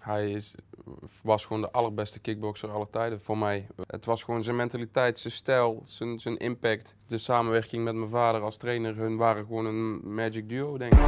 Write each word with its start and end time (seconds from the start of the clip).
Hij 0.00 0.42
was 1.22 1.46
gewoon 1.46 1.62
de 1.62 1.70
allerbeste 1.70 2.20
kickboxer 2.20 2.70
aller 2.70 2.90
tijden 2.90 3.20
voor 3.20 3.38
mij. 3.38 3.66
Het 3.86 4.04
was 4.04 4.22
gewoon 4.22 4.44
zijn 4.44 4.56
mentaliteit, 4.56 5.18
zijn 5.18 5.32
stijl, 5.32 5.82
zijn, 5.84 6.18
zijn 6.18 6.36
impact. 6.36 6.94
De 7.06 7.18
samenwerking 7.18 7.84
met 7.84 7.94
mijn 7.94 8.10
vader 8.10 8.40
als 8.40 8.56
trainer, 8.56 8.96
hun 8.96 9.16
waren 9.16 9.46
gewoon 9.46 9.66
een 9.66 10.14
magic 10.14 10.48
duo, 10.48 10.78
denk 10.78 10.94
ik. 10.94 11.00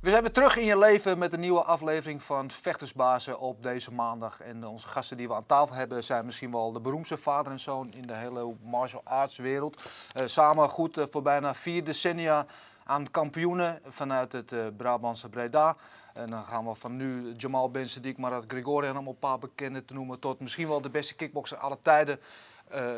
We 0.00 0.10
zijn 0.10 0.22
weer 0.22 0.32
terug 0.32 0.56
in 0.56 0.64
je 0.64 0.78
leven 0.78 1.18
met 1.18 1.32
een 1.32 1.40
nieuwe 1.40 1.62
aflevering 1.62 2.22
van 2.22 2.50
Vechtersbazen 2.50 3.40
op 3.40 3.62
deze 3.62 3.92
maandag. 3.92 4.40
En 4.40 4.66
onze 4.66 4.88
gasten 4.88 5.16
die 5.16 5.28
we 5.28 5.34
aan 5.34 5.46
tafel 5.46 5.74
hebben 5.74 6.04
zijn 6.04 6.24
misschien 6.24 6.50
wel 6.50 6.72
de 6.72 6.80
beroemdste 6.80 7.16
vader 7.16 7.52
en 7.52 7.60
zoon 7.60 7.92
in 7.92 8.02
de 8.02 8.16
hele 8.16 8.54
martial 8.62 9.00
arts 9.04 9.36
wereld. 9.36 9.82
Eh, 10.12 10.26
samen 10.26 10.68
goed 10.68 10.96
eh, 10.96 11.04
voor 11.10 11.22
bijna 11.22 11.54
vier 11.54 11.84
decennia 11.84 12.46
aan 12.88 13.10
kampioenen 13.10 13.80
vanuit 13.84 14.32
het 14.32 14.52
uh, 14.52 14.66
Brabantse 14.76 15.28
Breda. 15.28 15.76
En 16.12 16.30
dan 16.30 16.44
gaan 16.44 16.66
we 16.66 16.74
van 16.74 16.96
nu 16.96 17.32
Jamal 17.36 17.70
Ben 17.70 17.88
Sadiq, 17.88 18.16
Marat 18.16 18.44
Gregorian, 18.48 18.98
om 18.98 19.06
een 19.06 19.18
paar 19.18 19.38
bekenden 19.38 19.84
te 19.84 19.94
noemen, 19.94 20.18
tot 20.18 20.40
misschien 20.40 20.68
wel 20.68 20.80
de 20.80 20.90
beste 20.90 21.14
kickboxer 21.14 21.56
aller 21.56 21.82
tijden, 21.82 22.20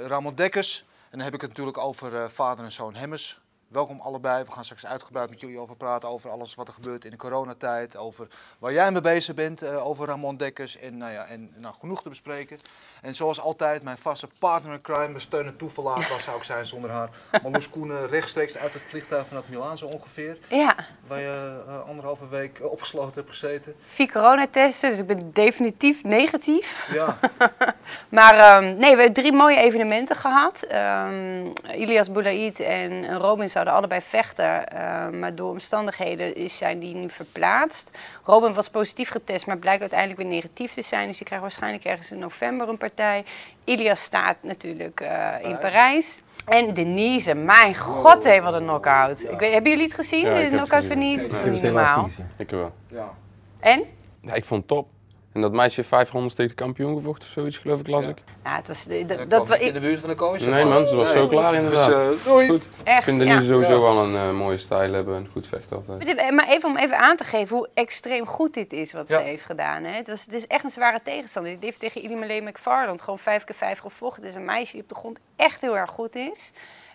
Ramon 0.06 0.34
Dekkers. 0.34 0.84
En 1.10 1.16
dan 1.18 1.20
heb 1.20 1.34
ik 1.34 1.41
het 1.41 1.51
natuurlijk 1.51 1.79
over 1.79 2.30
vader 2.30 2.65
en 2.65 2.73
zoon 2.73 2.95
Hemmers. 2.95 3.41
Welkom 3.70 4.01
allebei. 4.01 4.45
We 4.45 4.52
gaan 4.52 4.65
straks 4.65 4.87
uitgebreid 4.87 5.30
met 5.30 5.41
jullie 5.41 5.59
over 5.59 5.77
praten. 5.77 6.09
Over 6.09 6.30
alles 6.30 6.55
wat 6.55 6.69
er 6.69 6.74
gebeurt 6.74 7.05
in 7.05 7.10
de 7.10 7.16
coronatijd. 7.16 7.96
Over 7.96 8.29
waar 8.59 8.73
jij 8.73 8.93
mee 8.93 9.01
bezig 9.01 9.34
bent. 9.34 9.62
Uh, 9.62 9.87
over 9.87 10.06
Ramon 10.06 10.37
Dekkers. 10.37 10.79
En, 10.79 10.96
nou 10.96 11.12
ja, 11.12 11.24
en 11.24 11.52
nou, 11.56 11.74
genoeg 11.80 12.02
te 12.02 12.09
bespreken. 12.09 12.59
En 13.02 13.15
zoals 13.15 13.41
altijd, 13.41 13.83
mijn 13.83 13.98
vaste 13.98 14.29
partner 14.38 14.73
in 14.73 14.80
crime. 14.80 15.09
Mijn 15.09 15.20
steun 15.20 15.46
en 15.46 15.56
toeverlaat 15.56 16.09
was 16.09 16.24
zou 16.24 16.37
ik 16.37 16.43
zijn 16.43 16.66
zonder 16.66 16.91
haar. 16.91 17.10
Marloes 17.43 17.70
Koenen 17.70 18.09
rechtstreeks 18.09 18.56
uit 18.56 18.73
het 18.73 18.83
vliegtuig 18.83 19.27
vanuit 19.27 19.48
Milaan 19.48 19.79
zo 19.79 19.87
ongeveer. 19.87 20.38
Ja. 20.48 20.77
Waar 21.07 21.21
je 21.21 21.62
uh, 21.66 21.88
anderhalve 21.88 22.29
week 22.29 22.60
opgesloten 22.62 23.15
hebt 23.15 23.30
gezeten. 23.30 23.74
Vier 23.87 24.12
coronatesten, 24.12 24.91
dus 24.91 24.98
ik 24.98 25.07
ben 25.07 25.32
definitief 25.32 26.04
negatief. 26.04 26.88
Ja. 26.93 27.18
maar 28.09 28.57
um, 28.57 28.65
nee, 28.65 28.96
we 28.96 29.02
hebben 29.02 29.13
drie 29.13 29.32
mooie 29.32 29.57
evenementen 29.57 30.16
gehad. 30.16 30.66
Um, 30.73 31.52
Ilias 31.76 32.10
Boulaïd 32.13 32.60
en 32.60 33.18
Robin 33.18 33.48
zouden 33.61 33.75
allebei 33.75 34.01
vechten, 34.01 34.65
uh, 34.75 35.21
maar 35.21 35.35
door 35.35 35.51
omstandigheden 35.51 36.35
is, 36.35 36.57
zijn 36.57 36.79
die 36.79 36.95
nu 36.95 37.11
verplaatst. 37.11 37.91
Robin 38.25 38.53
was 38.53 38.69
positief 38.71 39.11
getest, 39.11 39.47
maar 39.47 39.59
blijkt 39.59 39.80
uiteindelijk 39.80 40.21
weer 40.21 40.30
negatief 40.30 40.73
te 40.73 40.83
zijn. 40.83 41.07
Dus 41.07 41.16
die 41.16 41.27
krijgt 41.27 41.45
waarschijnlijk 41.45 41.85
ergens 41.85 42.11
in 42.13 42.19
november 42.19 42.69
een 42.69 42.79
partij. 42.79 43.25
Ilias 43.65 44.03
staat 44.03 44.37
natuurlijk 44.43 45.01
uh, 45.01 45.35
in 45.43 45.59
Parijs. 45.59 46.23
En 46.47 46.75
Denise, 46.75 47.35
mijn 47.35 47.77
god, 47.77 48.25
hé, 48.25 48.41
wat 48.41 48.55
een 48.55 48.63
knockout. 48.63 49.21
Ja. 49.23 49.31
Ik 49.31 49.38
weet, 49.38 49.53
hebben 49.53 49.71
jullie 49.71 49.87
het 49.87 49.95
gezien, 49.95 50.27
Ja, 50.27 50.33
de 50.33 50.38
ik 50.38 50.43
heb 50.45 50.53
knockout 50.53 50.83
het 50.83 50.93
van 50.93 51.03
gezien. 51.03 51.16
Denise? 51.16 51.23
Ja, 51.23 51.37
Dat 51.37 51.37
ik 51.37 51.38
is 51.38 51.45
heb 51.45 51.53
niet 51.53 51.63
het 51.63 51.73
normaal. 51.73 52.09
Ik 52.37 52.51
wel. 52.51 52.73
Ja. 52.88 53.15
En? 53.61 53.83
Ja, 54.21 54.33
ik 54.35 54.45
vond 54.45 54.61
het 54.61 54.69
top. 54.69 54.88
En 55.32 55.40
dat 55.40 55.52
meisje 55.52 55.76
heeft 55.76 55.88
vijf 55.88 56.10
rondes 56.10 56.34
tegen 56.34 56.50
de 56.56 56.62
kampioen 56.62 56.96
gevochten 56.96 57.26
of 57.28 57.32
zoiets, 57.34 57.59
geloof 57.59 57.80
ik, 57.80 57.86
las 57.86 58.04
Ja. 58.04 58.10
ik. 58.10 58.16
Nou, 58.42 58.56
het 58.56 58.68
was, 58.68 58.84
de- 58.84 59.04
de- 59.06 59.26
Dat 59.26 59.50
in 59.59 59.66
ik, 59.66 59.73
de 59.73 59.80
buurt 59.80 60.00
van 60.00 60.09
de 60.09 60.14
coach. 60.14 60.40
Nee 60.40 60.64
man, 60.64 60.86
ze 60.86 60.96
was 60.96 61.06
Nee. 61.06 61.16
zo 61.16 61.26
klaar 61.28 61.54
inderdaad. 61.54 61.86
Dus, 61.86 62.18
eh, 62.18 62.24
doei. 62.32 62.46
Goed. 62.46 62.62
Ik 62.62 62.68
echt, 62.84 63.04
vind 63.04 63.18
ja. 63.23 63.24
Denise 63.24 63.48
sowieso 63.48 63.74
Ja. 63.74 63.80
wel 63.80 64.04
een 64.04 64.14
eh, 64.14 64.31
mooie 64.32 64.58
stijl 64.58 64.92
hebben 64.92 65.16
en 65.16 65.28
goed 65.32 65.48
vechten 65.48 65.76
altijd. 65.76 66.32
Maar 66.32 66.48
even 66.48 66.69
om 66.69 66.76
even 66.76 66.98
aan 66.98 67.16
te 67.16 67.25
geven 67.25 67.56
hoe 67.56 67.69
extreem 67.75 68.26
goed 68.26 68.54
dit 68.54 68.72
is 68.72 68.92
wat 68.92 69.08
Ja. 69.08 69.19
ze 69.19 69.25
heeft 69.25 69.44
gedaan. 69.44 69.84
Hè. 69.84 69.92
Het, 69.97 70.08
was, 70.08 70.25
het 70.25 70.34
is 70.34 70.47
echt 70.47 70.64
een 70.64 70.70
zware 70.70 71.00
tegenstander. 71.03 71.53
Die 71.53 71.64
heeft 71.64 71.81
tegen 71.81 72.04
Ilimale 72.04 72.41
McFarland 72.41 73.00
gewoon 73.03 73.19
vijf 73.19 73.44
keer 73.44 73.54
vijf 73.54 73.78
gevochten. 73.78 74.22
Het 74.22 74.31
is 74.31 74.36
een 74.36 74.44
meisje 74.44 74.72
die 74.72 74.82
op 74.82 74.88
de 74.88 74.94
grond 74.94 75.19
echt 75.36 75.60
heel 75.60 75.76
erg 75.76 75.91
goed 75.91 76.16
is. 76.16 76.53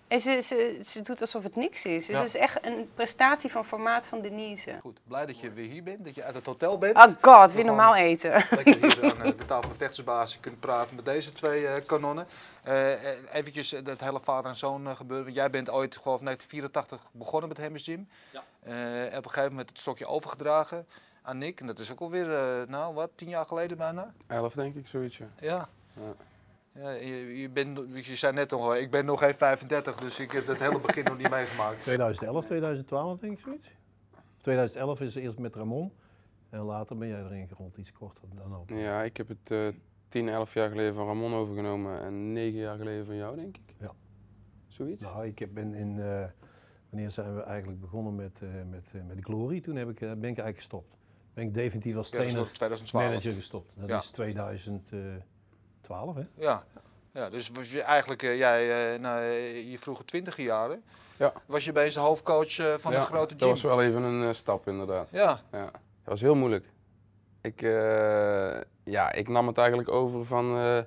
En 0.08 0.20
ze, 0.20 0.42
ze, 0.42 0.80
ze 0.84 1.02
doet 1.02 1.22
alsof 1.22 1.44
het 1.44 1.56
niks 1.56 1.86
is. 1.86 2.06
Dus 2.06 2.16
Ja. 2.16 2.18
het 2.22 2.28
is 2.28 2.36
echt 2.36 2.66
een 2.66 2.90
prestatie 2.94 3.52
van 3.52 3.66
formaat 3.66 4.06
van 4.06 4.22
Denise. 4.22 4.78
Goed, 4.82 5.00
blij 5.08 5.26
dat 5.26 5.40
je 5.40 5.52
weer 5.52 5.70
hier 5.70 5.84
bent, 5.84 6.06
dat 6.06 6.16
je 6.16 6.24
uit 6.24 6.36
het 6.36 6.46
hotel 6.46 6.78
bent. 6.78 6.96
Oh 6.96 7.12
god, 7.22 7.52
weer 7.54 7.66
normaal 7.66 7.96
eten. 7.96 8.32
Lekker 8.32 8.76
hier 8.82 9.04
aan 9.04 9.22
eh, 9.22 9.26
de 9.38 9.46
tafel 9.46 9.70
van 9.70 9.78
vechtersbasis 9.78 10.40
kunt 10.40 10.60
praten 10.60 10.96
met 10.96 11.06
deze 11.06 11.34
twee 11.34 11.68
eh, 11.68 11.86
kanonnen. 11.86 12.28
Eh 12.64 12.94
eh, 12.94 13.18
eventjes 13.34 13.70
dat 13.84 14.00
hele 14.00 14.20
vader 14.20 14.52
en 14.52 14.58
zoon 14.58 14.96
gebeuren. 14.96 15.26
Want 15.26 15.38
jij 15.38 15.50
bent 15.50 15.70
ooit, 15.70 15.98
geloof 15.98 16.20
ik, 16.20 16.26
1984 16.26 17.10
begonnen 17.12 17.50
met 17.50 17.58
Hemmers 17.58 17.84
Gym. 17.84 18.08
Ja. 18.32 18.44
Eh, 18.64 19.18
op 19.18 19.24
een 19.26 19.30
gegeven 19.32 19.50
moment 19.50 19.70
het 19.70 19.80
stokje 19.80 20.06
overgedragen 20.08 20.88
aan 21.22 21.38
Nick. 21.38 21.60
En 21.60 21.68
dat 21.68 21.80
is 21.80 21.92
ook 21.92 22.00
alweer, 22.00 22.28
nou 22.68 22.94
wat, 22.94 23.10
tien 23.16 23.30
jaar 23.30 23.46
geleden 23.46 23.78
bijna? 23.78 24.14
Elf 24.28 24.54
denk 24.54 24.76
ik, 24.76 24.88
zoiets. 24.88 25.18
Ja. 25.18 25.28
Ja. 25.40 25.68
Ja. 26.76 26.90
Je, 26.92 27.38
je, 27.40 27.50
bent, 27.50 27.80
je 28.06 28.16
zei 28.16 28.34
net 28.34 28.50
nog, 28.52 28.76
ik 28.76 28.92
ben 28.92 29.06
nog 29.06 29.20
geen 29.20 29.34
35, 29.34 29.96
dus 29.96 30.20
ik 30.20 30.32
heb 30.32 30.46
dat 30.46 30.58
hele 30.60 30.80
begin 30.80 31.04
nog 31.04 31.18
niet 31.18 31.30
meegemaakt. 31.30 31.82
2011, 31.84 32.46
2012 32.46 33.20
denk 33.20 33.34
ik 33.34 33.40
zoiets. 33.40 33.68
2011 34.38 35.02
is 35.02 35.16
eerst 35.16 35.38
met 35.38 35.56
Ramon 35.56 35.92
en 36.50 36.60
later 36.60 36.98
ben 36.98 37.08
jij 37.08 37.24
erin 37.24 37.48
gerold, 37.48 37.78
iets 37.78 37.92
korter 37.92 38.24
dan 38.36 38.56
ook. 38.56 38.70
Ja, 38.70 39.04
ik 39.04 39.18
heb 39.18 39.28
het 39.28 39.52
eh 39.52 39.68
10, 40.10 40.30
11 40.30 40.54
jaar 40.54 40.70
geleden 40.70 40.94
van 40.94 41.06
Ramon 41.08 41.34
overgenomen 41.34 42.02
en 42.02 42.32
9 42.34 42.60
jaar 42.60 42.78
geleden 42.78 43.06
van 43.06 43.16
jou, 43.16 43.36
denk 43.36 43.58
ik. 43.58 43.74
Ja. 43.80 43.92
Zoiets? 44.68 45.02
Nou, 45.02 45.26
ik 45.26 45.40
heb- 45.40 45.54
ben 45.54 45.74
in, 45.74 46.00
eh, 46.00 46.26
wanneer 46.90 47.12
zijn 47.12 47.36
we 47.36 47.42
eigenlijk 47.42 47.82
begonnen 47.82 48.16
met, 48.16 48.42
eh, 48.42 48.50
met, 48.70 48.86
eh, 48.94 49.02
met 49.08 49.18
Glory? 49.24 49.62
Toen 49.62 49.76
heb 49.76 49.90
ik, 49.90 50.00
ben 50.00 50.10
ik 50.12 50.22
eigenlijk 50.24 50.56
gestopt. 50.58 50.96
Ben 51.34 51.44
ik 51.46 51.54
definitief 51.54 51.96
als 51.96 52.10
trainer, 52.10 52.40
ook 52.40 52.48
2012. 52.48 53.06
manager 53.06 53.32
gestopt. 53.32 53.72
Dat 53.76 53.90
Ja. 53.90 53.98
is 53.98 54.12
2012 55.86 56.16
hè? 56.16 56.44
Ja. 56.46 56.64
ja, 57.14 57.30
dus 57.30 57.50
was 57.50 57.72
je 57.72 57.82
eigenlijk, 57.82 58.24
eh, 58.24 58.38
jij, 58.38 58.94
eh, 58.94 59.00
nou, 59.00 59.22
je 59.70 59.78
vroege 59.80 60.06
twintige 60.06 60.44
jaren, 60.44 60.84
Ja. 61.18 61.34
was 61.46 61.66
je 61.66 61.72
bij 61.72 61.90
de 61.90 62.00
hoofdcoach 62.00 62.58
eh, 62.60 62.74
van 62.78 62.92
ja, 62.92 63.00
een 63.00 63.06
grote 63.06 63.34
dat 63.34 63.42
gym. 63.44 63.50
was 63.50 63.62
wel 63.62 63.82
even 63.84 64.04
een 64.04 64.36
stap 64.36 64.68
inderdaad. 64.68 65.08
Ja, 65.12 65.40
Ja. 65.52 65.64
Dat 66.04 66.14
was 66.14 66.22
heel 66.22 66.36
moeilijk. 66.36 66.66
Ik, 67.42 67.62
eh, 67.62 68.58
ja, 68.84 69.12
ik 69.12 69.28
nam 69.28 69.48
het 69.48 69.58
eigenlijk 69.58 69.90
over 69.90 70.26
van 70.26 70.58
eh, 70.58 70.80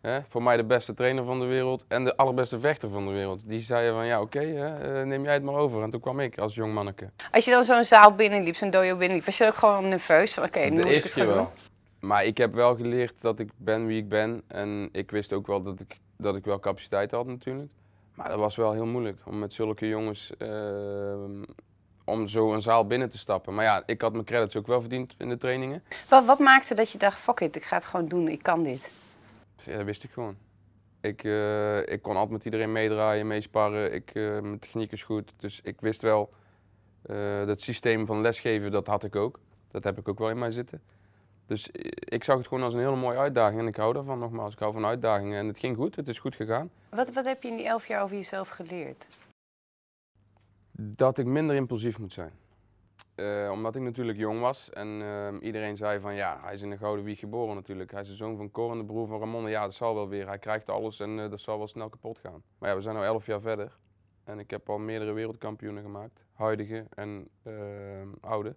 hè, 0.00 0.20
voor 0.28 0.42
mij 0.42 0.56
de 0.56 0.64
beste 0.64 0.94
trainer 0.94 1.24
van 1.24 1.40
de 1.40 1.46
wereld 1.46 1.84
en 1.88 2.04
de 2.04 2.16
allerbeste 2.16 2.58
vechter 2.60 2.88
van 2.88 3.06
de 3.06 3.12
wereld. 3.12 3.48
Die 3.48 3.60
zeiden 3.60 3.94
van 3.94 4.06
ja 4.06 4.20
oké, 4.20 4.40
hè, 4.40 5.04
neem 5.06 5.22
jij 5.24 5.32
het 5.34 5.42
maar 5.42 5.54
over. 5.54 5.82
En 5.82 5.90
toen 5.90 6.00
kwam 6.00 6.20
ik 6.20 6.38
als 6.38 6.54
jong 6.54 6.72
manneke. 6.74 7.10
Als 7.30 7.44
je 7.44 7.50
dan 7.50 7.64
zo'n 7.64 7.84
zaal 7.84 8.14
binnenliep, 8.14 8.54
zo'n 8.54 8.70
dojo 8.70 8.96
binnenliep, 8.96 9.24
was 9.26 9.38
je 9.38 9.46
ook 9.46 9.54
gewoon 9.54 9.88
nerveus? 9.88 10.34
Van 10.34 10.44
oké, 10.44 10.58
nu 10.60 10.66
de 10.68 10.72
moet 10.74 10.84
ik 10.84 10.90
eerste 10.90 11.08
het 11.08 11.14
keer 11.16 11.24
gaan 11.26 11.34
doen. 11.34 11.44
wel. 11.44 11.52
Maar 12.00 12.24
ik 12.24 12.38
heb 12.38 12.54
wel 12.54 12.76
geleerd 12.76 13.14
dat 13.20 13.38
ik 13.38 13.50
ben 13.56 13.86
wie 13.86 13.98
ik 13.98 14.08
ben. 14.08 14.42
En 14.46 14.88
ik 14.92 15.10
wist 15.10 15.32
ook 15.32 15.46
wel 15.46 15.62
dat 15.62 15.80
ik, 15.80 15.96
dat 16.16 16.36
ik 16.36 16.44
wel 16.44 16.60
capaciteit 16.60 17.10
had 17.10 17.26
natuurlijk. 17.26 17.70
Maar 18.14 18.28
dat 18.28 18.38
was 18.38 18.56
wel 18.56 18.72
heel 18.72 18.86
moeilijk 18.86 19.18
om 19.24 19.38
met 19.38 19.54
zulke 19.54 19.88
jongens 19.88 20.32
ehm, 20.38 21.42
om 22.04 22.28
zo 22.28 22.52
een 22.52 22.62
zaal 22.62 22.86
binnen 22.86 23.10
te 23.10 23.18
stappen. 23.18 23.54
Maar 23.54 23.64
ja, 23.64 23.82
ik 23.86 24.00
had 24.00 24.12
mijn 24.12 24.24
credits 24.24 24.56
ook 24.56 24.66
wel 24.66 24.80
verdiend 24.80 25.14
in 25.18 25.28
de 25.28 25.36
trainingen. 25.36 25.82
Wat, 26.08 26.24
wat 26.24 26.38
maakte 26.38 26.74
dat 26.74 26.90
je 26.90 26.98
dacht, 26.98 27.18
fuck 27.18 27.40
it, 27.40 27.56
ik 27.56 27.64
ga 27.64 27.76
het 27.76 27.84
gewoon 27.84 28.08
doen, 28.08 28.28
ik 28.28 28.42
kan 28.42 28.62
dit? 28.62 28.92
Ja, 29.64 29.76
dat 29.76 29.84
wist 29.84 30.04
ik 30.04 30.10
gewoon. 30.10 30.36
Ik, 31.00 31.24
eh, 31.24 31.78
ik 31.78 32.02
kon 32.02 32.14
altijd 32.14 32.30
met 32.30 32.44
iedereen 32.44 32.72
meedraaien, 32.72 33.26
meesparren. 33.26 33.92
Ik, 33.94 34.10
eh, 34.14 34.22
mijn 34.22 34.58
techniek 34.58 34.92
is 34.92 35.02
goed. 35.02 35.32
Dus 35.36 35.60
ik 35.62 35.80
wist 35.80 36.02
wel, 36.02 36.32
eh 37.02 37.46
dat 37.46 37.60
systeem 37.62 38.06
van 38.06 38.20
lesgeven, 38.20 38.70
dat 38.70 38.86
had 38.86 39.04
ik 39.04 39.16
ook. 39.16 39.38
Dat 39.68 39.84
heb 39.84 39.98
ik 39.98 40.08
ook 40.08 40.18
wel 40.18 40.30
in 40.30 40.38
mij 40.38 40.50
zitten. 40.50 40.82
Dus 41.50 41.68
i- 41.68 41.90
ik 41.98 42.24
zag 42.24 42.36
het 42.38 42.46
gewoon 42.46 42.64
als 42.64 42.74
een 42.74 42.80
hele 42.80 42.96
mooie 42.96 43.18
uitdaging. 43.18 43.60
En 43.60 43.66
ik 43.66 43.76
hou 43.76 43.92
daarvan 43.92 44.18
nogmaals. 44.18 44.52
Ik 44.52 44.58
hou 44.58 44.72
van 44.72 44.84
uitdagingen. 44.84 45.38
En 45.38 45.46
het 45.46 45.58
ging 45.58 45.76
goed, 45.76 45.96
het 45.96 46.08
is 46.08 46.18
goed 46.18 46.34
gegaan. 46.34 46.70
Wat, 46.88 47.12
wat 47.12 47.24
heb 47.24 47.42
je 47.42 47.48
in 47.48 47.56
die 47.56 47.66
elf 47.66 47.86
jaar 47.86 48.02
over 48.02 48.16
jezelf 48.16 48.48
geleerd? 48.48 49.08
Dat 50.72 51.18
ik 51.18 51.26
minder 51.26 51.56
impulsief 51.56 51.98
moet 51.98 52.12
zijn. 52.12 52.32
Eh, 53.14 53.48
omdat 53.52 53.74
ik 53.76 53.82
natuurlijk 53.82 54.18
jong 54.18 54.40
was 54.40 54.70
en 54.70 55.02
ehm, 55.02 55.36
iedereen 55.36 55.76
zei 55.76 56.00
van 56.00 56.14
ja, 56.14 56.38
hij 56.42 56.54
is 56.54 56.62
in 56.62 56.70
de 56.70 56.76
Gouden 56.76 57.04
Wieg 57.04 57.18
geboren 57.18 57.54
natuurlijk. 57.54 57.90
Hij 57.90 58.00
is 58.02 58.08
de 58.08 58.14
zoon 58.14 58.36
van 58.36 58.50
Cor 58.50 58.70
en 58.72 58.78
de 58.78 58.84
broer 58.84 59.06
van 59.06 59.18
Ramon. 59.18 59.48
Ja, 59.50 59.62
dat 59.64 59.74
zal 59.74 59.94
wel 59.94 60.08
weer. 60.08 60.26
Hij 60.26 60.38
krijgt 60.38 60.68
alles 60.68 61.00
en 61.00 61.18
eh, 61.20 61.30
dat 61.30 61.40
zal 61.40 61.58
wel 61.58 61.68
snel 61.68 61.88
kapot 61.88 62.18
gaan. 62.18 62.42
Maar 62.58 62.68
ja, 62.70 62.76
we 62.76 62.82
zijn 62.82 62.96
nu 62.96 63.02
elf 63.02 63.26
jaar 63.26 63.40
verder 63.40 63.76
en 64.24 64.38
ik 64.38 64.50
heb 64.50 64.68
al 64.70 64.78
meerdere 64.78 65.12
wereldkampioenen 65.12 65.82
gemaakt. 65.82 66.24
Huidige 66.32 66.86
en 66.94 67.28
ehm, 67.42 68.08
oude. 68.20 68.54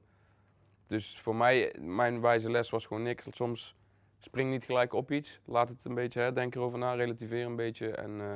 Dus 0.88 1.20
voor 1.22 1.36
mij, 1.36 1.76
mijn 1.80 2.22
wijze 2.22 2.52
les 2.52 2.70
was 2.70 2.86
gewoon 2.86 3.04
niks. 3.04 3.26
Soms 3.32 3.76
spring 4.20 4.52
niet 4.52 4.64
gelijk 4.64 4.94
op 4.94 5.12
iets. 5.12 5.40
Laat 5.46 5.70
het 5.70 5.78
een 5.84 5.94
beetje, 5.94 6.20
hè, 6.20 6.34
denk 6.34 6.56
erover 6.56 6.80
na, 6.80 6.94
relativeer 6.94 7.46
een 7.46 7.56
beetje 7.56 7.92
en 7.92 8.22
eh, 8.22 8.28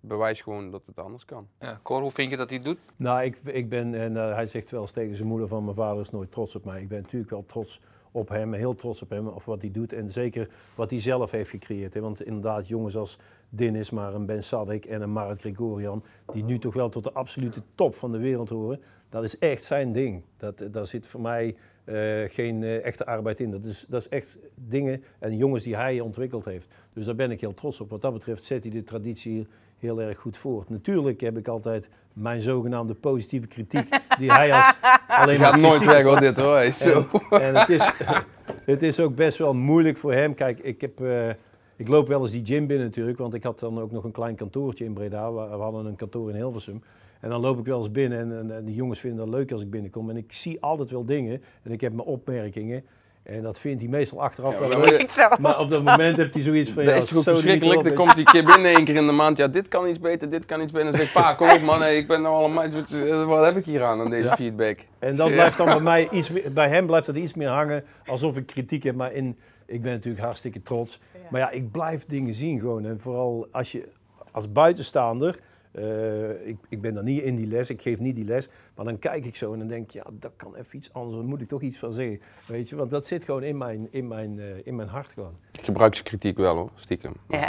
bewijs 0.00 0.40
gewoon 0.40 0.70
dat 0.70 0.86
het 0.86 0.98
anders 0.98 1.24
kan. 1.24 1.48
ja. 1.60 1.80
Cor, 1.82 2.00
hoe 2.00 2.10
vind 2.10 2.30
je 2.30 2.36
dat 2.36 2.48
hij 2.48 2.58
het 2.58 2.66
doet? 2.66 2.78
Nou, 2.96 3.22
ik, 3.22 3.36
ik 3.44 3.68
ben, 3.68 3.94
en 3.94 4.16
eh, 4.16 4.34
hij 4.34 4.46
zegt 4.46 4.70
wel 4.70 4.80
eens 4.80 4.90
tegen 4.90 5.16
zijn 5.16 5.28
moeder 5.28 5.48
van 5.48 5.64
mijn 5.64 5.76
vader 5.76 6.00
is 6.00 6.10
nooit 6.10 6.32
trots 6.32 6.54
op 6.54 6.64
mij. 6.64 6.80
Ik 6.80 6.88
ben 6.88 7.02
natuurlijk 7.02 7.30
wel 7.30 7.44
trots 7.46 7.80
op 8.12 8.28
hem, 8.28 8.52
heel 8.52 8.74
trots 8.74 9.02
op 9.02 9.10
hem, 9.10 9.26
of 9.28 9.44
wat 9.44 9.60
hij 9.60 9.70
doet. 9.70 9.92
En 9.92 10.10
zeker 10.10 10.48
wat 10.74 10.90
hij 10.90 11.00
zelf 11.00 11.30
heeft 11.30 11.50
gecreëerd. 11.50 11.94
Hè. 11.94 12.00
Want 12.00 12.22
inderdaad, 12.22 12.68
jongens 12.68 12.96
als 12.96 13.18
Dinis, 13.48 13.90
maar 13.90 14.14
een 14.14 14.26
Ben 14.26 14.44
Sadik 14.44 14.84
en 14.84 15.02
een 15.02 15.12
Marat 15.12 15.40
Gregorian, 15.40 16.04
die 16.32 16.44
nu 16.44 16.58
toch 16.58 16.74
wel 16.74 16.88
tot 16.88 17.04
de 17.04 17.12
absolute 17.12 17.62
top 17.74 17.94
van 17.94 18.12
de 18.12 18.18
wereld 18.18 18.48
horen. 18.48 18.82
Dat 19.08 19.24
is 19.24 19.38
echt 19.38 19.64
zijn 19.64 19.92
ding. 19.92 20.22
Dat, 20.36 20.64
daar 20.70 20.86
zit 20.86 21.06
voor 21.06 21.20
mij 21.20 21.56
eh, 21.90 22.30
geen 22.30 22.62
eh, 22.62 22.84
echte 22.84 23.06
arbeid 23.06 23.40
in. 23.40 23.50
Dat 23.50 23.64
is, 23.64 23.84
dat 23.88 24.00
is 24.00 24.08
echt 24.08 24.38
dingen 24.54 25.04
en 25.18 25.36
jongens 25.36 25.62
die 25.62 25.76
hij 25.76 26.00
ontwikkeld 26.00 26.44
heeft. 26.44 26.66
Dus 26.92 27.04
daar 27.04 27.14
ben 27.14 27.30
ik 27.30 27.40
heel 27.40 27.54
trots 27.54 27.80
op. 27.80 27.90
Wat 27.90 28.02
dat 28.02 28.12
betreft 28.12 28.44
zet 28.44 28.62
hij 28.62 28.72
de 28.72 28.84
traditie 28.84 29.32
hier 29.32 29.46
heel 29.78 30.00
erg 30.00 30.18
goed 30.18 30.36
voort. 30.36 30.68
Natuurlijk 30.68 31.20
heb 31.20 31.36
ik 31.36 31.48
altijd 31.48 31.88
mijn 32.12 32.40
zogenaamde 32.40 32.94
positieve 32.94 33.46
kritiek, 33.46 33.88
die 34.18 34.32
hij 34.32 34.52
als 34.52 34.74
alleen 35.08 35.38
Je 35.38 35.44
gaat 35.44 35.52
maar 35.52 35.60
nooit 35.60 35.84
weg 35.84 36.02
hoor, 36.02 36.20
dit 36.20 36.36
hoor. 36.36 36.54
Hey, 36.54 36.72
Zo. 36.72 37.06
en, 37.30 37.40
en 37.40 37.54
het, 37.54 37.68
is, 37.68 37.92
het 38.72 38.82
is 38.82 39.00
ook 39.00 39.14
best 39.14 39.38
wel 39.38 39.54
moeilijk 39.54 39.98
voor 39.98 40.12
hem. 40.12 40.34
Kijk, 40.34 40.58
ik, 40.58 40.80
heb, 40.80 41.00
eh, 41.00 41.28
ik 41.76 41.88
loop 41.88 42.08
wel 42.08 42.22
eens 42.22 42.30
die 42.30 42.44
gym 42.44 42.66
binnen 42.66 42.86
natuurlijk, 42.86 43.18
want 43.18 43.34
ik 43.34 43.42
had 43.42 43.58
dan 43.58 43.80
ook 43.80 43.90
nog 43.90 44.04
een 44.04 44.12
klein 44.12 44.34
kantoortje 44.34 44.84
in 44.84 44.92
Breda. 44.92 45.32
We, 45.32 45.56
we 45.56 45.62
hadden 45.62 45.86
een 45.86 45.96
kantoor 45.96 46.30
in 46.30 46.36
Hilversum. 46.36 46.82
En 47.20 47.30
dan 47.30 47.40
loop 47.40 47.58
ik 47.58 47.64
wel 47.64 47.78
eens 47.78 47.90
binnen 47.90 48.18
en, 48.18 48.38
en, 48.38 48.56
en 48.56 48.64
die 48.64 48.74
jongens 48.74 49.00
vinden 49.00 49.20
het 49.24 49.34
leuk 49.34 49.52
als 49.52 49.62
ik 49.62 49.70
binnenkom. 49.70 50.10
En 50.10 50.16
ik 50.16 50.32
zie 50.32 50.60
altijd 50.62 50.90
wel 50.90 51.04
dingen 51.04 51.42
en 51.62 51.72
ik 51.72 51.80
heb 51.80 51.92
mijn 51.92 52.06
opmerkingen. 52.08 52.84
En 53.22 53.42
dat 53.42 53.58
vindt 53.58 53.80
hij 53.80 53.90
meestal 53.90 54.22
achteraf 54.22 54.52
Ja, 54.52 54.58
wel 54.58 54.68
maar- 54.78 54.88
leuk. 54.88 55.36
Maar 55.40 55.58
op 55.60 55.70
dat 55.70 55.82
moment 55.82 56.16
heeft 56.16 56.34
hij 56.34 56.42
zoiets 56.42 56.70
van, 56.70 56.84
Dat 56.84 56.94
ja, 56.94 57.00
is 57.00 57.08
toch 57.08 57.22
verschrikkelijk. 57.22 57.84
Dan 57.84 57.94
komt 57.94 58.10
hij 58.10 58.18
een 58.18 58.24
keer 58.24 58.44
binnen 58.44 58.74
één 58.74 58.84
keer 58.84 58.94
in 58.96 59.06
de 59.06 59.12
maand. 59.12 59.36
Ja, 59.36 59.48
dit 59.48 59.68
kan 59.68 59.88
iets 59.88 59.98
beter, 60.00 60.30
dit 60.30 60.44
kan 60.46 60.60
iets 60.60 60.72
beter. 60.72 60.90
Dan 60.90 61.00
zeg 61.00 61.06
ik, 61.08 61.22
pa, 61.22 61.34
kom 61.34 61.50
op 61.50 61.60
man, 61.60 61.80
hey, 61.80 61.96
ik 61.96 62.06
ben 62.08 62.22
nou 62.22 62.34
allemaal... 62.34 62.64
Wat, 62.70 63.26
wat 63.26 63.44
heb 63.44 63.56
ik 63.56 63.64
hier 63.64 63.82
aan, 63.84 64.00
aan 64.00 64.10
deze 64.10 64.28
Ja. 64.28 64.36
feedback? 64.36 64.78
En 64.98 65.16
dat 65.16 65.30
blijft 65.30 65.56
dan 65.56 65.66
bij 65.66 65.80
mij 65.80 66.08
iets 66.10 66.30
meer, 66.30 66.52
bij 66.52 66.68
hem 66.68 66.86
blijft 66.86 67.06
dat 67.06 67.16
iets 67.16 67.34
meer 67.34 67.48
hangen 67.48 67.84
alsof 68.06 68.36
ik 68.36 68.46
kritiek 68.46 68.82
heb. 68.82 68.94
Maar 68.94 69.12
in, 69.12 69.38
ik 69.66 69.82
ben 69.82 69.92
natuurlijk 69.92 70.24
hartstikke 70.24 70.62
trots. 70.62 71.00
Maar 71.30 71.40
ja, 71.40 71.50
ik 71.50 71.70
blijf 71.70 72.06
dingen 72.06 72.34
zien 72.34 72.60
gewoon. 72.60 72.84
En 72.86 73.00
vooral 73.00 73.46
als 73.50 73.72
je 73.72 73.88
als 74.30 74.52
buitenstaander, 74.52 75.38
eh, 75.72 76.46
ik, 76.48 76.56
ik 76.68 76.80
ben 76.80 76.94
dan 76.94 77.04
niet 77.04 77.22
in 77.22 77.36
die 77.36 77.46
les, 77.46 77.70
ik 77.70 77.82
geef 77.82 77.98
niet 77.98 78.14
die 78.16 78.24
les. 78.24 78.48
Maar 78.76 78.84
dan 78.84 78.98
kijk 78.98 79.24
ik 79.26 79.36
zo 79.36 79.52
en 79.52 79.58
dan 79.58 79.68
denk 79.68 79.84
ik, 79.84 79.90
ja, 79.90 80.04
dat 80.18 80.32
kan 80.36 80.54
even 80.56 80.76
iets 80.76 80.92
anders. 80.92 81.16
Daar 81.18 81.24
moet 81.28 81.40
ik 81.40 81.48
toch 81.48 81.60
iets 81.62 81.78
van 81.78 81.94
zeggen. 81.94 82.20
Weet 82.46 82.68
je, 82.68 82.76
want 82.76 82.90
dat 82.90 83.06
zit 83.06 83.24
gewoon 83.24 83.42
in 83.42 83.56
mijn, 83.58 83.88
in 83.90 84.08
mijn, 84.08 84.38
eh, 84.38 84.44
in 84.64 84.76
mijn 84.76 84.88
hart 84.88 85.10
gewoon. 85.14 85.32
Ik 85.58 85.64
gebruik 85.64 85.92
zijn 85.94 86.06
kritiek 86.06 86.36
wel 86.36 86.56
hoor, 86.56 86.70
stiekem. 86.74 87.12
Ja, 87.28 87.38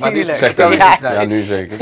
maar 0.00 0.12
dit- 0.12 0.12
tuurlijk. 0.14 0.38
Zeg 0.38 0.54
dat 0.54 0.70
niet. 0.70 0.78
Ja. 0.78 0.98
Ja, 1.12 1.24
nu 1.24 1.42
zeker. 1.42 1.78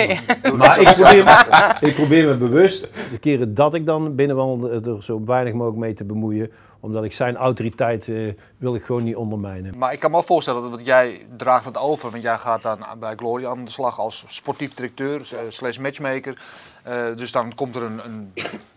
Maar 0.56 0.80
ik 0.80 0.92
probeer, 0.94 1.24
me, 1.24 1.76
ik 1.88 1.94
probeer 1.94 2.26
me 2.26 2.34
bewust, 2.36 2.80
de 3.10 3.18
keren 3.20 3.54
dat 3.54 3.74
ik 3.74 3.86
dan 3.86 4.14
binnenwandel, 4.14 4.70
er 4.96 5.02
zo 5.02 5.24
weinig 5.24 5.52
mogelijk 5.52 5.78
mee 5.80 5.94
te 5.94 6.04
bemoeien. 6.04 6.50
Omdat 6.82 7.04
ik 7.04 7.12
zijn 7.12 7.36
autoriteit 7.36 8.08
eh, 8.08 8.32
wil 8.56 8.74
ik 8.74 8.84
gewoon 8.84 9.04
niet 9.04 9.16
ondermijnen. 9.16 9.78
Maar 9.78 9.92
ik 9.92 9.98
kan 9.98 10.10
me 10.10 10.16
wel 10.16 10.26
voorstellen 10.26 10.62
dat 10.62 10.70
want 10.70 10.86
jij 10.86 11.26
draagt 11.36 11.64
het 11.64 11.76
over, 11.76 12.10
want 12.10 12.22
jij 12.22 12.38
gaat 12.38 12.62
dan 12.62 12.84
bij 12.98 13.14
Glory 13.16 13.46
aan 13.46 13.64
de 13.64 13.70
slag 13.70 13.98
als 13.98 14.24
sportief 14.28 14.74
directeur 14.74 15.20
eh, 15.20 15.38
slash 15.48 15.78
matchmaker. 15.78 16.42
Eh, 16.82 17.16
dus 17.16 17.32
dan 17.32 17.54
komt 17.54 17.76
er 17.76 17.82
een, 17.82 18.04
een 18.04 18.32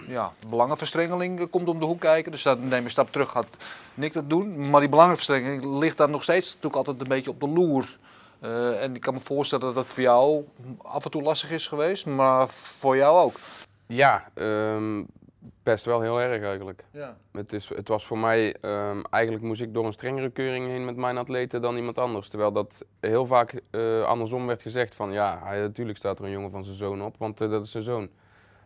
ja, 0.07 0.31
belangenverstrengeling 0.49 1.49
komt 1.49 1.67
om 1.67 1.79
de 1.79 1.85
hoek 1.85 1.99
kijken. 1.99 2.31
Dus 2.31 2.43
dan 2.43 2.59
neem 2.59 2.77
je 2.79 2.83
een 2.83 2.89
stap 2.89 3.11
terug, 3.11 3.29
gaat 3.29 3.47
Nick 3.93 4.13
dat 4.13 4.29
doen. 4.29 4.69
Maar 4.69 4.79
die 4.79 4.89
belangenverstrengeling 4.89 5.65
ligt 5.79 5.97
dan 5.97 6.11
nog 6.11 6.23
steeds 6.23 6.47
natuurlijk 6.47 6.75
altijd 6.75 7.01
een 7.01 7.07
beetje 7.07 7.29
op 7.29 7.39
de 7.39 7.47
loer. 7.47 7.97
Eh, 8.39 8.83
en 8.83 8.95
ik 8.95 9.01
kan 9.01 9.13
me 9.13 9.19
voorstellen 9.19 9.65
dat 9.65 9.75
dat 9.75 9.89
voor 9.89 10.03
jou 10.03 10.45
af 10.81 11.05
en 11.05 11.11
toe 11.11 11.21
lastig 11.21 11.51
is 11.51 11.67
geweest, 11.67 12.05
maar 12.05 12.47
voor 12.49 12.95
jou 12.95 13.23
ook. 13.23 13.39
Ja, 13.87 14.23
ehm, 14.33 15.03
best 15.65 15.85
wel 15.85 16.01
heel 16.01 16.21
erg 16.21 16.43
eigenlijk. 16.43 16.83
Ja. 16.91 17.17
Het, 17.31 17.53
is, 17.53 17.69
het 17.75 17.87
was 17.87 18.05
voor 18.05 18.17
mij, 18.17 18.55
ehm, 18.61 19.01
eigenlijk 19.09 19.43
moest 19.43 19.61
ik 19.61 19.73
door 19.73 19.85
een 19.85 19.93
strengere 19.93 20.29
keuring 20.29 20.67
heen 20.67 20.85
met 20.85 20.95
mijn 20.95 21.17
atleten 21.17 21.61
dan 21.61 21.75
iemand 21.75 21.97
anders. 21.97 22.27
Terwijl 22.29 22.51
dat 22.51 22.85
heel 22.99 23.25
vaak 23.25 23.61
eh, 23.69 24.03
andersom 24.03 24.47
werd 24.47 24.61
gezegd 24.61 24.95
van 24.95 25.11
ja, 25.11 25.39
hij, 25.43 25.59
natuurlijk 25.59 25.97
staat 25.97 26.19
er 26.19 26.25
een 26.25 26.31
jongen 26.31 26.51
van 26.51 26.63
zijn 26.63 26.75
zoon 26.75 27.03
op, 27.03 27.15
want 27.17 27.41
eh, 27.41 27.49
dat 27.49 27.63
is 27.63 27.71
zijn 27.71 27.83
zoon. 27.83 28.09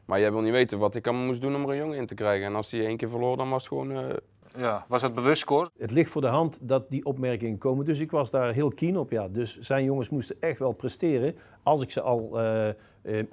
Maar 0.06 0.20
jij 0.20 0.32
wil 0.32 0.42
niet 0.42 0.52
weten 0.52 0.80
wat 0.80 0.96
ik 0.96 1.08
allemaal 1.08 1.26
moest 1.26 1.42
doen 1.42 1.56
om 1.56 1.64
er 1.64 1.70
een 1.70 1.78
jongen 1.78 1.98
in 1.98 2.08
te 2.08 2.16
krijgen. 2.16 2.46
En 2.46 2.56
als 2.56 2.72
hij 2.72 2.86
één 2.86 2.98
keer 2.98 3.10
verloor, 3.10 3.38
dan 3.38 3.50
was 3.50 3.60
het 3.64 3.68
gewoon... 3.68 3.92
eh, 3.92 4.16
Ja. 4.58 4.86
Was 4.88 5.02
het 5.02 5.14
bewust 5.14 5.42
score? 5.42 5.70
Het 5.78 5.92
ligt 5.92 6.10
voor 6.12 6.22
de 6.22 6.28
hand 6.28 6.58
dat 6.62 6.90
die 6.90 7.06
opmerkingen 7.06 7.58
komen. 7.58 7.86
Dus 7.86 8.00
ik 8.00 8.12
was 8.12 8.30
daar 8.30 8.54
heel 8.54 8.70
keen 8.72 8.98
op. 8.98 9.12
Ja. 9.12 9.28
Dus 9.28 9.60
zijn 9.60 9.84
jongens 9.84 10.10
moesten 10.10 10.36
echt 10.40 10.60
wel 10.60 10.72
presteren. 10.72 11.36
Als 11.64 11.82
ik 11.82 11.92
ze 11.92 12.02
al 12.02 12.40
eh, 12.40 12.70
eh, 12.70 12.76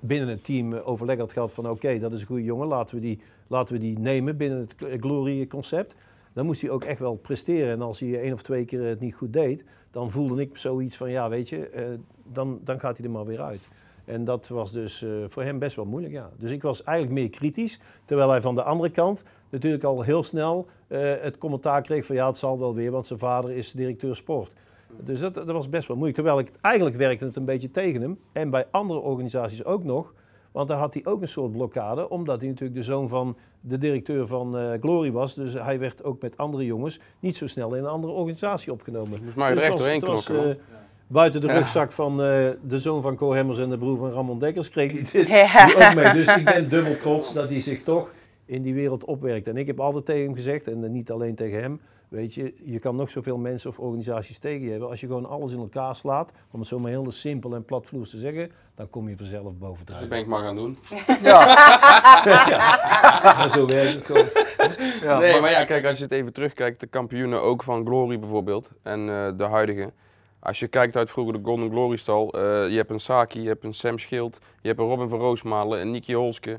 binnen 0.00 0.28
het 0.28 0.44
team 0.44 0.74
overleg 0.74 1.18
had 1.18 1.32
gehad 1.32 1.52
van 1.52 1.70
oké, 1.70 1.98
dat 1.98 2.12
is 2.12 2.20
een 2.20 2.26
goede 2.26 2.44
jongen, 2.44 2.66
laten 2.66 2.94
we 2.94 3.00
die, 3.00 3.20
laten 3.46 3.74
we 3.74 3.80
die 3.80 3.98
nemen 3.98 4.36
binnen 4.36 4.58
het 4.58 4.74
Gl- 4.76 4.96
Glory-concept. 5.00 5.94
Dan 6.32 6.46
moest 6.46 6.60
hij 6.60 6.70
ook 6.70 6.84
echt 6.84 6.98
wel 6.98 7.14
presteren. 7.14 7.70
En 7.70 7.82
als 7.82 8.00
hij 8.00 8.20
één 8.20 8.32
of 8.32 8.42
twee 8.42 8.64
keer 8.64 8.84
het 8.84 9.00
niet 9.00 9.14
goed 9.14 9.32
deed, 9.32 9.64
dan 9.90 10.10
voelde 10.10 10.40
ik 10.40 10.56
zoiets 10.56 10.96
van 10.96 11.10
ja, 11.10 11.28
weet 11.28 11.48
je, 11.48 11.68
eh, 11.68 11.84
dan, 12.32 12.60
dan 12.64 12.80
gaat 12.80 12.96
hij 12.96 13.06
er 13.06 13.12
maar 13.12 13.24
weer 13.24 13.42
uit. 13.42 13.68
En 14.04 14.24
dat 14.24 14.48
was 14.48 14.72
dus 14.72 15.02
eh, 15.02 15.10
voor 15.28 15.42
hem 15.42 15.58
best 15.58 15.76
wel 15.76 15.84
moeilijk, 15.84 16.14
ja. 16.14 16.30
Dus 16.38 16.50
ik 16.50 16.62
was 16.62 16.82
eigenlijk 16.82 17.18
meer 17.18 17.30
kritisch, 17.30 17.80
terwijl 18.04 18.30
hij 18.30 18.40
van 18.40 18.54
de 18.54 18.62
andere 18.62 18.90
kant 18.90 19.22
natuurlijk 19.50 19.84
al 19.84 20.02
heel 20.02 20.22
snel 20.22 20.66
eh, 20.86 21.12
het 21.20 21.38
commentaar 21.38 21.82
kreeg 21.82 22.06
van 22.06 22.14
ja, 22.14 22.26
het 22.26 22.36
zal 22.36 22.58
wel 22.58 22.74
weer, 22.74 22.90
want 22.90 23.06
zijn 23.06 23.18
vader 23.18 23.50
is 23.50 23.72
directeur 23.72 24.16
sport. 24.16 24.50
Dus 25.00 25.20
dat, 25.20 25.34
dat 25.34 25.46
was 25.46 25.68
best 25.68 25.88
wel 25.88 25.96
moeilijk. 25.96 26.18
Terwijl 26.18 26.38
ik, 26.38 26.50
eigenlijk 26.60 26.96
werkte 26.96 27.24
het 27.24 27.36
een 27.36 27.44
beetje 27.44 27.70
tegen 27.70 28.00
hem. 28.00 28.18
En 28.32 28.50
bij 28.50 28.66
andere 28.70 29.00
organisaties 29.00 29.64
ook 29.64 29.84
nog. 29.84 30.14
Want 30.56 30.68
daar 30.68 30.78
had 30.78 30.94
hij 30.94 31.02
ook 31.06 31.22
een 31.22 31.28
soort 31.28 31.52
blokkade, 31.52 32.08
omdat 32.10 32.40
hij 32.40 32.48
natuurlijk 32.48 32.78
de 32.78 32.84
zoon 32.84 33.08
van 33.08 33.36
de 33.60 33.78
directeur 33.78 34.26
van 34.26 34.58
eh, 34.58 34.70
Glory 34.80 35.12
was. 35.12 35.34
Dus 35.34 35.52
hij 35.52 35.78
werd 35.78 36.04
ook 36.04 36.22
met 36.22 36.36
andere 36.36 36.64
jongens 36.64 37.00
niet 37.20 37.36
zo 37.36 37.46
snel 37.46 37.74
in 37.74 37.82
een 37.84 37.90
andere 37.90 38.12
organisatie 38.12 38.72
opgenomen. 38.72 39.20
Moest 39.24 39.36
maar 39.36 39.48
er 39.48 39.54
Dus 39.54 39.64
echt 39.64 39.78
doorheen 39.78 40.02
eh, 40.02 40.56
Buiten 41.06 41.40
de 41.40 41.46
Ja. 41.46 41.52
rugzak 41.58 41.92
van 41.92 42.10
eh, 42.22 42.48
de 42.68 42.78
zoon 42.80 43.02
van 43.02 43.16
Co 43.16 43.32
Hemmers 43.32 43.58
en 43.58 43.70
de 43.70 43.78
broer 43.78 43.98
van 43.98 44.10
Ramon 44.10 44.38
Dekkers 44.38 44.68
kreeg 44.70 44.92
hij 44.92 45.02
dit 45.22 45.28
Ja. 45.28 45.64
ook 45.88 45.94
mee. 45.94 46.12
Dus 46.12 46.36
ik 46.36 46.44
ben 46.44 46.68
dubbel 46.68 46.96
trots 46.96 47.32
dat 47.32 47.48
hij 47.48 47.60
zich 47.60 47.82
toch 47.82 48.10
in 48.44 48.62
die 48.62 48.74
wereld 48.74 49.04
opwerkt. 49.04 49.48
En 49.48 49.56
ik 49.56 49.66
heb 49.66 49.80
altijd 49.80 50.04
tegen 50.04 50.22
hem 50.24 50.34
gezegd, 50.34 50.68
en 50.68 50.92
niet 50.92 51.10
alleen 51.10 51.34
tegen 51.34 51.60
hem, 51.60 51.80
weet 52.08 52.34
je, 52.34 52.54
je 52.64 52.78
kan 52.78 52.96
nog 52.96 53.10
zoveel 53.10 53.38
mensen 53.38 53.70
of 53.70 53.78
organisaties 53.78 54.38
tegen 54.38 54.64
je 54.64 54.70
hebben. 54.70 54.88
Als 54.88 55.00
je 55.00 55.06
gewoon 55.06 55.26
alles 55.26 55.52
in 55.52 55.58
elkaar 55.58 55.96
slaat, 55.96 56.30
om 56.50 56.58
het 56.60 56.68
zo 56.68 56.78
maar 56.78 56.90
heel 56.90 57.12
simpel 57.12 57.54
en 57.54 57.64
platvloers 57.64 58.10
te 58.10 58.18
zeggen, 58.18 58.50
dan 58.74 58.90
kom 58.90 59.08
je 59.08 59.16
vanzelf 59.16 59.52
boven 59.58 59.78
Dat 59.78 59.86
drijven. 59.86 60.08
ben 60.08 60.18
ik 60.18 60.26
maar 60.26 60.42
gaan 60.42 60.56
doen. 60.56 60.78
Ja. 61.22 61.44
En 63.42 63.50
zo 63.50 63.66
werkt 63.66 63.94
het 63.94 64.04
gewoon. 64.04 64.26
ja 65.02 65.18
nee, 65.18 65.40
maar 65.40 65.50
ja, 65.50 65.64
kijk, 65.64 65.86
als 65.86 65.98
je 65.98 66.04
het 66.04 66.12
even 66.12 66.32
terugkijkt, 66.32 66.80
de 66.80 66.86
kampioenen 66.86 67.42
ook 67.42 67.62
van 67.62 67.86
Glory 67.86 68.18
bijvoorbeeld 68.18 68.70
en 68.82 69.00
eh, 69.08 69.28
de 69.36 69.44
huidige. 69.44 69.92
Als 70.40 70.60
je 70.60 70.68
kijkt 70.68 70.96
uit 70.96 71.10
vroeger 71.10 71.32
de 71.34 71.40
Golden 71.42 71.70
Glory 71.70 71.96
stal, 71.96 72.32
eh, 72.32 72.40
je 72.70 72.76
hebt 72.76 72.90
een 72.90 73.00
Saki, 73.00 73.40
je 73.42 73.48
hebt 73.48 73.64
een 73.64 73.74
Sam 73.74 73.98
Schild, 73.98 74.38
je 74.60 74.68
hebt 74.68 74.80
een 74.80 74.86
Robin 74.86 75.08
van 75.08 75.18
Roosmalen, 75.18 75.80
een 75.80 75.90
Nicky 75.90 76.12
Holske. 76.14 76.58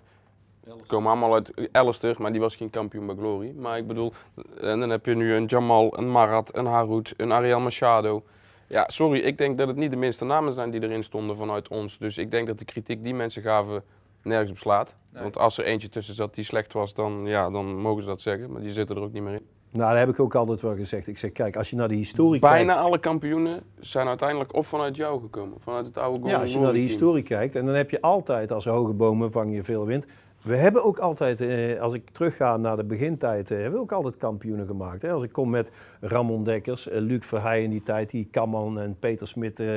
Komen 0.87 1.11
allemaal 1.11 1.33
uit 1.33 1.69
Alistair, 1.71 2.15
maar 2.19 2.31
die 2.31 2.41
was 2.41 2.55
geen 2.55 2.69
kampioen 2.69 3.05
bij 3.05 3.15
Glory. 3.15 3.53
Maar 3.57 3.77
ik 3.77 3.87
bedoel, 3.87 4.13
en 4.61 4.79
dan 4.79 4.89
heb 4.89 5.05
je 5.05 5.15
nu 5.15 5.33
een 5.33 5.45
Jamal, 5.45 5.97
een 5.97 6.11
Marat, 6.11 6.55
een 6.55 6.65
Harut, 6.65 7.13
een 7.17 7.31
Ariel 7.31 7.59
Machado. 7.59 8.23
Ja, 8.67 8.83
sorry, 8.87 9.19
ik 9.19 9.37
denk 9.37 9.57
dat 9.57 9.67
het 9.67 9.77
niet 9.77 9.91
de 9.91 9.97
minste 9.97 10.25
namen 10.25 10.53
zijn 10.53 10.71
die 10.71 10.83
erin 10.83 11.03
stonden 11.03 11.37
vanuit 11.37 11.67
ons. 11.67 11.97
Dus 11.97 12.17
ik 12.17 12.31
denk 12.31 12.47
dat 12.47 12.59
de 12.59 12.65
kritiek 12.65 13.03
die 13.03 13.13
mensen 13.13 13.41
gaven 13.41 13.83
nergens 14.21 14.51
op 14.51 14.57
slaat. 14.57 14.95
Nee. 15.13 15.23
Want 15.23 15.37
als 15.37 15.57
er 15.57 15.65
eentje 15.65 15.89
tussen 15.89 16.15
zat 16.15 16.35
die 16.35 16.43
slecht 16.43 16.73
was, 16.73 16.93
dan, 16.93 17.25
ja, 17.25 17.49
dan 17.49 17.75
mogen 17.75 18.01
ze 18.01 18.07
dat 18.07 18.21
zeggen. 18.21 18.51
Maar 18.51 18.61
die 18.61 18.73
zitten 18.73 18.95
er 18.95 19.01
ook 19.01 19.11
niet 19.11 19.23
meer 19.23 19.33
in. 19.33 19.45
Nou, 19.71 19.89
dat 19.89 19.99
heb 19.99 20.09
ik 20.09 20.19
ook 20.19 20.35
altijd 20.35 20.61
wel 20.61 20.75
gezegd. 20.75 21.07
Ik 21.07 21.17
zeg, 21.17 21.31
kijk, 21.31 21.55
als 21.55 21.69
je 21.69 21.75
naar 21.75 21.87
de 21.87 21.95
historie 21.95 22.39
Bijna 22.39 22.73
kijkt... 22.73 22.87
alle 22.87 22.99
kampioenen 22.99 23.63
zijn 23.79 24.07
uiteindelijk 24.07 24.55
of 24.55 24.67
vanuit 24.67 24.95
jou 24.95 25.21
gekomen. 25.21 25.57
Vanuit 25.59 25.85
het 25.85 25.97
oude 25.97 26.13
Golden 26.13 26.31
Ja, 26.31 26.41
als 26.41 26.53
je 26.53 26.59
naar 26.59 26.73
de 26.73 26.79
historie 26.79 27.23
kijkt, 27.23 27.55
en 27.55 27.65
dan 27.65 27.75
heb 27.75 27.89
je 27.89 28.01
altijd 28.01 28.51
als 28.51 28.65
hoge 28.65 28.93
bomen 28.93 29.31
vang 29.31 29.55
je 29.55 29.63
veel 29.63 29.85
wind. 29.85 30.05
We 30.41 30.55
hebben 30.55 30.83
ook 30.83 30.99
altijd, 30.99 31.41
eh, 31.41 31.81
als 31.81 31.93
ik 31.93 32.09
terugga 32.09 32.57
naar 32.57 32.75
de 32.75 32.83
begintijd, 32.83 33.51
eh, 33.51 33.57
hebben 33.57 33.75
we 33.75 33.79
ook 33.79 33.91
altijd 33.91 34.17
kampioenen 34.17 34.67
gemaakt. 34.67 35.03
Als 35.03 35.23
ik 35.23 35.31
kom 35.31 35.49
met 35.49 35.71
Ramon 35.99 36.43
Dekkers, 36.43 36.87
eh, 36.87 37.01
Luc 37.01 37.25
Verheij 37.25 37.63
in 37.63 37.69
die 37.69 37.83
tijd, 37.83 38.09
die 38.09 38.27
Kamman 38.31 38.79
en 38.79 38.95
Peter 38.99 39.27
Smit, 39.27 39.59
eh, 39.59 39.75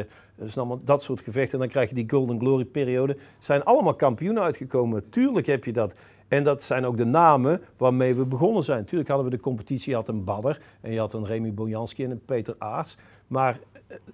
dat 0.84 1.02
soort 1.02 1.20
gevechten. 1.20 1.52
En 1.52 1.58
dan 1.58 1.68
krijg 1.68 1.88
je 1.88 1.94
die 1.94 2.10
Golden 2.10 2.38
Glory 2.38 2.64
periode. 2.64 3.16
zijn 3.38 3.64
allemaal 3.64 3.94
kampioenen 3.94 4.42
uitgekomen. 4.42 5.08
Tuurlijk 5.08 5.46
heb 5.46 5.64
je 5.64 5.72
dat. 5.72 5.94
En 6.28 6.44
dat 6.44 6.62
zijn 6.62 6.84
ook 6.84 6.96
de 6.96 7.04
namen 7.04 7.60
waarmee 7.76 8.14
we 8.14 8.24
begonnen 8.24 8.64
zijn. 8.64 8.84
Tuurlijk 8.84 9.08
hadden 9.08 9.30
we 9.30 9.36
de 9.36 9.42
competitie, 9.42 9.90
je 9.90 9.96
had 9.96 10.08
een 10.08 10.24
Badder 10.24 10.60
en 10.80 10.92
je 10.92 10.98
had 10.98 11.12
een 11.12 11.26
Remy 11.26 11.54
Bojanski 11.54 12.04
en 12.04 12.10
een 12.10 12.24
Peter 12.24 12.54
Aarts. 12.58 12.96
Maar 13.26 13.58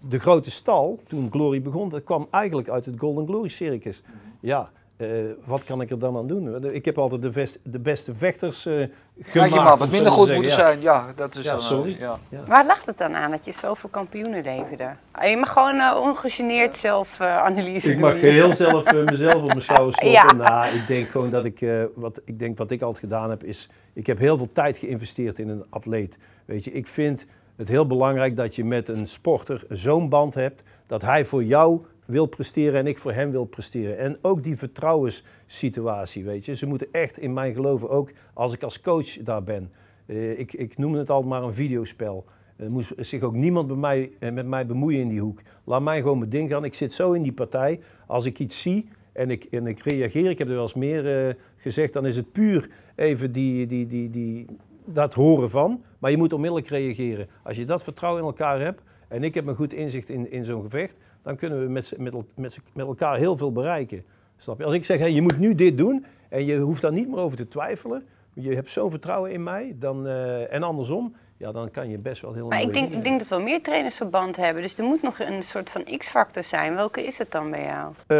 de 0.00 0.18
grote 0.18 0.50
stal, 0.50 1.00
toen 1.06 1.30
Glory 1.30 1.62
begon, 1.62 1.88
dat 1.88 2.04
kwam 2.04 2.26
eigenlijk 2.30 2.68
uit 2.68 2.86
het 2.86 2.98
Golden 2.98 3.26
Glory 3.26 3.48
Circus. 3.48 4.02
Ja, 4.40 4.70
eh, 4.96 5.08
wat 5.44 5.64
kan 5.64 5.80
ik 5.80 5.90
er 5.90 5.98
dan 5.98 6.16
aan 6.16 6.26
doen? 6.26 6.74
Ik 6.74 6.84
heb 6.84 6.98
altijd 6.98 7.22
de, 7.22 7.48
de 7.62 7.78
beste 7.78 8.14
vechters 8.14 8.66
eh 8.66 8.74
gemaakt. 9.22 9.54
Je 9.54 9.60
maar, 9.60 9.76
wat 9.76 9.90
minder 9.90 10.12
goed 10.12 10.26
zeggen. 10.26 10.42
moeten 10.44 10.62
Ja. 10.62 10.68
zijn. 10.68 10.80
Ja, 10.80 11.12
dat 11.16 11.34
is 11.34 11.44
Ja, 11.44 11.50
dan, 11.50 11.60
eh, 11.60 11.66
sorry. 11.66 11.96
ja. 11.98 12.18
Waar 12.46 12.66
lag 12.66 12.84
het 12.84 12.98
dan 12.98 13.14
aan 13.14 13.30
dat 13.30 13.44
je 13.44 13.52
zoveel 13.52 13.88
kampioenen 13.90 14.42
leverde? 14.42 14.88
Ah, 15.10 15.28
Je 15.30 15.36
mag 15.36 15.52
gewoon 15.52 15.80
eh, 15.80 16.00
ongegeneerd 16.02 16.76
zelf 16.76 17.20
eh, 17.20 17.36
analyse 17.38 17.90
Ik 17.92 17.98
doen. 17.98 18.08
mag 18.10 18.20
heel 18.20 18.54
zelf 18.54 18.92
mezelf 19.04 19.34
op 19.42 19.46
mijn 19.46 19.60
schouders 19.60 19.96
kloppen. 20.00 20.20
Ja. 20.22 20.32
Nou, 20.32 20.74
ik 20.76 20.86
denk 20.86 21.08
gewoon 21.08 21.30
dat 21.30 21.44
ik, 21.44 21.60
eh, 21.60 21.82
wat 21.94 22.20
ik 22.24 22.38
denk 22.38 22.58
wat 22.58 22.70
ik 22.70 22.82
altijd 22.82 23.04
gedaan 23.04 23.30
heb, 23.30 23.44
is, 23.44 23.68
ik 23.92 24.06
heb 24.06 24.18
heel 24.18 24.36
veel 24.36 24.52
tijd 24.52 24.78
geïnvesteerd 24.78 25.38
in 25.38 25.48
een 25.48 25.64
atleet. 25.70 26.16
Weet 26.44 26.64
je, 26.64 26.72
ik 26.72 26.86
vind 26.86 27.26
het 27.56 27.68
heel 27.68 27.86
belangrijk 27.86 28.36
dat 28.36 28.54
je 28.54 28.64
met 28.64 28.88
een 28.88 29.08
sporter 29.08 29.62
zo'n 29.68 30.08
band 30.08 30.34
hebt, 30.34 30.62
dat 30.86 31.02
hij 31.02 31.24
voor 31.24 31.44
jou 31.44 31.80
wil 32.06 32.26
presteren 32.26 32.80
en 32.80 32.86
ik 32.86 32.98
voor 32.98 33.12
hem 33.12 33.30
wil 33.30 33.44
presteren. 33.44 33.98
En 33.98 34.16
ook 34.22 34.42
die 34.42 34.56
vertrouwenssituatie, 34.56 36.24
weet 36.24 36.44
je. 36.44 36.56
Ze 36.56 36.66
moeten 36.66 36.88
echt 36.92 37.18
in 37.18 37.32
mijn 37.32 37.54
geloven 37.54 37.88
ook, 37.88 38.10
als 38.32 38.52
ik 38.52 38.62
als 38.62 38.80
coach 38.80 39.22
daar 39.22 39.42
ben. 39.42 39.70
Eh, 40.06 40.38
ik, 40.38 40.52
ik 40.52 40.78
noem 40.78 40.94
het 40.94 41.10
altijd 41.10 41.30
maar 41.30 41.42
een 41.42 41.54
videospel. 41.54 42.24
Er 42.56 42.70
moest 42.70 42.92
zich 42.96 43.22
ook 43.22 43.34
niemand 43.34 43.66
bij 43.66 43.76
mij, 43.76 44.10
eh, 44.18 44.32
met 44.32 44.46
mij 44.46 44.66
bemoeien 44.66 45.00
in 45.00 45.08
die 45.08 45.20
hoek. 45.20 45.40
Laat 45.64 45.82
mij 45.82 46.00
gewoon 46.00 46.18
mijn 46.18 46.30
ding 46.30 46.50
gaan. 46.50 46.64
Ik 46.64 46.74
zit 46.74 46.92
zo 46.92 47.12
in 47.12 47.22
die 47.22 47.32
partij. 47.32 47.80
als 48.06 48.24
ik 48.24 48.38
iets 48.38 48.62
zie 48.62 48.88
en 49.12 49.30
ik, 49.30 49.44
en 49.44 49.66
ik 49.66 49.80
reageer, 49.80 50.30
ik 50.30 50.38
heb 50.38 50.48
er 50.48 50.54
wel 50.54 50.62
eens 50.62 50.74
meer 50.74 51.28
eh, 51.28 51.34
gezegd, 51.56 51.92
dan 51.92 52.06
is 52.06 52.16
het 52.16 52.32
puur 52.32 52.70
even 52.94 53.32
die, 53.32 53.66
die, 53.66 53.86
die, 53.86 54.10
die, 54.10 54.46
dat 54.84 55.14
horen 55.14 55.50
van. 55.50 55.82
Maar 55.98 56.10
je 56.10 56.16
moet 56.16 56.32
onmiddellijk 56.32 56.68
reageren. 56.68 57.28
Als 57.42 57.56
je 57.56 57.64
dat 57.64 57.82
vertrouwen 57.82 58.22
in 58.22 58.26
elkaar 58.26 58.60
hebt 58.60 58.82
en 59.08 59.24
ik 59.24 59.34
heb 59.34 59.46
een 59.46 59.54
goed 59.54 59.72
inzicht 59.72 60.08
in, 60.08 60.30
in 60.30 60.44
zo'n 60.44 60.62
gevecht, 60.62 60.94
dan 61.26 61.36
kunnen 61.36 61.60
we 61.60 61.68
met, 61.68 61.92
met, 61.98 62.14
met, 62.34 62.86
elkaar 62.86 63.16
heel 63.16 63.36
veel 63.36 63.52
bereiken. 63.52 64.04
Snap 64.36 64.58
je? 64.58 64.64
Als 64.64 64.74
ik 64.74 64.84
zeg, 64.84 65.08
je 65.08 65.22
moet 65.22 65.38
nu 65.38 65.54
dit 65.54 65.78
doen 65.78 66.04
en 66.28 66.44
je 66.44 66.58
hoeft 66.58 66.82
daar 66.82 66.92
niet 66.92 67.08
meer 67.08 67.18
over 67.18 67.36
te 67.36 67.48
twijfelen, 67.48 68.04
je 68.34 68.54
hebt 68.54 68.70
zo'n 68.70 68.90
vertrouwen 68.90 69.32
in 69.32 69.42
mij, 69.42 69.76
dan, 69.78 70.06
eh, 70.06 70.52
en 70.52 70.62
andersom, 70.62 71.14
ja, 71.38 71.52
dan 71.52 71.70
kan 71.70 71.88
je 71.90 71.98
best 71.98 72.22
wel 72.22 72.34
heel 72.34 72.48
Maar 72.48 72.60
ik 72.60 72.72
denk, 72.72 72.92
ik 72.92 73.02
denk 73.02 73.18
dat 73.18 73.28
wel 73.28 73.40
meer 73.40 73.62
trainers 73.62 73.96
verband 73.96 74.36
hebben. 74.36 74.62
Dus 74.62 74.78
er 74.78 74.84
moet 74.84 75.02
nog 75.02 75.18
een 75.18 75.42
soort 75.42 75.70
van 75.70 75.84
X-factor 75.98 76.42
zijn. 76.42 76.74
Welke 76.74 77.06
is 77.06 77.18
het 77.18 77.30
dan 77.30 77.50
bij 77.50 77.64
jou? 77.64 77.92
Eh, 78.06 78.16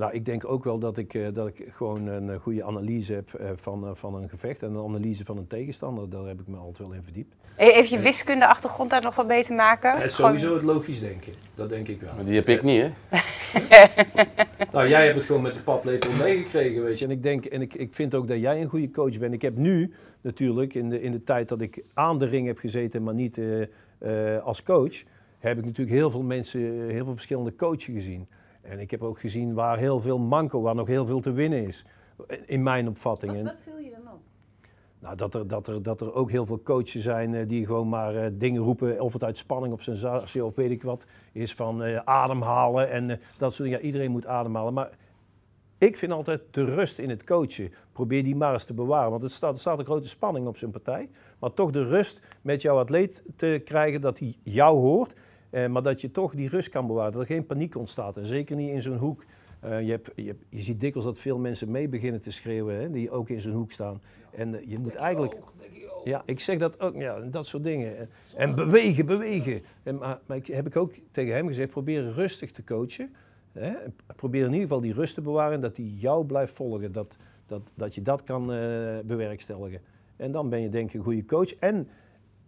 nou, 0.00 0.12
ik 0.12 0.24
denk 0.24 0.44
ook 0.50 0.64
wel 0.64 0.78
dat 0.78 0.98
ik, 0.98 1.14
eh, 1.14 1.26
dat 1.32 1.46
ik 1.46 1.68
gewoon 1.72 2.06
een 2.06 2.30
eh, 2.30 2.36
goede 2.40 2.64
analyse 2.64 3.12
heb 3.12 3.34
eh, 3.34 3.46
van, 3.56 3.84
eh, 3.86 3.90
van 3.94 4.14
een 4.14 4.28
gevecht 4.28 4.62
en 4.62 4.74
een 4.74 4.84
analyse 4.84 5.24
van 5.24 5.36
een 5.36 5.46
tegenstander. 5.46 6.10
Daar 6.10 6.24
heb 6.26 6.40
ik 6.40 6.46
me 6.46 6.56
altijd 6.56 6.78
wel 6.88 6.92
in 6.96 7.02
verdiept. 7.02 7.34
Heeft 7.56 7.90
je 7.90 7.98
wiskunde 7.98 8.46
achtergrond 8.46 8.90
daar 8.90 9.02
nog 9.02 9.14
wat 9.14 9.26
mee 9.26 9.44
te 9.44 9.52
maken? 9.52 9.92
Het 9.96 10.04
is 10.10 10.14
Gewoon- 10.14 10.30
sowieso 10.38 10.54
het 10.54 10.64
logisch 10.64 11.00
denken, 11.00 11.32
dat 11.54 11.68
denk 11.68 11.88
ik 11.88 12.00
wel. 12.00 12.14
Maar 12.14 12.24
die 12.24 12.34
heb 12.34 12.48
ik 12.48 12.62
niet, 12.62 12.82
hè? 12.82 12.90
Nou, 14.72 14.88
jij 14.88 15.04
hebt 15.04 15.16
het 15.16 15.24
gewoon 15.26 15.42
met 15.42 15.54
de 15.54 15.60
paplepel 15.60 16.10
meegekregen, 16.12 16.84
weet 16.84 16.98
je. 16.98 17.04
En 17.04 17.10
ik 17.10 17.22
denk, 17.22 17.44
en 17.44 17.60
ik, 17.62 17.74
ik 17.74 17.94
vind 17.94 18.14
ook 18.14 18.28
dat 18.28 18.40
jij 18.40 18.60
een 18.62 18.68
goede 18.68 18.90
coach 18.90 19.18
bent. 19.18 19.32
Ik 19.34 19.42
heb 19.42 19.56
nu 19.56 19.92
natuurlijk, 20.20 20.74
in 20.74 20.88
de, 20.88 21.00
in 21.00 21.12
de 21.12 21.22
tijd 21.22 21.48
dat 21.48 21.60
ik 21.60 21.84
aan 21.94 22.18
de 22.18 22.24
ring 22.24 22.46
heb 22.46 22.58
gezeten, 22.58 23.02
maar 23.02 23.14
niet 23.14 23.38
eh, 23.38 23.62
eh, 23.98 24.42
als 24.44 24.62
coach, 24.62 25.02
heb 25.38 25.58
ik 25.58 25.64
natuurlijk 25.64 25.96
heel 25.96 26.10
veel 26.10 26.22
mensen, 26.22 26.60
eh, 26.60 26.92
heel 26.92 27.04
veel 27.04 27.12
verschillende 27.12 27.56
coaches 27.56 27.84
gezien. 27.84 28.26
En 28.62 28.80
ik 28.80 28.90
heb 28.90 29.02
ook 29.02 29.20
gezien 29.20 29.54
waar 29.54 29.78
heel 29.78 30.00
veel 30.00 30.18
manco, 30.18 30.60
waar 30.60 30.74
nog 30.74 30.86
heel 30.86 31.06
veel 31.06 31.20
te 31.20 31.32
winnen 31.32 31.66
is. 31.66 31.84
In 32.46 32.62
mijn 32.62 32.88
opvatting. 32.88 33.32
En- 33.32 33.54
viel 33.64 33.78
je 33.78 33.90
dan 33.90 34.12
op? 34.12 34.20
Nou, 34.98 35.16
dat 35.16 35.34
er, 35.34 35.48
dat, 35.48 35.66
er, 35.66 35.82
dat 35.82 36.00
er 36.00 36.14
ook 36.14 36.30
heel 36.30 36.46
veel 36.46 36.62
coaches 36.62 37.02
zijn 37.02 37.46
die 37.46 37.66
gewoon 37.66 37.88
maar 37.88 38.38
dingen 38.38 38.62
roepen, 38.62 39.00
of 39.00 39.12
het 39.12 39.24
uit 39.24 39.38
spanning 39.38 39.72
of 39.72 39.82
sensatie 39.82 40.44
of 40.44 40.54
weet 40.54 40.70
ik 40.70 40.82
wat, 40.82 41.04
is 41.32 41.54
van 41.54 42.06
ademhalen 42.06 42.90
en 42.90 43.20
dat 43.38 43.54
soort 43.54 43.68
dingen. 43.68 43.78
Ja, 43.78 43.86
iedereen 43.86 44.10
moet 44.10 44.26
ademhalen. 44.26 44.72
Maar 44.72 44.90
ik 45.80 45.96
vind 45.96 46.12
altijd 46.12 46.40
de 46.50 46.64
rust 46.64 46.98
in 46.98 47.10
het 47.10 47.24
coachen. 47.24 47.72
Probeer 47.92 48.22
die 48.24 48.36
maar 48.36 48.52
eens 48.52 48.64
te 48.64 48.74
bewaren. 48.74 49.10
Want 49.10 49.22
er 49.22 49.30
staat, 49.30 49.54
er 49.54 49.60
staat 49.60 49.78
een 49.78 49.84
grote 49.84 50.08
spanning 50.08 50.46
op 50.46 50.56
zijn 50.56 50.70
partij. 50.70 51.08
Maar 51.38 51.54
toch 51.54 51.70
de 51.70 51.84
rust 51.84 52.20
met 52.42 52.62
jouw 52.62 52.78
atleet 52.78 53.22
te 53.36 53.62
krijgen 53.64 54.00
dat 54.00 54.18
hij 54.18 54.36
jou 54.42 54.78
hoort. 54.78 55.12
Eh, 55.50 55.66
maar 55.66 55.82
dat 55.82 56.00
je 56.00 56.10
toch 56.10 56.34
die 56.34 56.48
rust 56.48 56.68
kan 56.68 56.86
bewaren. 56.86 57.12
Dat 57.12 57.20
er 57.20 57.26
geen 57.26 57.46
paniek 57.46 57.76
ontstaat. 57.76 58.16
En 58.16 58.26
zeker 58.26 58.56
niet 58.56 58.70
in 58.70 58.82
zo'n 58.82 58.96
hoek. 58.96 59.24
Eh, 59.60 59.82
je, 59.82 59.90
hebt, 59.90 60.10
je, 60.14 60.26
hebt- 60.26 60.44
je 60.48 60.60
ziet 60.62 60.80
dikwijls 60.80 61.08
dat 61.08 61.18
veel 61.18 61.38
mensen 61.38 61.70
mee 61.70 61.88
beginnen 61.88 62.20
te 62.20 62.30
schreeuwen. 62.30 62.80
Hè, 62.80 62.90
die 62.90 63.10
ook 63.10 63.28
in 63.28 63.40
zo'n 63.40 63.52
hoek 63.52 63.72
staan. 63.72 64.00
En 64.30 64.54
eh, 64.54 64.68
je 64.70 64.78
moet 64.78 64.94
eigenlijk. 64.94 65.36
Ja, 66.04 66.22
ik 66.24 66.40
zeg 66.40 66.58
dat 66.58 66.80
ook. 66.80 66.94
Ja, 66.94 67.20
dat 67.20 67.46
soort 67.46 67.64
dingen. 67.64 67.98
En, 67.98 68.08
en 68.36 68.54
bewegen, 68.54 69.06
bewegen. 69.06 69.62
En, 69.82 69.96
maar 69.96 70.18
maar 70.26 70.36
ik, 70.36 70.46
heb 70.46 70.66
ik 70.66 70.76
ook 70.76 70.92
tegen 71.10 71.34
hem 71.34 71.46
gezegd: 71.46 71.70
probeer 71.70 72.12
rustig 72.12 72.52
te 72.52 72.64
coachen. 72.64 73.14
Hè? 73.52 73.72
Probeer 74.16 74.40
in 74.40 74.52
ieder 74.52 74.62
geval 74.62 74.80
die 74.80 74.92
rust 74.92 75.14
te 75.14 75.20
bewaren. 75.20 75.60
Dat 75.60 75.76
hij 75.76 75.86
jou 75.86 76.24
blijft 76.24 76.54
volgen. 76.54 76.92
Dat, 76.92 77.16
dat, 77.46 77.62
dat 77.74 77.94
je 77.94 78.02
dat 78.02 78.22
kan 78.22 78.52
eh, 78.52 78.58
bewerkstelligen. 79.04 79.80
En 80.16 80.32
dan 80.32 80.48
ben 80.48 80.60
je 80.60 80.68
denk 80.68 80.88
ik 80.88 80.94
een 80.94 81.02
goede 81.02 81.24
coach. 81.24 81.54
En 81.54 81.88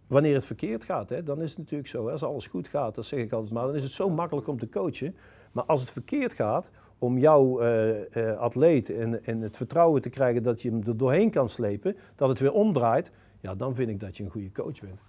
wanneer 0.07 0.35
het 0.35 0.45
verkeerd 0.45 0.83
gaat, 0.83 1.09
hè, 1.09 1.23
dan 1.23 1.41
is 1.41 1.49
het 1.49 1.57
natuurlijk 1.57 1.89
zo. 1.89 2.09
Als 2.09 2.23
alles 2.23 2.47
goed 2.47 2.67
gaat, 2.67 2.95
dat 2.95 3.05
zeg 3.05 3.19
ik 3.19 3.31
altijd 3.31 3.53
maar, 3.53 3.65
dan 3.65 3.75
is 3.75 3.83
het 3.83 3.91
zo 3.91 4.09
makkelijk 4.09 4.47
om 4.47 4.59
te 4.59 4.69
coachen. 4.69 5.15
Maar 5.51 5.63
als 5.63 5.81
het 5.81 5.91
verkeerd 5.91 6.33
gaat, 6.33 6.69
om 6.99 7.17
jouw 7.17 7.59
eh, 7.59 8.29
eh, 8.29 8.37
atleet 8.39 8.89
en, 8.89 9.25
en 9.25 9.41
het 9.41 9.57
vertrouwen 9.57 10.01
te 10.01 10.09
krijgen 10.09 10.43
dat 10.43 10.61
je 10.61 10.69
hem 10.69 10.81
er 10.83 10.97
doorheen 10.97 11.31
kan 11.31 11.49
slepen, 11.49 11.97
dat 12.15 12.29
het 12.29 12.39
weer 12.39 12.51
omdraait, 12.51 13.11
ja, 13.39 13.55
dan 13.55 13.75
vind 13.75 13.89
ik 13.89 13.99
dat 13.99 14.17
je 14.17 14.23
een 14.23 14.29
goede 14.29 14.51
coach 14.51 14.79
bent. 14.79 14.99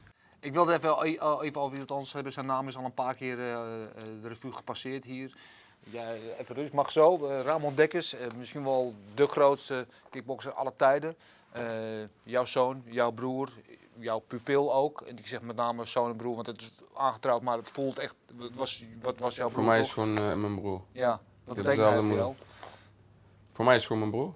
Ik 0.40 0.52
wilde 0.52 0.72
even, 0.72 1.02
even 1.02 1.60
over 1.60 1.72
iemand 1.72 1.90
anders 1.90 2.12
hebben. 2.12 2.32
Zijn 2.32 2.46
naam 2.46 2.68
is 2.68 2.76
al 2.76 2.84
een 2.84 2.94
paar 2.94 3.14
keer 3.14 3.36
de 3.36 4.28
revue 4.28 4.52
gepasseerd 4.52 5.04
hier. 5.04 5.36
Ja, 5.90 6.12
even 6.38 6.54
rust, 6.54 6.72
mag 6.72 6.92
zo. 6.92 7.26
Eh, 7.26 7.40
Ramon 7.40 7.74
Dekkers, 7.74 8.14
eh, 8.14 8.26
misschien 8.38 8.64
wel 8.64 8.94
de 9.14 9.26
grootste 9.26 9.86
kickboxer 10.10 10.52
aller 10.52 10.76
tijden. 10.76 11.14
Eh, 11.52 11.62
jouw 12.22 12.44
zoon, 12.44 12.82
jouw 12.84 13.10
broer, 13.10 13.48
jouw 13.98 14.18
pupil 14.18 14.74
ook. 14.74 15.00
En 15.00 15.18
ik 15.18 15.26
zeg 15.26 15.42
met 15.42 15.56
name 15.56 15.84
zoon 15.84 16.10
en 16.10 16.16
broer, 16.16 16.34
want 16.34 16.46
het 16.46 16.60
is 16.60 16.72
aangetrouwd, 16.96 17.42
maar 17.42 17.56
het 17.56 17.70
voelt 17.70 17.98
echt. 17.98 18.14
Wat 18.34 18.50
was, 18.54 18.84
wat 19.02 19.18
was 19.18 19.36
jouw 19.36 19.46
broer? 19.46 19.56
Voor 19.56 19.72
mij 19.72 19.80
is 19.80 19.92
gewoon 19.92 20.40
mijn 20.40 20.60
broer. 20.60 20.80
Ja, 20.92 21.20
wat 21.44 21.56
Ja, 21.56 21.62
betekent 21.62 21.66
hij 21.66 21.74
dezelfde 21.76 22.06
voor 22.06 22.16
jou? 22.16 22.26
moeder. 22.26 22.46
Voor 23.52 23.64
mij 23.64 23.74
is 23.74 23.80
het 23.82 23.92
gewoon 23.92 24.10
mijn 24.10 24.20
broer. 24.20 24.34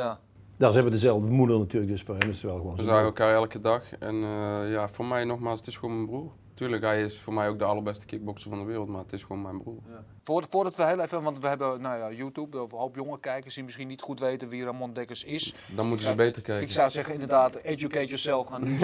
Ja. 0.00 0.18
Nou, 0.56 0.72
ze 0.72 0.78
hebben 0.78 0.92
dezelfde 1.00 1.28
moeder 1.28 1.58
natuurlijk, 1.58 1.92
dus 1.92 2.02
voor 2.02 2.16
hem 2.18 2.28
is 2.28 2.34
het 2.34 2.44
wel 2.44 2.56
gewoon 2.56 2.76
We 2.76 2.82
zagen 2.82 3.04
elkaar 3.04 3.34
elke 3.34 3.60
dag. 3.60 3.92
En 3.98 4.14
eh, 4.14 4.70
ja, 4.70 4.88
voor 4.88 5.04
mij 5.04 5.24
nogmaals, 5.24 5.58
het 5.58 5.68
is 5.68 5.76
gewoon 5.76 5.94
mijn 5.94 6.06
broer. 6.06 6.32
Tuurlijk, 6.60 6.82
hij 6.82 7.02
is 7.02 7.18
voor 7.18 7.32
mij 7.32 7.48
ook 7.48 7.58
de 7.58 7.64
allerbeste 7.64 8.06
kickboxer 8.06 8.50
van 8.50 8.58
de 8.58 8.64
wereld, 8.64 8.88
maar 8.88 9.02
het 9.02 9.12
is 9.12 9.22
gewoon 9.22 9.42
mijn 9.42 9.62
broer. 9.62 9.78
Voor, 10.22 10.44
voordat 10.48 10.76
we 10.76 10.84
heel 10.84 11.00
even, 11.00 11.22
want 11.22 11.38
we 11.38 11.46
hebben 11.46 11.80
nou 11.80 11.98
ja, 11.98 12.16
YouTube, 12.16 12.58
een 12.58 12.70
hoop 12.70 12.94
jonge 12.94 13.20
kijkers 13.20 13.54
die 13.54 13.64
misschien 13.64 13.88
niet 13.88 14.00
goed 14.00 14.20
weten 14.20 14.48
wie 14.48 14.64
Ramon 14.64 14.92
Dekkers 14.92 15.24
is. 15.24 15.54
Dan 15.74 15.86
moeten 15.86 16.04
ze 16.04 16.10
Ja, 16.10 16.16
beter 16.16 16.42
kijken. 16.42 16.66
Ik 16.66 16.72
zou 16.72 16.90
zeggen 16.90 17.12
inderdaad, 17.14 17.54
educate 17.54 18.04
yourself, 18.04 18.48
gaan 18.48 18.78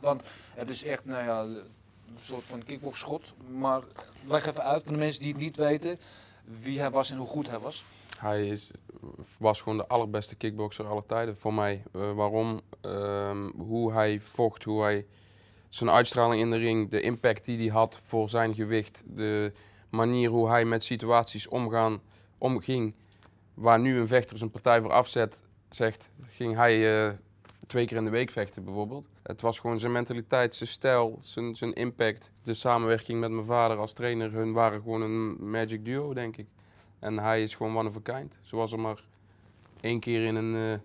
want 0.00 0.22
het 0.54 0.68
is 0.68 0.84
echt 0.84 1.04
nou 1.04 1.24
ja, 1.24 1.40
een 1.42 1.64
soort 2.22 2.44
van 2.44 2.64
kickboxschot. 2.64 3.32
Maar 3.58 3.82
leg 4.26 4.46
even 4.46 4.64
uit 4.64 4.82
voor 4.82 4.92
de 4.92 4.98
mensen 4.98 5.22
die 5.22 5.32
het 5.32 5.40
niet 5.40 5.56
weten, 5.56 5.98
wie 6.62 6.80
hij 6.80 6.90
was 6.90 7.10
en 7.10 7.16
hoe 7.16 7.28
goed 7.28 7.50
hij 7.50 7.58
was. 7.58 7.84
Hij 8.18 8.48
is, 8.48 8.70
was 9.38 9.62
gewoon 9.62 9.78
de 9.78 9.86
allerbeste 9.86 10.36
kickboxer 10.36 10.86
aller 10.86 11.06
tijden 11.06 11.36
voor 11.36 11.54
mij. 11.54 11.82
Eh, 11.92 12.12
waarom? 12.12 12.60
Ehm, 12.80 13.50
hoe 13.56 13.92
hij 13.92 14.20
vocht, 14.20 14.64
hoe 14.64 14.82
hij 14.82 15.06
zijn 15.68 15.90
uitstraling 15.90 16.42
in 16.42 16.50
de 16.50 16.56
ring, 16.56 16.90
de 16.90 17.00
impact 17.00 17.44
die 17.44 17.58
hij 17.58 17.78
had 17.78 18.00
voor 18.02 18.28
zijn 18.28 18.54
gewicht, 18.54 19.02
de 19.06 19.52
manier 19.88 20.30
hoe 20.30 20.48
hij 20.48 20.64
met 20.64 20.84
situaties 20.84 21.48
omgaan, 21.48 22.00
omging. 22.38 22.94
Waar 23.54 23.80
nu 23.80 23.98
een 23.98 24.08
vechter 24.08 24.38
zijn 24.38 24.50
partij 24.50 24.80
voor 24.80 24.92
afzet, 24.92 25.44
zegt, 25.70 26.10
ging 26.30 26.56
hij 26.56 27.06
eh, 27.06 27.12
twee 27.66 27.86
keer 27.86 27.96
in 27.96 28.04
de 28.04 28.10
week 28.10 28.30
vechten 28.30 28.64
bijvoorbeeld. 28.64 29.08
Het 29.22 29.40
was 29.40 29.58
gewoon 29.58 29.80
zijn 29.80 29.92
mentaliteit, 29.92 30.54
zijn 30.54 30.68
stijl, 30.68 31.18
zijn, 31.20 31.56
zijn 31.56 31.72
impact. 31.72 32.30
De 32.42 32.54
samenwerking 32.54 33.20
met 33.20 33.30
mijn 33.30 33.46
vader 33.46 33.76
als 33.76 33.92
trainer, 33.92 34.32
hun 34.32 34.52
waren 34.52 34.82
gewoon 34.82 35.02
een 35.02 35.50
magic 35.50 35.84
duo, 35.84 36.14
denk 36.14 36.36
ik. 36.36 36.46
En 36.98 37.18
hij 37.18 37.42
is 37.42 37.54
gewoon 37.54 37.76
one 37.76 37.88
of 37.88 37.96
a 37.96 38.00
kind. 38.02 38.38
Zoals 38.42 38.72
er 38.72 38.80
maar 38.80 39.04
één 39.80 40.00
keer 40.00 40.24
in 40.24 40.34
een, 40.34 40.72
eh, 40.72 40.78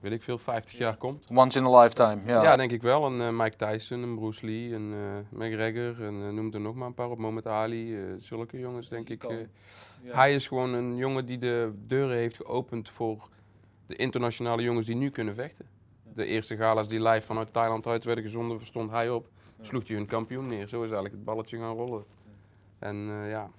weet 0.00 0.12
ik 0.12 0.22
veel, 0.22 0.38
50 0.38 0.78
jaar 0.78 0.96
komt. 0.96 1.26
Once 1.34 1.58
in 1.58 1.64
a 1.64 1.80
lifetime, 1.80 2.20
ja. 2.26 2.42
Ja, 2.42 2.56
denk 2.56 2.70
ik 2.70 2.82
wel. 2.82 3.06
Een 3.06 3.20
eh, 3.20 3.44
Mike 3.44 3.56
Tyson, 3.56 4.02
een 4.02 4.14
Bruce 4.14 4.46
Lee, 4.46 4.74
een 4.74 4.92
eh, 4.94 5.38
McGregor. 5.38 6.04
En 6.04 6.22
eh, 6.26 6.28
noem 6.32 6.52
er 6.54 6.60
nog 6.60 6.74
maar 6.74 6.86
een 6.86 6.94
paar 6.94 7.10
op. 7.10 7.18
Mohamed 7.18 7.46
Ali. 7.46 7.96
eh, 7.96 8.02
zulke 8.18 8.58
jongens, 8.58 8.88
denk 8.88 9.08
ik. 9.08 9.22
Ja. 9.22 10.14
Hij 10.14 10.34
is 10.34 10.48
gewoon 10.48 10.72
een 10.72 10.96
jongen 10.96 11.26
die 11.26 11.38
de 11.38 11.72
deuren 11.86 12.16
heeft 12.16 12.36
geopend 12.36 12.90
voor 12.90 13.28
de 13.86 13.96
internationale 13.96 14.62
jongens 14.62 14.86
die 14.86 14.96
nu 14.96 15.10
kunnen 15.10 15.34
vechten. 15.34 15.66
De 16.14 16.24
eerste 16.24 16.56
galas 16.56 16.88
die 16.88 17.02
live 17.02 17.26
vanuit 17.26 17.52
Thailand 17.52 17.86
uit 17.86 18.04
werden 18.04 18.24
gezonden, 18.24 18.66
stond 18.66 18.90
hij 18.90 19.10
op. 19.10 19.28
Sloeg 19.60 19.86
hij 19.88 19.96
hun 19.96 20.06
kampioen 20.06 20.46
neer. 20.46 20.66
Zo 20.66 20.76
is 20.76 20.82
eigenlijk 20.90 21.14
het 21.14 21.24
balletje 21.24 21.58
gaan 21.58 21.74
rollen. 21.74 22.04
En 22.78 23.08
eh, 23.10 23.30
ja, 23.30 23.50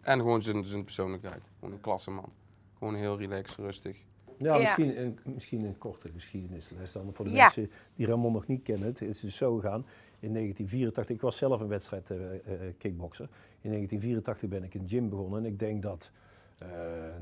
en 0.00 0.18
gewoon 0.18 0.42
zijn, 0.42 0.64
zijn 0.64 0.84
persoonlijkheid. 0.84 1.44
Gewoon 1.58 1.74
een 1.74 1.80
klasse 1.80 2.10
man. 2.10 2.32
Gewoon 2.78 2.94
heel 2.94 3.18
relaxed, 3.18 3.56
rustig. 3.56 3.96
Ja, 4.42 4.54
Ja. 4.54 4.60
Misschien, 4.60 5.00
een, 5.00 5.18
misschien 5.24 5.64
een 5.64 5.78
korte 5.78 6.08
geschiedenisles 6.14 6.92
dan 6.92 7.10
voor 7.12 7.24
de 7.24 7.30
Ja. 7.30 7.42
mensen 7.42 7.70
die 7.94 8.06
Ramon 8.06 8.32
nog 8.32 8.46
niet 8.46 8.62
kennen. 8.62 8.88
Het 8.88 9.00
is 9.00 9.20
dus 9.20 9.36
zo 9.36 9.54
gegaan. 9.56 9.84
In 10.20 10.32
1984, 10.32 11.14
ik 11.16 11.20
was 11.20 11.36
zelf 11.36 11.60
een 11.60 11.68
wedstrijd 11.68 12.10
eh, 12.10 12.16
eh, 12.16 12.74
kickboxer. 12.78 13.28
In 13.60 13.70
1984 13.70 14.48
ben 14.48 14.62
ik 14.64 14.74
een 14.74 14.88
gym 14.88 15.08
begonnen 15.08 15.38
en 15.40 15.46
ik 15.46 15.58
denk 15.58 15.82
dat 15.82 16.10
eh, 16.58 16.68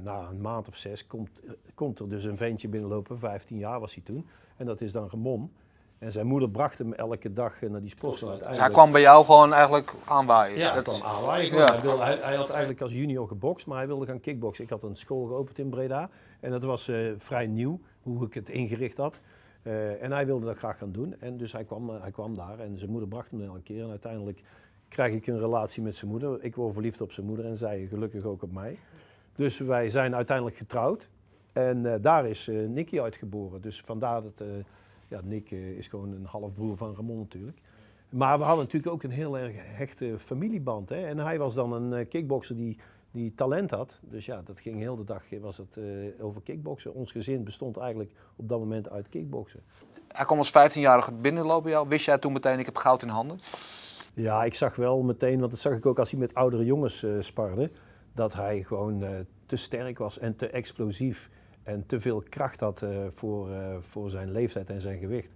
na 0.02 0.28
een 0.30 0.40
maand 0.40 0.68
of 0.68 0.76
zes 0.76 1.06
komt, 1.06 1.30
komt 1.75 1.98
er 1.98 2.08
dus 2.08 2.25
een 2.25 2.37
ventje 2.37 2.68
binnenlopen, 2.68 3.18
15 3.18 3.58
jaar 3.58 3.80
was 3.80 3.94
hij 3.94 4.02
toen. 4.06 4.26
En 4.56 4.66
dat 4.66 4.80
is 4.80 4.92
dan 4.92 5.08
Ramon. 5.10 5.52
En 5.98 6.12
zijn 6.12 6.26
moeder 6.26 6.50
bracht 6.50 6.78
hem 6.78 6.92
elke 6.92 7.32
dag 7.32 7.60
naar 7.60 7.80
die 7.80 7.90
sportschool. 7.90 8.38
Dus 8.48 8.58
hij 8.58 8.70
kwam 8.70 8.92
bij 8.92 9.00
jou 9.00 9.25
gewoon 9.25 9.52
eigenlijk 9.52 9.94
aanwaaien. 10.04 10.58
Ja, 10.58 10.75
Dat- 10.75 11.02
aanwaaien. 11.04 11.54
Ja. 11.54 11.72
Hij, 11.72 11.80
wilde, 11.80 12.02
hij, 12.02 12.18
hij 12.22 12.37
had 12.37 12.48
eigenlijk 12.50 12.80
als 12.80 12.92
junior 12.92 13.28
gebokst, 13.28 13.66
maar 13.66 13.76
hij 13.78 13.87
wilde 13.87 14.06
gaan 14.06 14.20
kickboksen. 14.20 14.64
Ik 14.64 14.70
had 14.70 14.82
een 14.82 14.96
school 14.96 15.26
geopend 15.26 15.58
in 15.58 15.68
Breda 15.68 16.10
en 16.40 16.50
dat 16.50 16.62
was 16.62 16.88
eh, 16.88 17.11
vrij 17.18 17.47
nieuw, 17.47 17.80
hoe 18.02 18.26
ik 18.26 18.35
het 18.35 18.49
ingericht 18.49 18.97
had. 18.97 19.21
Eh, 19.62 20.02
en 20.02 20.12
hij 20.12 20.26
wilde 20.26 20.47
dat 20.47 20.57
graag 20.57 20.78
gaan 20.78 20.92
doen. 20.92 21.14
En 21.21 21.37
dus 21.37 21.52
hij 21.52 21.64
kwam, 21.64 21.90
eh, 21.90 22.00
hij 22.00 22.11
kwam 22.11 22.35
daar 22.35 22.59
en 22.59 22.78
zijn 22.78 22.90
moeder 22.90 23.09
bracht 23.09 23.30
hem 23.30 23.42
elke 23.42 23.62
keer. 23.62 23.83
En 23.83 23.90
uiteindelijk 23.90 24.42
krijg 24.88 25.14
ik 25.14 25.26
een 25.26 25.38
relatie 25.38 25.83
met 25.83 25.97
zijn 25.97 26.11
moeder. 26.11 26.45
Ik 26.45 26.54
word 26.54 26.73
verliefd 26.73 27.00
op 27.00 27.12
zijn 27.12 27.26
moeder 27.26 27.45
en 27.45 27.57
zij 27.57 27.87
gelukkig 27.87 28.25
ook 28.25 28.42
op 28.42 28.52
mij. 28.52 28.78
Dus 29.37 29.59
wij 29.59 29.88
zijn 29.88 30.14
uiteindelijk 30.14 30.57
getrouwd. 30.57 31.09
En 31.52 32.02
daar 32.02 32.26
is 32.26 32.49
eh 32.49 32.68
Nicky 32.68 33.00
uitgeboren. 33.00 33.61
Dus 33.61 33.80
vandaar 33.80 34.23
dat, 34.23 34.40
eh, 34.40 34.47
ja, 35.09 35.21
Nick 35.25 35.50
is 35.50 35.88
gewoon 35.88 36.12
een 36.12 36.25
halfbroer 36.25 36.76
van 36.76 36.95
Ramon 36.95 37.18
natuurlijk. 37.18 37.59
Maar 38.09 38.38
we 38.38 38.45
hadden 38.45 38.64
natuurlijk 38.64 38.92
ook 38.92 39.02
een 39.02 39.11
heel 39.11 39.38
erg 39.38 39.54
hechte 39.57 40.18
familieband. 40.18 40.88
Hè? 40.88 41.07
En 41.07 41.18
hij 41.18 41.38
was 41.38 41.54
dan 41.54 41.73
een 41.73 42.09
kickbokser 42.09 42.57
die 42.57 42.78
die 43.11 43.35
talent 43.35 43.71
had. 43.71 43.99
Dus 44.00 44.27
ja, 44.27 44.43
dat 44.45 44.61
ging 44.61 44.79
heel 44.79 44.97
de 44.97 45.05
dag 45.05 45.23
was 45.41 45.57
het, 45.57 45.77
eh, 45.77 46.25
over 46.25 46.41
kickboksen. 46.43 46.95
Ons 46.95 47.12
gezin 47.12 47.45
bestond 47.45 47.77
eigenlijk 47.77 48.11
op 48.37 48.49
dat 48.49 48.59
moment 48.59 48.91
uit 48.91 49.09
kickboksen. 49.09 49.61
Hij 50.09 50.25
kwam 50.25 50.38
als 50.38 50.50
15-jarige 50.50 51.12
binnenlopen 51.12 51.62
bij 51.62 51.73
jou. 51.73 51.88
Wist 51.88 52.05
jij 52.05 52.19
toen 52.19 52.33
meteen, 52.33 52.59
ik 52.59 52.67
heb 52.67 52.77
goud 52.77 53.03
in 53.03 53.09
handen? 53.09 53.38
Ja, 54.15 54.45
ik 54.45 54.55
zag 54.55 54.77
wel 54.77 55.03
meteen, 55.03 55.38
want 55.38 55.50
dat 55.50 55.61
zag 55.61 55.73
ik 55.73 55.87
ook 55.87 55.99
als 55.99 56.11
hij 56.11 56.21
met 56.21 56.35
oudere 56.35 56.65
jongens 56.65 57.03
uh, 57.03 57.21
sparde, 57.21 57.71
dat 58.15 58.35
hij 58.35 58.62
gewoon 58.62 59.03
uh, 59.03 59.11
te 59.47 59.57
sterk 59.57 59.99
was 59.99 60.19
en 60.19 60.37
te 60.37 60.49
explosief 60.49 61.31
en 61.62 61.87
te 61.87 62.00
veel 62.00 62.23
kracht 62.29 62.61
had 62.61 62.85
voor, 63.15 63.49
voor 63.81 64.11
zijn 64.11 64.31
leeftijd 64.31 64.71
en 64.71 64.81
zijn 64.81 64.99
gewicht. 64.99 65.31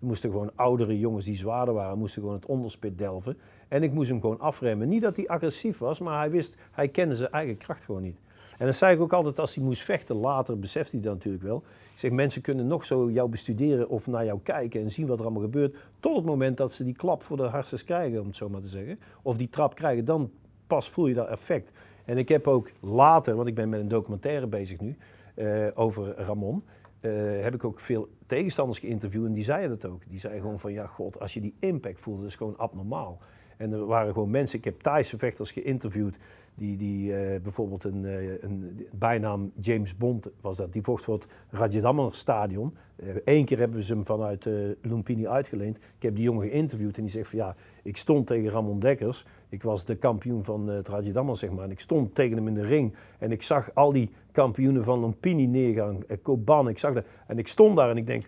Er 0.00 0.06
moesten 0.06 0.30
gewoon 0.30 0.50
oudere 0.54 0.98
jongens 0.98 1.24
die 1.24 1.36
zwaarder 1.36 1.74
waren, 1.74 1.98
moesten 1.98 2.20
gewoon 2.20 2.36
het 2.36 2.46
onderspit 2.46 2.98
delven. 2.98 3.38
En 3.68 3.82
ik 3.82 3.92
moest 3.92 4.08
hem 4.08 4.20
gewoon 4.20 4.40
afremmen. 4.40 4.88
Niet 4.88 5.02
dat 5.02 5.16
hij 5.16 5.28
agressief 5.28 5.78
was, 5.78 5.98
maar 5.98 6.18
hij 6.18 6.30
wist, 6.30 6.56
hij 6.70 6.88
kende 6.88 7.16
zijn 7.16 7.30
eigen 7.30 7.56
kracht 7.56 7.84
gewoon 7.84 8.02
niet. 8.02 8.18
En 8.58 8.66
dat 8.66 8.74
zei 8.74 8.94
ik 8.94 9.00
ook 9.00 9.12
altijd 9.12 9.38
als 9.38 9.54
hij 9.54 9.64
moest 9.64 9.82
vechten. 9.82 10.16
Later 10.16 10.58
besefte 10.58 10.96
hij 10.96 11.04
dat 11.04 11.14
natuurlijk 11.14 11.44
wel. 11.44 11.62
Ik 11.92 11.98
zeg, 12.04 12.10
mensen 12.10 12.42
kunnen 12.42 12.66
nog 12.66 12.84
zo 12.84 13.10
jou 13.10 13.28
bestuderen 13.28 13.88
of 13.88 14.06
naar 14.06 14.24
jou 14.24 14.40
kijken 14.42 14.80
en 14.80 14.90
zien 14.90 15.06
wat 15.06 15.18
er 15.18 15.24
allemaal 15.24 15.42
gebeurt. 15.42 15.76
Tot 16.00 16.16
het 16.16 16.24
moment 16.24 16.56
dat 16.56 16.72
ze 16.72 16.84
die 16.84 16.94
klap 16.94 17.22
voor 17.22 17.36
de 17.36 17.42
hartstikke 17.42 17.84
krijgen, 17.84 18.20
om 18.20 18.26
het 18.26 18.36
zo 18.36 18.48
maar 18.48 18.60
te 18.60 18.68
zeggen. 18.68 18.98
Of 19.22 19.36
die 19.36 19.48
trap 19.48 19.74
krijgen, 19.74 20.04
dan 20.04 20.30
pas 20.66 20.90
voel 20.90 21.06
je 21.06 21.14
dat 21.14 21.28
effect. 21.28 21.72
En 22.04 22.18
ik 22.18 22.28
heb 22.28 22.46
ook 22.46 22.70
later, 22.80 23.34
want 23.34 23.48
ik 23.48 23.54
ben 23.54 23.68
met 23.68 23.80
een 23.80 23.88
documentaire 23.88 24.46
bezig 24.46 24.80
nu, 24.80 24.96
uh, 25.34 25.66
over 25.74 26.14
Ramon. 26.16 26.64
Uh, 27.00 27.42
heb 27.42 27.54
ik 27.54 27.64
ook 27.64 27.80
veel 27.80 28.08
tegenstanders 28.26 28.78
geïnterviewd 28.78 29.26
en 29.26 29.32
die 29.32 29.44
zeiden 29.44 29.78
dat 29.78 29.90
ook. 29.90 30.02
Die 30.08 30.20
zeiden 30.20 30.42
gewoon 30.42 30.58
van, 30.58 30.72
ja 30.72 30.86
god, 30.86 31.20
als 31.20 31.34
je 31.34 31.40
die 31.40 31.54
impact 31.58 32.00
voelt, 32.00 32.18
dat 32.18 32.28
is 32.28 32.36
gewoon 32.36 32.58
abnormaal. 32.58 33.18
En 33.58 33.72
er 33.72 33.86
waren 33.86 34.12
gewoon 34.12 34.30
mensen, 34.30 34.58
ik 34.58 34.64
heb 34.64 34.80
Thaise 34.80 35.18
vechters 35.18 35.50
geïnterviewd, 35.50 36.16
die, 36.54 36.76
die 36.76 37.10
uh, 37.10 37.40
bijvoorbeeld 37.42 37.84
een, 37.84 38.04
uh, 38.04 38.42
een, 38.42 38.86
bijnaam 38.92 39.52
James 39.60 39.96
Bond 39.96 40.28
was 40.40 40.56
dat, 40.56 40.72
die 40.72 40.82
vocht 40.82 41.04
voor 41.04 41.14
het 41.14 41.26
Rajadammer 41.50 42.14
stadion. 42.14 42.76
Eén 43.24 43.44
keer 43.44 43.58
hebben 43.58 43.82
ze 43.82 43.92
hem 43.92 44.04
vanuit 44.04 44.48
Lumpini 44.82 45.26
uitgeleend. 45.26 45.76
Ik 45.76 46.02
heb 46.02 46.14
die 46.14 46.24
jongen 46.24 46.48
geïnterviewd 46.48 46.96
en 46.96 47.02
die 47.02 47.10
zegt 47.10 47.28
van 47.28 47.38
ja, 47.38 47.56
ik 47.82 47.96
stond 47.96 48.26
tegen 48.26 48.50
Ramon 48.50 48.78
Dekkers. 48.78 49.24
Ik 49.48 49.62
was 49.62 49.84
de 49.84 49.96
kampioen 49.96 50.44
van 50.44 50.68
het 50.68 50.88
Rajadammer 50.88 51.36
zeg 51.36 51.50
maar. 51.50 51.64
En 51.64 51.70
ik 51.70 51.80
stond 51.80 52.14
tegen 52.14 52.36
hem 52.36 52.48
in 52.48 52.54
de 52.54 52.66
ring 52.66 52.94
en 53.18 53.32
ik 53.32 53.42
zag 53.42 53.74
al 53.74 53.92
die 53.92 54.10
kampioenen 54.32 54.84
van 54.84 55.00
Lumpini 55.00 55.46
neergaan, 55.46 55.98
Koban, 56.22 56.68
ik 56.68 56.78
zag 56.78 56.94
dat. 56.94 57.04
En 57.26 57.38
ik 57.38 57.48
stond 57.48 57.76
daar 57.76 57.90
en 57.90 57.96
ik 57.96 58.06
denk, 58.06 58.26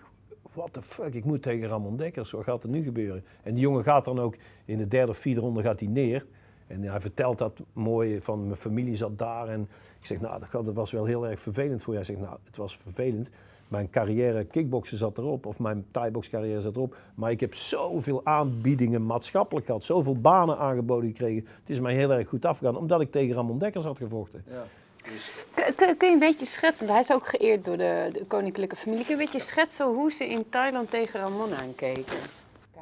what 0.60 0.72
the 0.72 0.82
fuck, 0.82 1.14
ik 1.14 1.24
moet 1.24 1.42
tegen 1.42 1.68
Ramon 1.68 1.96
Dekkers, 1.96 2.30
wat 2.30 2.44
gaat 2.44 2.62
er 2.62 2.68
nu 2.68 2.82
gebeuren? 2.82 3.24
En 3.42 3.54
die 3.54 3.62
jongen 3.62 3.84
gaat 3.84 4.04
dan 4.04 4.20
ook 4.20 4.34
in 4.64 4.78
de 4.78 4.88
derde 4.88 5.10
of 5.10 5.18
vierde 5.18 5.40
ronde 5.40 5.62
gaat 5.62 5.80
hij 5.80 5.88
neer. 5.88 6.26
En 6.66 6.82
hij 6.82 7.00
vertelt 7.00 7.38
dat 7.38 7.60
mooi 7.72 8.20
van 8.20 8.46
mijn 8.46 8.56
familie 8.56 8.96
zat 8.96 9.18
daar. 9.18 9.48
En 9.48 9.68
ik 10.00 10.06
zeg, 10.06 10.20
nou, 10.20 10.42
dat 10.50 10.74
was 10.74 10.90
wel 10.90 11.04
heel 11.04 11.26
erg 11.26 11.40
vervelend 11.40 11.82
voor 11.82 11.92
je. 11.92 11.98
Hij 11.98 12.08
zegt, 12.08 12.20
nou, 12.20 12.36
het 12.44 12.56
was 12.56 12.76
vervelend. 12.76 13.30
Mijn 13.68 13.90
carrière 13.90 14.44
kickboksen 14.44 14.96
zat 14.96 15.18
erop, 15.18 15.46
of 15.46 15.58
mijn 15.58 15.84
thai 15.90 16.10
carrière 16.30 16.60
zat 16.60 16.76
erop. 16.76 16.96
Maar 17.14 17.30
ik 17.30 17.40
heb 17.40 17.54
zoveel 17.54 18.20
aanbiedingen 18.24 19.06
maatschappelijk 19.06 19.66
gehad, 19.66 19.84
zoveel 19.84 20.20
banen 20.20 20.58
aangeboden 20.58 21.08
gekregen. 21.08 21.46
Het 21.60 21.70
is 21.70 21.80
mij 21.80 21.94
heel 21.94 22.12
erg 22.12 22.28
goed 22.28 22.44
afgegaan, 22.44 22.76
omdat 22.76 23.00
ik 23.00 23.10
tegen 23.10 23.34
Ramon 23.34 23.58
Dekkers 23.58 23.84
had 23.84 23.98
gevochten. 23.98 24.44
Ja. 24.48 24.64
Dus... 25.12 25.32
Kun, 25.76 25.96
kun, 25.96 26.08
je 26.08 26.14
een 26.14 26.18
beetje 26.18 26.46
schetsen, 26.46 26.86
want 26.86 26.98
hij 26.98 27.16
is 27.16 27.22
ook 27.22 27.26
geëerd 27.26 27.64
door 27.64 27.76
de, 27.76 28.10
de, 28.12 28.24
koninklijke 28.26 28.76
familie. 28.76 29.04
Kun 29.04 29.14
je 29.16 29.20
een 29.20 29.30
beetje 29.30 29.46
schetsen 29.46 29.86
hoe 29.86 30.12
ze 30.12 30.28
in 30.28 30.48
Thailand 30.48 30.90
tegen 30.90 31.20
Ramon 31.20 31.54
aankeken? 31.54 32.18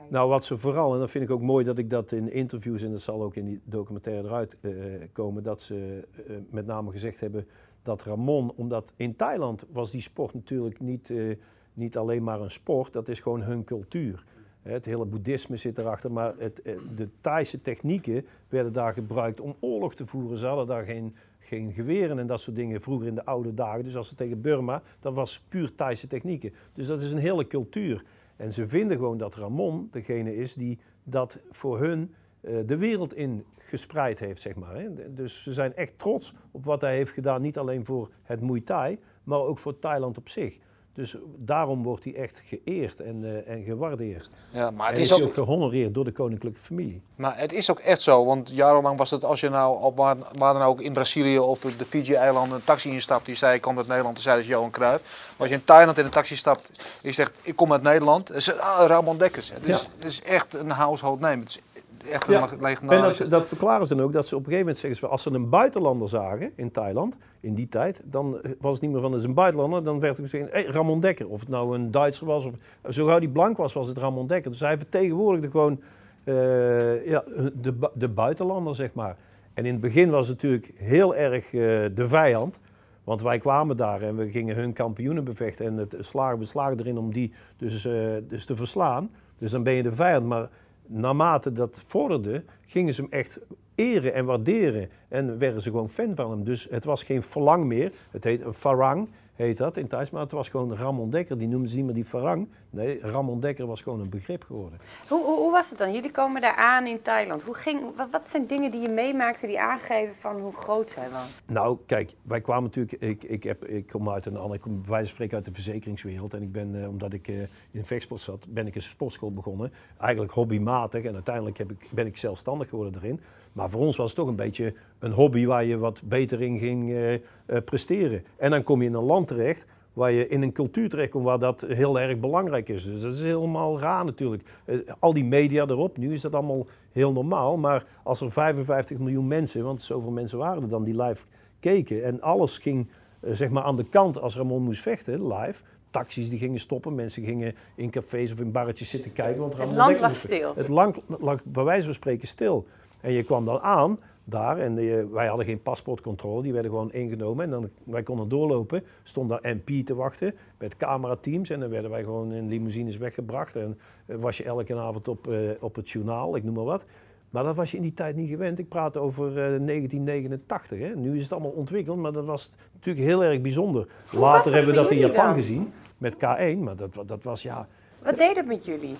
Nou, 0.09 0.29
wat 0.29 0.45
ze 0.45 0.59
vooral, 0.59 0.93
en 0.95 0.99
dat 0.99 1.11
vind 1.11 1.25
ik 1.25 1.31
ook 1.31 1.43
mooi 1.43 1.65
dat 1.65 1.79
ik 1.79 1.91
dat 1.91 2.13
in 2.13 2.33
interviews, 2.33 2.83
en 2.83 2.91
dat 2.91 3.01
zal 3.01 3.23
ook 3.23 3.35
in 3.35 3.45
die 3.45 3.61
documentaire 3.65 4.29
eruit 4.29 4.57
uh, 4.61 4.73
komen, 5.13 5.43
dat 5.43 5.63
ze 5.63 6.09
uh, 6.29 6.37
met 6.51 6.67
name 6.67 6.91
gezegd 6.91 7.21
hebben 7.21 7.47
dat 7.83 8.03
Ramon, 8.03 8.53
omdat 8.57 8.93
in 8.97 9.17
Thailand 9.17 9.65
was 9.73 9.91
die 9.91 10.01
sport 10.01 10.35
natuurlijk 10.35 10.81
niet, 10.81 11.09
uh, 11.09 11.37
niet 11.75 11.97
alleen 11.97 12.23
maar 12.23 12.41
een 12.41 12.51
sport, 12.51 12.93
dat 12.93 13.09
is 13.09 13.21
gewoon 13.21 13.43
hun 13.43 13.65
cultuur. 13.65 14.25
Het 14.63 14.85
hele 14.85 15.05
boeddhisme 15.05 15.57
zit 15.57 15.79
erachter, 15.79 16.13
maar 16.13 16.35
het, 16.39 16.61
de 16.97 17.09
Thaise 17.21 17.63
technieken 17.63 18.27
werden 18.49 18.73
daar 18.73 18.93
gebruikt 18.93 19.41
om 19.41 19.57
oorlog 19.61 19.95
te 19.95 20.07
voeren. 20.07 20.39
Ze 20.39 20.47
hadden 20.47 20.67
daar 20.67 20.85
geen 20.85 21.15
geen 21.49 21.73
geweren 21.73 22.19
en 22.19 22.27
dat 22.27 22.41
soort 22.41 22.57
dingen 22.57 22.81
vroeger 22.81 23.07
in 23.07 23.15
de 23.15 23.25
oude 23.25 23.55
dagen. 23.55 23.85
Dus 23.85 23.97
als 23.97 24.09
ze 24.09 24.15
tegen 24.15 24.41
Burma, 24.41 24.83
dat 25.01 25.15
was 25.15 25.45
puur 25.49 25.75
Thaise 25.75 26.07
technieken. 26.07 26.53
Dus 26.73 26.87
dat 26.87 27.03
is 27.03 27.13
een 27.13 27.19
hele 27.19 27.47
cultuur. 27.47 28.05
En 28.37 28.53
ze 28.53 28.69
vinden 28.69 28.97
gewoon 28.97 29.19
dat 29.19 29.35
Ramon 29.35 29.89
degene 29.91 30.37
is 30.37 30.55
die 30.55 30.79
dat 31.05 31.39
voor 31.51 31.79
hun 31.81 32.15
uh, 32.41 32.59
de 32.67 32.77
wereld 32.77 33.15
in 33.15 33.45
gespreid 33.59 34.19
heeft, 34.19 34.43
zeg 34.43 34.55
maar. 34.55 34.75
Hè. 34.75 35.15
Dus 35.15 35.43
ze 35.43 35.53
zijn 35.53 35.75
echt 35.75 35.99
trots 35.99 36.35
op 36.51 36.65
wat 36.65 36.81
hij 36.81 36.97
heeft 36.97 37.13
gedaan, 37.13 37.43
niet 37.43 37.59
alleen 37.59 37.85
voor 37.85 38.11
het 38.23 38.41
Muay 38.41 38.61
Thai, 38.61 38.99
maar 39.25 39.39
ook 39.39 39.59
voor 39.59 39.79
Thailand 39.79 40.19
op 40.19 40.29
zich. 40.29 40.59
Dus 40.99 41.15
daarom 41.37 41.83
wordt 41.83 42.05
hij 42.05 42.15
echt 42.15 42.41
geëerd 42.45 43.01
en, 43.01 43.23
uh, 43.23 43.49
en 43.49 43.63
gewaardeerd. 43.63 44.31
Ja, 44.51 44.71
maar 44.71 44.89
het 44.89 44.97
en 44.97 45.03
is, 45.03 45.13
ook, 45.13 45.23
ook 45.23 45.35
gehonoreerd 45.35 45.95
door 45.95 46.05
de 46.05 46.13
koninklijke 46.13 46.61
familie. 46.61 47.03
Maar 47.15 47.39
het 47.39 47.53
is 47.53 47.71
ook 47.71 47.79
echt 47.79 48.03
zo, 48.03 48.25
want 48.25 48.51
jarenlang 48.51 48.99
was 48.99 49.11
het 49.11 49.25
als 49.25 49.41
je 49.41 49.49
nou 49.49 49.83
op 49.83 49.97
waar, 49.97 50.17
waar 50.39 50.55
dan 50.55 50.63
ook 50.63 50.81
in 50.81 50.93
Brazilië 50.93 51.39
of 51.39 51.61
de 51.61 51.85
Fiji-eilanden 51.85 52.57
een 52.57 52.65
taxi 52.65 52.91
instapt, 52.91 53.27
die 53.27 53.35
zei 53.35 53.55
ik 53.55 53.61
kom 53.61 53.77
uit 53.79 53.87
Nederland, 53.87 54.15
dan 54.15 54.23
zei 54.23 54.43
ze 54.43 54.49
Johan 54.49 54.71
Cruijff. 54.71 55.35
als 55.37 55.49
je 55.49 55.55
in 55.55 55.65
Thailand 55.65 55.99
in 55.99 56.05
een 56.05 56.11
taxi 56.11 56.37
stapt, 56.37 56.71
je 57.03 57.13
zegt 57.13 57.33
ik 57.43 57.57
kom 57.57 57.73
uit 57.73 57.83
Nederland, 57.83 58.27
dan 58.27 58.43
zegt 58.43 58.61
ah, 58.61 58.87
Ramon 58.87 59.19
Dekkers. 59.19 59.53
Het 59.53 59.69
is, 59.69 59.89
het 59.97 60.05
is 60.05 60.23
echt 60.23 60.55
een 60.55 60.71
household 60.71 61.21
name. 61.21 61.41
Het 61.41 61.49
is 61.49 61.61
echt 62.09 62.29
een 62.29 62.35
ja. 62.35 62.49
legendarische... 62.61 63.25
En 63.25 63.31
dat, 63.31 63.41
dat, 63.41 63.49
verklaren 63.49 63.87
ze 63.87 63.95
dan 63.95 64.05
ook, 64.05 64.13
dat 64.13 64.27
ze 64.27 64.35
op 64.35 64.41
een 64.41 64.51
gegeven 64.51 64.67
moment 64.67 64.79
zeggen 64.79 65.01
ze, 65.01 65.07
als 65.07 65.23
ze 65.23 65.31
een 65.31 65.49
buitenlander 65.49 66.09
zagen 66.09 66.53
in 66.55 66.71
Thailand, 66.71 67.17
in 67.41 67.55
die 67.55 67.69
tijd, 67.69 68.01
dan 68.05 68.41
was 68.61 68.73
het 68.73 68.81
niet 68.81 68.91
meer 68.91 69.01
van, 69.01 69.13
het 69.13 69.21
is 69.21 69.27
een 69.27 69.35
buitenlander, 69.35 69.85
dan 69.85 70.01
werd 70.01 70.13
het 70.13 70.21
misschien 70.21 70.49
hey, 70.51 70.65
Ramon 70.65 71.01
Dekker. 71.01 71.29
Of 71.29 71.41
het 71.41 71.49
nou 71.49 71.75
een 71.75 71.91
Duitser 71.91 72.27
was, 72.27 72.45
of 72.45 72.55
zo 72.89 73.07
gauw 73.07 73.19
die 73.19 73.29
blank 73.29 73.57
was, 73.57 73.73
was 73.73 73.87
het 73.87 73.99
Ramon 73.99 74.27
Dekker. 74.27 74.51
Dus 74.51 74.61
hij 74.61 74.77
vertegenwoordigde 74.77 75.51
gewoon 75.51 75.81
uh, 76.25 77.07
ja, 77.07 77.25
de, 77.55 77.91
de 77.95 78.09
buitenlander, 78.09 78.75
zeg 78.75 78.93
maar. 78.93 79.17
En 79.55 79.67
in 79.67 79.73
het 79.73 79.81
begin 79.81 80.11
was 80.11 80.29
het 80.29 80.43
natuurlijk 80.43 80.73
heel 80.77 81.17
erg 81.17 81.53
uh, 81.53 81.61
de 81.95 82.09
vijand. 82.09 82.59
Want 83.05 83.23
wij 83.23 83.39
kwamen 83.39 83.77
daar 83.77 84.03
en 84.03 84.17
we 84.17 84.31
gingen 84.31 84.57
hun 84.57 84.73
kampioenen 84.73 85.25
bevechten. 85.25 85.67
En 85.67 85.77
het 85.77 85.97
slagen, 86.01 86.39
we 86.39 86.45
slagen 86.45 86.79
erin 86.79 86.99
om 86.99 87.13
die 87.13 87.33
dus, 87.57 87.85
uh, 87.85 87.93
dus 88.29 88.45
te 88.45 88.57
verslaan. 88.57 89.11
Dus 89.39 89.51
dan 89.51 89.63
ben 89.63 89.73
je 89.73 89.83
de 89.83 89.93
vijand. 89.93 90.27
Maar 90.27 90.49
naarmate 90.89 91.53
dat 91.53 91.83
vorderde, 91.87 92.45
gingen 92.67 92.95
ze 92.95 93.01
hem 93.01 93.11
echt 93.11 93.39
eren 93.75 94.15
en 94.15 94.25
waarderen. 94.25 94.91
En 95.09 95.39
werden 95.39 95.63
ze 95.63 95.71
gewoon 95.71 95.89
fan 95.89 96.15
van 96.15 96.31
hem. 96.31 96.45
Dus 96.45 96.67
het 96.71 96.85
was 96.85 97.03
geen 97.03 97.23
verlang 97.23 97.65
meer. 97.65 97.93
Het 98.11 98.25
heet 98.25 98.45
een 98.45 98.55
farang 98.55 99.09
heet 99.45 99.57
dat 99.57 99.77
in 99.77 99.89
Thais. 99.89 100.11
Maar 100.11 100.23
het 100.23 100.31
was 100.31 100.49
gewoon 100.49 100.77
Ramon 100.77 101.11
Dekker. 101.11 101.39
Die 101.39 101.49
noemden 101.49 101.71
ze 101.71 101.77
niet 101.77 101.85
meer 101.85 101.95
die 101.95 102.05
Farang. 102.05 102.49
Nee, 102.71 103.01
Ramon 103.01 103.41
Dekker 103.41 103.67
was 103.67 103.83
gewoon 103.83 104.01
een 104.01 104.09
begrip 104.09 104.43
geworden. 104.43 104.79
Hoe, 105.09 105.25
hoe, 105.25 105.37
hoe, 105.37 105.53
was 105.53 105.71
het 105.71 105.79
dan? 105.79 105.93
Jullie 105.93 106.11
komen 106.11 106.41
daar 106.41 106.55
aan 106.55 106.87
in 106.87 107.03
Thailand. 107.03 107.43
Hoe 107.43 107.55
ging, 107.55 107.97
wat, 107.97 108.11
wat, 108.11 108.29
zijn 108.31 108.47
dingen 108.47 108.71
die 108.71 108.81
je 108.81 108.89
meemaakte 108.89 109.47
die 109.47 109.61
aangeven 109.61 110.15
van 110.15 110.41
hoe 110.41 110.53
groot 110.53 110.91
zij 110.91 111.11
was? 111.11 111.43
Nou, 111.47 111.79
kijk, 111.87 112.15
wij 112.23 112.41
kwamen 112.41 112.63
natuurlijk... 112.63 113.03
Ik, 113.03 113.25
ik, 113.25 113.43
heb, 113.43 113.65
ik 113.65 113.87
kom 113.87 114.11
uit 114.11 114.27
een 114.27 114.37
andere... 114.37 114.55
Ik 114.55 114.61
kom 114.61 114.81
bij 114.81 114.91
wijze 114.91 115.07
van 115.07 115.15
spreken 115.15 115.37
uit 115.37 115.45
de 115.45 115.53
verzekeringswereld. 115.53 116.35
En 116.35 116.43
ik 116.43 116.53
ben, 116.53 116.83
eh, 116.83 116.89
omdat 116.89 117.13
ik 117.13 117.29
uh, 117.29 117.41
in 117.71 117.85
vechtsport 117.85 118.21
zat, 118.21 118.47
ben 118.49 118.67
ik 118.67 118.75
een 118.75 118.83
sportschool 118.83 119.33
begonnen. 119.33 119.73
Eigenlijk 119.99 120.33
hobbymatig. 120.33 121.05
En 121.05 121.15
uiteindelijk 121.15 121.59
heb 121.59 121.71
ik, 121.71 121.89
ben 121.91 122.07
ik 122.07 122.17
zelfstandig 122.17 122.69
geworden 122.69 122.95
erin. 123.03 123.21
Maar 123.59 123.71
voor 123.71 123.81
ons 123.81 123.97
was 123.97 124.07
het 124.07 124.17
toch 124.17 124.29
een 124.29 124.37
beetje 124.37 124.75
een 124.99 125.13
hobby 125.13 125.47
waar 125.47 125.65
je 125.65 125.79
wat 125.79 126.01
beter 126.05 126.43
in 126.43 126.59
ging 126.59 126.89
uh, 126.89 127.13
uh, 127.13 127.19
presteren. 127.65 128.25
En 128.37 128.51
dan 128.51 128.63
kom 128.63 128.83
je 128.83 128.89
in 128.89 128.95
een 128.95 129.03
land 129.03 129.29
terecht 129.29 129.67
waar 129.93 130.13
je 130.13 130.29
in 130.29 130.43
een 130.43 130.53
cultuur 130.53 130.89
terechtkomt 130.89 131.25
waar 131.25 131.39
dat 131.39 131.65
heel 131.67 132.01
erg 132.01 132.19
belangrijk 132.19 132.69
is. 132.69 132.85
Dus 132.85 133.01
dat 133.01 133.13
is 133.13 133.23
helemaal 133.23 133.81
raar 133.81 134.05
natuurlijk. 134.05 134.43
Uh, 134.65 134.79
al 134.99 135.13
die 135.13 135.25
media 135.25 135.67
erop, 135.67 135.97
nu 135.97 136.13
is 136.13 136.21
dat 136.21 136.35
allemaal 136.35 136.67
heel 136.93 137.13
normaal. 137.13 137.57
Maar 137.57 137.85
als 138.03 138.21
er 138.21 138.33
55 138.33 138.99
miljoen 138.99 139.27
mensen, 139.27 139.65
want 139.65 139.83
zoveel 139.83 140.11
mensen 140.11 140.39
waren 140.39 140.63
er 140.63 140.69
dan 140.69 140.85
die 140.85 141.03
live 141.03 141.25
keken... 141.61 142.05
en 142.05 142.21
alles 142.21 142.59
ging 142.59 142.87
zeg 143.23 143.51
maar 143.51 143.63
aan 143.63 143.77
de 143.77 143.89
kant 143.89 144.21
als 144.21 144.37
Ramon 144.37 144.63
moest 144.63 144.83
vechten, 144.83 145.27
live 145.27 145.63
taxis 145.91 146.29
die 146.29 146.39
gingen 146.39 146.61
stoppen, 146.61 146.95
mensen 146.95 147.25
gingen 147.25 147.55
in 147.75 147.91
cafés 147.91 148.33
of 148.33 148.41
in 148.41 148.53
barretjes 148.53 148.91
zitten 148.91 149.13
kijken. 149.13 149.41
Want 149.41 149.57
het 149.57 149.75
land 149.75 150.01
lag 150.01 150.15
stil. 150.15 150.53
Het 150.57 150.69
land 150.69 151.01
lag 151.19 151.45
bij 151.45 151.65
wijze 151.65 151.85
van 151.85 151.95
spreken 151.95 152.29
stil. 152.29 152.67
En 153.01 153.13
je 153.13 153.23
kwam 153.23 153.45
dan 153.45 153.61
aan 153.61 153.99
daar 154.29 154.59
en 154.59 154.75
wij 155.13 155.27
hadden 155.27 155.47
geen 155.47 155.63
paspoortcontrole, 155.63 156.43
die 156.43 156.53
werden 156.53 156.71
gewoon 156.71 156.93
ingenomen. 156.93 157.45
En 157.45 157.51
dan, 157.51 157.71
wij 157.85 158.03
konden 158.03 158.29
doorlopen, 158.29 158.85
stond 159.03 159.29
daar 159.29 159.41
MP 159.43 159.87
te 159.87 159.95
wachten 159.95 160.35
met 160.59 160.77
camerateams. 160.77 161.51
En 161.51 161.61
dan 161.61 161.71
werden 161.71 161.91
wij 161.91 162.03
gewoon 162.03 162.33
in 162.33 162.49
limousines 162.49 162.97
weggebracht. 162.97 163.57
En 163.57 163.79
uh, 164.07 164.17
was 164.17 164.37
je 164.37 164.45
elke 164.45 164.77
avond 164.77 165.09
op, 165.09 165.27
uh, 165.29 165.51
op 165.61 165.75
het 165.75 165.91
journaal, 165.91 166.37
ik 166.37 166.45
noem 166.45 166.55
maar 166.55 166.65
wat. 166.65 166.85
Maar 167.31 167.45
dat 167.45 167.57
was 167.57 167.71
je 167.71 167.77
in 167.77 167.83
die 167.83 167.93
tijd 167.93 168.17
niet 168.17 168.29
gewend. 168.29 168.59
Ik 168.59 168.69
praat 168.69 168.97
over 168.97 169.29
uh, 169.29 169.35
1989. 169.35 170.79
Hè. 170.79 170.97
Nu 170.97 171.17
is 171.17 171.23
het 171.23 171.33
allemaal 171.33 171.51
ontwikkeld, 171.51 171.99
maar 171.99 172.13
dat 172.13 172.25
was 172.25 172.51
natuurlijk 172.73 173.07
heel 173.07 173.25
erg 173.25 173.41
bijzonder. 173.41 173.87
Later 174.13 174.55
hebben 174.55 174.75
we 174.75 174.81
dat 174.81 174.91
in 174.91 174.99
Japan 174.99 175.35
gezien 175.35 175.73
met 175.99 176.15
K1, 176.15 176.59
maar 176.59 176.77
dat, 176.77 176.95
dat 177.07 177.23
was 177.23 177.43
ja. 177.43 177.69
Wat 178.03 178.17
deed 178.17 178.37
het 178.37 178.47
met 178.47 178.65
jullie? 178.65 178.95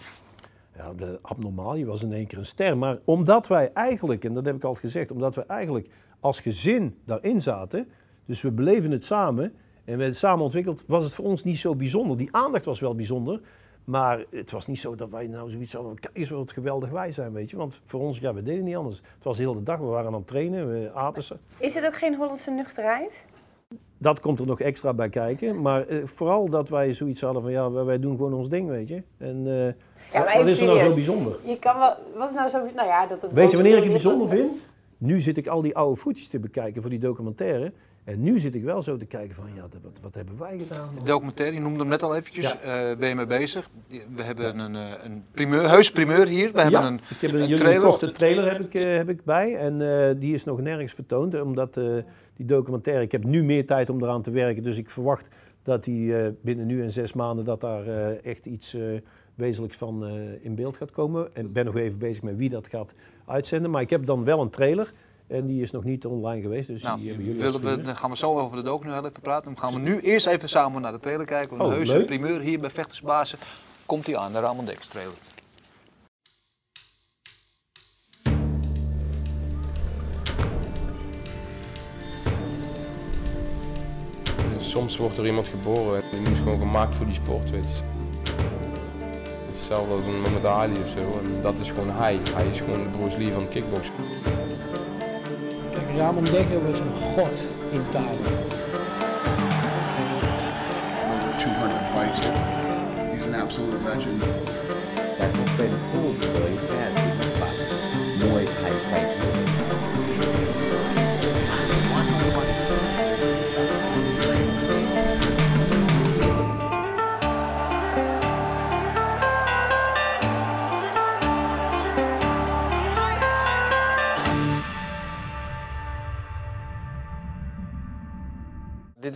Ja, 0.79 0.93
de, 0.93 1.19
abnormaal, 1.23 1.75
je 1.75 1.85
was 1.85 2.03
in 2.03 2.13
één 2.13 2.27
keer 2.27 2.39
een 2.39 2.47
ster. 2.47 2.79
Maar 2.79 2.99
omdat 3.05 3.47
wij 3.47 3.73
eigenlijk, 3.73 4.25
en 4.25 4.35
dat 4.35 4.45
heb 4.45 4.55
ik 4.55 4.65
al 4.65 4.75
gezegd, 4.75 5.11
omdat 5.11 5.35
wij 5.35 5.45
eigenlijk 5.47 5.89
als 6.21 6.41
gezin 6.41 6.99
daarin 7.05 7.43
zaten. 7.43 7.89
Dus 8.25 8.43
we 8.43 8.51
beleven 8.51 8.91
het 8.91 9.05
samen 9.05 9.45
en 9.45 9.53
we 9.85 9.91
hebben 9.91 10.07
het 10.07 10.17
samen 10.17 10.45
ontwikkeld. 10.45 10.85
Was 10.87 11.05
het 11.05 11.13
voor 11.13 11.25
ons 11.25 11.45
niet 11.45 11.59
zo 11.59 11.75
bijzonder. 11.75 12.17
Die 12.17 12.29
aandacht 12.31 12.65
was 12.65 12.81
wel 12.81 12.95
bijzonder. 12.95 13.41
Maar 13.85 14.25
het 14.31 14.51
was 14.51 14.67
niet 14.67 14.79
zo 14.79 14.95
dat 14.95 15.11
wij 15.11 15.27
nou 15.27 15.51
zoiets 15.51 15.73
hadden. 15.73 16.01
Kijk 16.01 16.17
eens 16.17 16.29
wat 16.29 16.53
geweldig 16.53 16.91
wij 16.91 17.13
zijn, 17.13 17.33
weet 17.33 17.51
je. 17.51 17.57
Want 17.57 17.81
voor 17.85 18.01
ons, 18.01 18.19
ja, 18.19 18.35
we 18.35 18.43
deden 18.43 18.65
niet 18.65 18.77
anders. 18.77 18.97
Het 18.97 19.25
was 19.25 19.37
de 19.37 19.63
dag. 19.63 19.79
We 19.79 19.85
waren 19.85 20.07
aan 20.07 20.15
het 20.15 20.27
trainen. 20.27 20.71
We 20.71 20.93
aten 20.93 21.23
ze. 21.23 21.37
Is 21.59 21.75
het 21.75 21.87
ook 21.87 21.97
geen 21.97 22.17
Hollandse 22.17 22.51
nuchterheid? 22.51 23.25
Dat 23.99 24.21
komt 24.21 24.41
er 24.41 24.47
nog 24.47 24.61
extra 24.61 24.95
bij 24.95 25.09
kijken. 25.09 25.63
Maar 25.63 25.87
eh, 25.87 25.99
vooral 26.05 26.49
dat 26.49 26.69
wij 26.69 26.93
zoiets 26.93 27.21
hadden 27.21 27.43
van 27.43 27.51
ja, 27.51 27.71
wij, 27.71 27.99
doen 27.99 28.17
gewoon 28.17 28.33
ons 28.33 28.49
ding, 28.49 28.69
weet 28.69 28.89
je. 28.89 29.03
En 29.19 29.47
eh, 29.47 29.65
Ja, 30.13 30.25
maar 30.25 30.37
wat 30.37 30.47
is 30.47 30.61
er 30.61 30.67
nou 30.67 30.79
zo 30.79 30.95
bijzonder? 30.95 31.37
Je 31.45 31.59
kan 31.59 31.79
wel, 31.79 31.95
wat 32.17 32.29
is 32.29 32.35
nou 32.35 32.49
zo, 32.49 32.59
nou 32.75 32.89
ja, 32.89 33.07
dat 33.07 33.23
het 33.23 33.33
Weet 33.33 33.51
je 33.51 33.57
wanneer 33.57 33.77
ik 33.77 33.83
het 33.83 33.93
bijzonder 33.93 34.29
vind? 34.29 34.51
Nu 34.99 35.21
zit 35.21 35.37
ik 35.37 35.47
al 35.47 35.63
die 35.63 35.77
oude 35.77 36.01
voetjes 36.01 36.29
te 36.29 36.39
bekijken 36.39 36.81
voor 36.81 36.91
die 36.91 37.01
documentaire. 37.01 37.73
En 38.09 38.23
nu 38.23 38.39
zit 38.39 38.55
ik 38.55 38.63
wel 38.63 38.83
zo 38.83 38.97
te 38.97 39.05
kijken 39.05 39.35
van 39.35 39.45
ja, 39.55 39.61
wat, 39.83 39.93
wat 40.03 40.15
hebben 40.15 40.39
wij 40.39 40.59
gedaan? 40.59 40.91
De 40.95 41.03
documentaire, 41.03 41.55
je 41.55 41.61
noemde 41.61 41.79
hem 41.79 41.89
net 41.89 42.03
al 42.03 42.17
eventjes, 42.17 42.61
eh, 42.61 42.97
ben 42.99 43.09
je 43.09 43.15
mee 43.15 43.27
bezig. 43.27 43.71
We 44.15 44.23
hebben 44.23 44.59
een, 44.59 44.77
eh, 44.77 45.05
een 45.05 45.25
primeur, 45.33 45.71
heus 45.71 45.91
primeur 45.91 46.27
hier. 46.27 46.53
We 46.53 46.61
hebben 46.61 46.81
ja, 46.81 46.87
een, 46.87 47.01
ik 47.09 47.21
heb 47.21 47.33
een, 47.33 47.41
een 47.41 47.49
jullie 47.49 47.53
een 47.53 47.59
trailer. 47.59 47.89
korte 47.89 48.13
trailer 48.13 48.53
heb 48.53 48.61
ik, 48.61 48.75
eh, 48.75 48.97
heb 48.97 49.09
ik 49.09 49.25
bij. 49.25 49.57
En 49.57 50.09
eh, 50.09 50.15
die 50.21 50.35
is 50.35 50.45
nog 50.45 50.61
nergens 50.61 50.93
vertoond. 50.93 51.41
Omdat 51.41 51.77
eh, 51.77 51.85
die 52.39 52.47
documentaire, 52.47 53.03
ik 53.03 53.13
heb 53.13 53.25
nu 53.25 53.45
meer 53.45 53.67
tijd 53.67 53.91
om 53.91 54.03
eraan 54.03 54.23
te 54.23 54.31
werken. 54.31 54.63
Dus 54.63 54.79
ik 54.79 54.91
verwacht 54.91 55.29
dat 55.63 55.85
die 55.85 56.17
eh, 56.17 56.29
binnen 56.43 56.67
nu 56.67 56.83
en 56.83 56.91
zes 56.91 57.13
maanden 57.13 57.45
dat 57.45 57.61
daar 57.61 57.87
eh, 57.87 58.25
echt 58.25 58.47
iets 58.47 58.75
eh, 58.75 58.83
wezenlijks 59.35 59.77
van 59.77 60.07
in 60.43 60.55
beeld 60.55 60.77
gaat 60.77 60.91
komen. 60.91 61.35
En 61.35 61.45
ik 61.47 61.53
ben 61.53 61.65
nog 61.65 61.77
even 61.77 61.99
bezig 61.99 62.23
met 62.23 62.37
wie 62.37 62.49
dat 62.51 62.67
gaat 62.67 62.93
uitzenden. 63.27 63.71
Maar 63.71 63.83
ik 63.83 63.91
heb 63.91 64.07
dan 64.07 64.25
wel 64.25 64.41
een 64.41 64.51
trailer. 64.51 64.93
En 65.27 65.47
die 65.47 65.63
is 65.63 65.71
nog 65.71 65.85
niet 65.85 66.07
online 66.07 66.43
geweest. 66.43 66.69
Dus 66.69 66.83
Nou, 66.83 66.99
die 66.99 67.09
hebben 67.09 67.27
jullie 67.27 67.41
willen 67.41 67.61
we, 67.61 67.81
dan 67.81 67.97
gaan 67.97 68.11
we 68.11 68.17
zo 68.17 68.39
over 68.39 68.57
de 68.57 68.63
docu 68.63 68.87
nu 68.87 68.93
even 68.93 69.13
praten. 69.23 69.45
Dan 69.55 69.59
gaan 69.63 69.75
we 69.75 69.81
nu 69.81 70.01
eerst 70.01 70.27
even 70.27 70.49
samen 70.49 70.83
naar 70.83 70.93
de 70.93 71.01
trailer 71.01 71.27
kijken. 71.27 71.49
Want 71.49 71.61
de 71.61 71.67
Oh, 71.69 71.75
heuse 71.75 71.97
leuk. 71.97 72.07
primeur 72.07 72.41
hier 72.41 72.61
bij 72.61 72.71
Vechtersbazen 72.71 73.39
komt 73.87 74.07
hij 74.07 74.17
aan, 74.17 74.33
de 74.33 74.41
Ramon 74.41 74.65
Dex 74.65 74.87
trailer. 74.89 75.15
soms 84.79 84.97
wordt 84.97 85.19
er 85.19 85.27
iemand 85.27 85.49
geboren 85.49 86.03
en 86.13 86.25
die 86.25 86.33
is 86.33 86.39
gewoon 86.39 86.61
gemaakt 86.61 86.97
voor 86.97 87.07
die 87.07 87.15
sport, 87.15 87.51
weet 87.51 87.65
je. 87.65 87.83
Hetzelfde 89.55 89.95
als 89.95 90.05
een 90.05 90.33
medaille 90.33 90.83
of 90.83 90.89
zo. 90.89 91.19
En 91.19 91.43
dat 91.43 91.59
is 91.59 91.71
gewoon 91.71 91.91
hij. 91.91 92.19
Hij 92.35 92.47
is 92.47 92.61
gewoon 92.61 92.75
de 92.75 92.99
Bruce 92.99 93.19
Lee 93.19 93.33
van 93.33 93.43
het 93.43 93.53
kickboksen. 93.53 93.95
Ramon 95.97 96.17
ontdekken 96.17 96.67
was 96.67 96.79
een 96.79 96.91
god 96.91 97.45
in 97.73 97.87
Thailand. 97.89 98.29
Over 101.13 101.39
200 101.39 101.83
fights. 101.95 102.27
He's 103.11 103.27
an 103.27 103.35
absolute 103.35 103.77
legend. 103.85 104.21
That's 105.19 105.55
been 105.57 105.73
cool, 105.93 106.13
boy. 106.33 106.51
Mooi. 108.29 108.68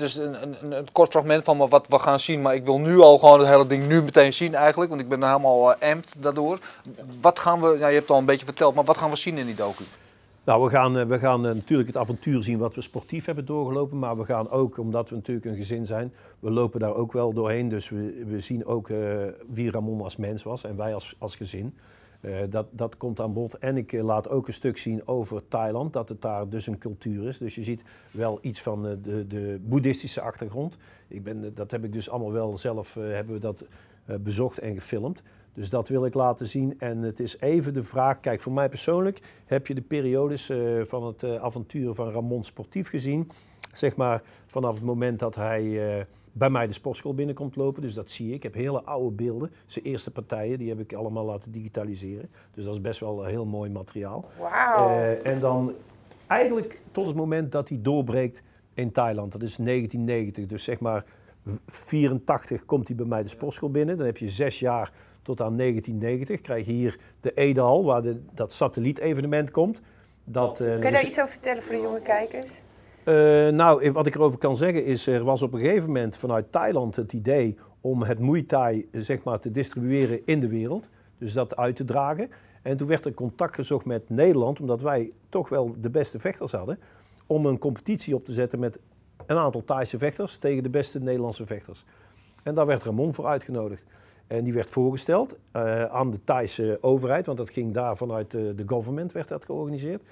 Is 0.02 0.16
een, 0.16 0.42
een, 0.42 0.72
een, 0.72 0.86
kort 0.92 1.10
fragment 1.10 1.44
van 1.44 1.58
wat 1.58 1.86
we 1.88 1.98
gaan 1.98 2.20
zien, 2.20 2.42
maar 2.42 2.54
ik 2.54 2.64
wil 2.64 2.78
nu 2.78 2.98
al 2.98 3.18
gewoon 3.18 3.38
het 3.38 3.48
hele 3.48 3.66
ding 3.66 3.88
nu 3.88 4.02
meteen 4.02 4.32
zien 4.32 4.54
eigenlijk, 4.54 4.90
want 4.90 5.02
ik 5.02 5.08
ben 5.08 5.22
helemaal 5.24 5.70
uh, 5.70 5.90
amped 5.90 6.14
daardoor. 6.18 6.58
Wat 7.20 7.38
gaan 7.38 7.60
we, 7.60 7.78
ja, 7.78 7.88
je 7.88 7.98
hebt 7.98 8.10
al 8.10 8.18
een 8.18 8.24
beetje 8.24 8.44
verteld, 8.44 8.74
maar 8.74 8.84
wat 8.84 8.96
gaan 8.96 9.10
we 9.10 9.16
zien 9.16 9.38
in 9.38 9.46
die 9.46 9.54
docu? 9.54 9.84
Nou, 10.44 10.64
we 10.64 10.70
gaan, 10.70 10.98
eh, 10.98 11.06
we 11.06 11.18
gaan 11.18 11.46
eh, 11.46 11.54
natuurlijk 11.54 11.88
het 11.88 11.96
avontuur 11.96 12.42
zien 12.42 12.58
wat 12.58 12.74
we 12.74 12.80
sportief 12.80 13.24
hebben 13.24 13.44
doorgelopen. 13.44 13.98
Maar 13.98 14.18
we 14.18 14.24
gaan 14.24 14.50
ook, 14.50 14.78
omdat 14.78 15.08
we 15.08 15.14
natuurlijk 15.14 15.46
een 15.46 15.56
gezin 15.56 15.86
zijn, 15.86 16.12
we 16.38 16.50
lopen 16.50 16.80
daar 16.80 16.94
ook 16.94 17.12
wel 17.12 17.32
doorheen. 17.32 17.68
Dus 17.68 17.88
we, 17.88 18.24
we 18.26 18.40
zien 18.40 18.66
ook 18.66 18.88
wie 19.48 19.70
Ramon 19.70 20.02
als 20.02 20.16
mens 20.16 20.42
was 20.42 20.64
en 20.64 20.76
wij 20.76 20.94
als, 20.94 21.14
als 21.18 21.36
gezin. 21.36 21.74
Eh, 22.22 22.38
dat, 22.48 22.66
dat 22.70 22.96
komt 22.96 23.20
aan 23.20 23.32
bod. 23.32 23.58
En 23.58 23.76
ik 23.76 23.92
eh, 23.92 24.04
laat 24.04 24.28
ook 24.28 24.46
een 24.46 24.52
stuk 24.52 24.78
zien 24.78 25.06
over 25.06 25.48
Thailand, 25.48 25.92
dat 25.92 26.08
het 26.08 26.22
daar 26.22 26.48
dus 26.48 26.66
een 26.66 26.78
cultuur 26.78 27.28
is. 27.28 27.38
Dus 27.38 27.54
je 27.54 27.62
ziet 27.62 27.82
wel 28.10 28.38
iets 28.40 28.60
van 28.60 28.86
eh, 28.86 28.92
de, 29.02 29.26
de 29.26 29.60
boeddhistische 29.62 30.20
achtergrond. 30.20 30.76
Ik 31.08 31.22
ben, 31.22 31.54
dat 31.54 31.70
heb 31.70 31.84
ik 31.84 31.92
dus 31.92 32.10
allemaal 32.10 32.32
wel 32.32 32.58
zelf, 32.58 32.94
hebben 32.94 33.34
we 33.34 33.40
dat 33.40 33.64
bezocht 34.20 34.58
en 34.58 34.74
gefilmd. 34.74 35.22
Dus 35.54 35.70
dat 35.70 35.88
wil 35.88 36.06
ik 36.06 36.14
laten 36.14 36.48
zien. 36.48 36.74
En 36.78 36.98
het 36.98 37.20
is 37.20 37.40
even 37.40 37.74
de 37.74 37.82
vraag, 37.82 38.20
kijk 38.20 38.40
voor 38.40 38.52
mij 38.52 38.68
persoonlijk 38.68 39.20
heb 39.44 39.66
je 39.66 39.74
de 39.74 39.80
periodes 39.80 40.50
van 40.82 41.06
het 41.06 41.24
avontuur 41.24 41.94
van 41.94 42.10
Ramon 42.10 42.44
sportief 42.44 42.88
gezien. 42.88 43.30
Zeg 43.72 43.96
maar 43.96 44.22
vanaf 44.46 44.74
het 44.74 44.84
moment 44.84 45.18
dat 45.18 45.34
hij 45.34 46.06
bij 46.32 46.50
mij 46.50 46.66
de 46.66 46.72
sportschool 46.72 47.14
binnenkomt 47.14 47.56
lopen. 47.56 47.82
Dus 47.82 47.94
dat 47.94 48.10
zie 48.10 48.28
ik. 48.28 48.34
Ik 48.34 48.42
heb 48.42 48.54
hele 48.54 48.82
oude 48.82 49.10
beelden. 49.10 49.50
Zijn 49.66 49.84
eerste 49.84 50.10
partijen, 50.10 50.58
die 50.58 50.68
heb 50.68 50.80
ik 50.80 50.92
allemaal 50.92 51.24
laten 51.24 51.52
digitaliseren. 51.52 52.30
Dus 52.54 52.64
dat 52.64 52.74
is 52.74 52.80
best 52.80 53.00
wel 53.00 53.24
heel 53.24 53.44
mooi 53.46 53.70
materiaal. 53.70 54.24
Wauw. 54.38 54.88
Eh, 54.88 55.30
en 55.30 55.40
dan 55.40 55.72
eigenlijk 56.26 56.80
tot 56.92 57.06
het 57.06 57.16
moment 57.16 57.52
dat 57.52 57.68
hij 57.68 57.78
doorbreekt 57.82 58.42
in 58.74 58.92
Thailand. 58.92 59.32
Dat 59.32 59.42
is 59.42 59.56
1990. 59.56 60.46
Dus 60.46 60.64
zeg 60.64 60.80
maar 60.80 61.04
84 61.66 62.64
komt 62.64 62.86
hij 62.88 62.96
bij 62.96 63.06
mij 63.06 63.22
de 63.22 63.28
sportschool 63.28 63.70
binnen. 63.70 63.96
Dan 63.96 64.06
heb 64.06 64.16
je 64.16 64.30
zes 64.30 64.58
jaar 64.58 64.92
tot 65.22 65.40
aan 65.40 65.56
1990. 65.56 66.40
Krijg 66.40 66.66
je 66.66 66.72
hier 66.72 66.98
de 67.20 67.32
Edal, 67.32 67.84
waar 67.84 68.02
de, 68.02 68.20
dat 68.32 68.52
satellietevenement 68.52 69.50
komt. 69.50 69.80
Dat, 70.24 70.60
eh, 70.60 70.66
Kun 70.66 70.74
je 70.76 70.80
daar 70.80 70.92
is- 70.92 71.02
iets 71.08 71.18
over 71.20 71.32
vertellen 71.32 71.62
voor 71.62 71.74
de 71.74 71.80
jonge 71.80 72.00
kijkers? 72.00 72.62
Eh, 73.04 73.48
nou, 73.48 73.92
wat 73.92 74.06
ik 74.06 74.14
erover 74.14 74.38
kan 74.38 74.56
zeggen 74.56 74.84
is, 74.84 75.06
er 75.06 75.24
was 75.24 75.42
op 75.42 75.52
een 75.52 75.60
gegeven 75.60 75.86
moment 75.86 76.16
vanuit 76.16 76.52
Thailand 76.52 76.96
het 76.96 77.12
idee 77.12 77.56
om 77.80 78.02
het 78.02 78.18
Muay 78.18 78.42
Thai 78.42 78.88
eh, 78.92 79.00
zeg 79.00 79.22
maar, 79.22 79.38
te 79.38 79.50
distribueren 79.50 80.20
in 80.24 80.40
de 80.40 80.48
wereld. 80.48 80.88
Dus 81.18 81.32
dat 81.32 81.56
uit 81.56 81.76
te 81.76 81.84
dragen. 81.84 82.30
En 82.62 82.76
toen 82.76 82.88
werd 82.88 83.04
er 83.04 83.14
contact 83.14 83.54
gezocht 83.54 83.84
met 83.84 84.10
Nederland, 84.10 84.60
omdat 84.60 84.80
wij 84.80 85.12
toch 85.28 85.48
wel 85.48 85.74
de 85.80 85.90
beste 85.90 86.18
vechters 86.18 86.52
hadden, 86.52 86.78
om 87.26 87.46
een 87.46 87.58
competitie 87.58 88.14
op 88.14 88.24
te 88.24 88.32
zetten 88.32 88.58
met 88.58 88.78
een 89.26 89.36
aantal 89.36 89.64
Thaise 89.64 89.98
vechters 89.98 90.36
tegen 90.36 90.62
de 90.62 90.70
beste 90.70 90.98
Nederlandse 91.00 91.46
vechters. 91.46 91.84
En 92.42 92.54
daar 92.54 92.66
werd 92.66 92.82
Ramon 92.82 93.14
voor 93.14 93.26
uitgenodigd. 93.26 93.84
En 94.26 94.44
die 94.44 94.52
werd 94.52 94.68
voorgesteld 94.68 95.36
eh, 95.50 95.84
aan 95.84 96.10
de 96.10 96.24
Thaise 96.24 96.78
overheid, 96.80 97.26
want 97.26 97.38
dat 97.38 97.50
ging 97.50 97.72
daar 97.72 97.96
vanuit 97.96 98.34
eh, 98.34 98.42
de 98.56 98.64
government 98.66 99.12
werd 99.12 99.28
dat 99.28 99.44
georganiseerd. 99.44 100.02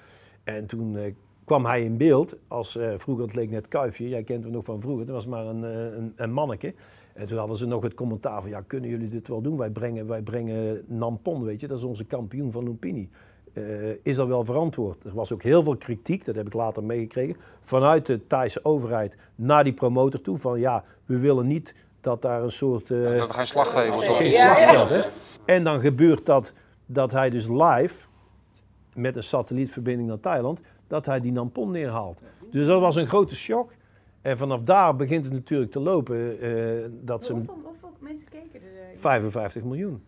En 0.43 0.65
toen 0.65 0.97
eh, 0.97 1.13
kwam 1.45 1.65
hij 1.65 1.83
in 1.83 1.97
beeld 1.97 2.35
als, 2.47 2.77
eh, 2.77 2.93
vroeger 2.97 3.25
het 3.25 3.35
leek 3.35 3.49
net 3.49 3.67
Kuifje, 3.67 4.09
jij 4.09 4.23
kent 4.23 4.43
hem 4.43 4.53
nog 4.53 4.65
van 4.65 4.81
vroeger, 4.81 5.05
dat 5.05 5.15
was 5.15 5.25
maar 5.25 5.45
een, 5.45 5.63
eh, 5.63 5.97
een, 5.97 6.13
een 6.15 6.31
manneke. 6.33 6.73
En 7.13 7.27
toen 7.27 7.37
hadden 7.37 7.57
ze 7.57 7.65
nog 7.65 7.83
het 7.83 7.93
commentaar 7.93 8.41
van, 8.41 8.49
ja, 8.49 8.61
kunnen 8.67 8.89
jullie 8.89 9.09
dit 9.09 9.27
wel 9.27 9.41
doen? 9.41 9.57
Wij 9.57 9.69
brengen, 9.69 10.07
wij 10.07 10.21
brengen 10.21 10.81
Nampon, 10.87 11.43
weet 11.43 11.59
je, 11.59 11.67
dat 11.67 11.77
is 11.77 11.83
onze 11.83 12.05
kampioen 12.05 12.51
van 12.51 12.63
Lumpini. 12.63 13.09
Eh, 13.53 13.63
is 14.03 14.15
dat 14.15 14.27
wel 14.27 14.45
verantwoord? 14.45 15.03
Er 15.03 15.13
was 15.13 15.33
ook 15.33 15.43
heel 15.43 15.63
veel 15.63 15.75
kritiek, 15.75 16.25
dat 16.25 16.35
heb 16.35 16.47
ik 16.47 16.53
later 16.53 16.83
meegekregen, 16.83 17.35
vanuit 17.61 18.05
de 18.05 18.27
Thaise 18.27 18.65
overheid 18.65 19.17
naar 19.35 19.63
die 19.63 19.73
promotor 19.73 20.21
toe. 20.21 20.37
Van 20.37 20.59
ja, 20.59 20.83
we 21.05 21.17
willen 21.17 21.47
niet 21.47 21.75
dat 22.01 22.21
daar 22.21 22.43
een 22.43 22.51
soort... 22.51 22.91
eh, 22.91 23.17
Dat 23.17 23.27
er 23.29 23.33
geen 23.33 23.45
iets. 24.25 24.35
Ja, 24.35 24.57
ja. 24.59 24.69
slagveld, 24.69 24.89
hè? 24.89 25.09
En 25.45 25.63
dan 25.63 25.79
gebeurt 25.79 26.25
dat, 26.25 26.53
dat 26.85 27.11
hij 27.11 27.29
dus 27.29 27.47
live, 27.47 28.05
met 28.95 29.15
een 29.15 29.23
satellietverbinding 29.23 30.07
naar 30.09 30.19
Thailand, 30.19 30.61
dat 30.91 31.05
hij 31.05 31.19
die 31.19 31.31
Nampon 31.31 31.71
neerhaalt. 31.71 32.21
Dus 32.51 32.67
dat 32.67 32.81
was 32.81 32.95
een 32.95 33.07
grote 33.07 33.35
shock. 33.35 33.71
En 34.21 34.37
vanaf 34.37 34.61
daar 34.61 34.95
begint 34.95 35.23
het 35.25 35.33
natuurlijk 35.33 35.71
te 35.71 35.79
lopen. 35.79 36.41
eh, 36.41 36.89
dat 37.01 37.25
ze 37.25 37.33
Hoeveel, 37.33 37.57
hoeveel 37.63 37.91
mensen 37.99 38.29
keken 38.29 38.61
er? 38.61 38.97
55 38.99 39.63
miljoen. 39.63 40.03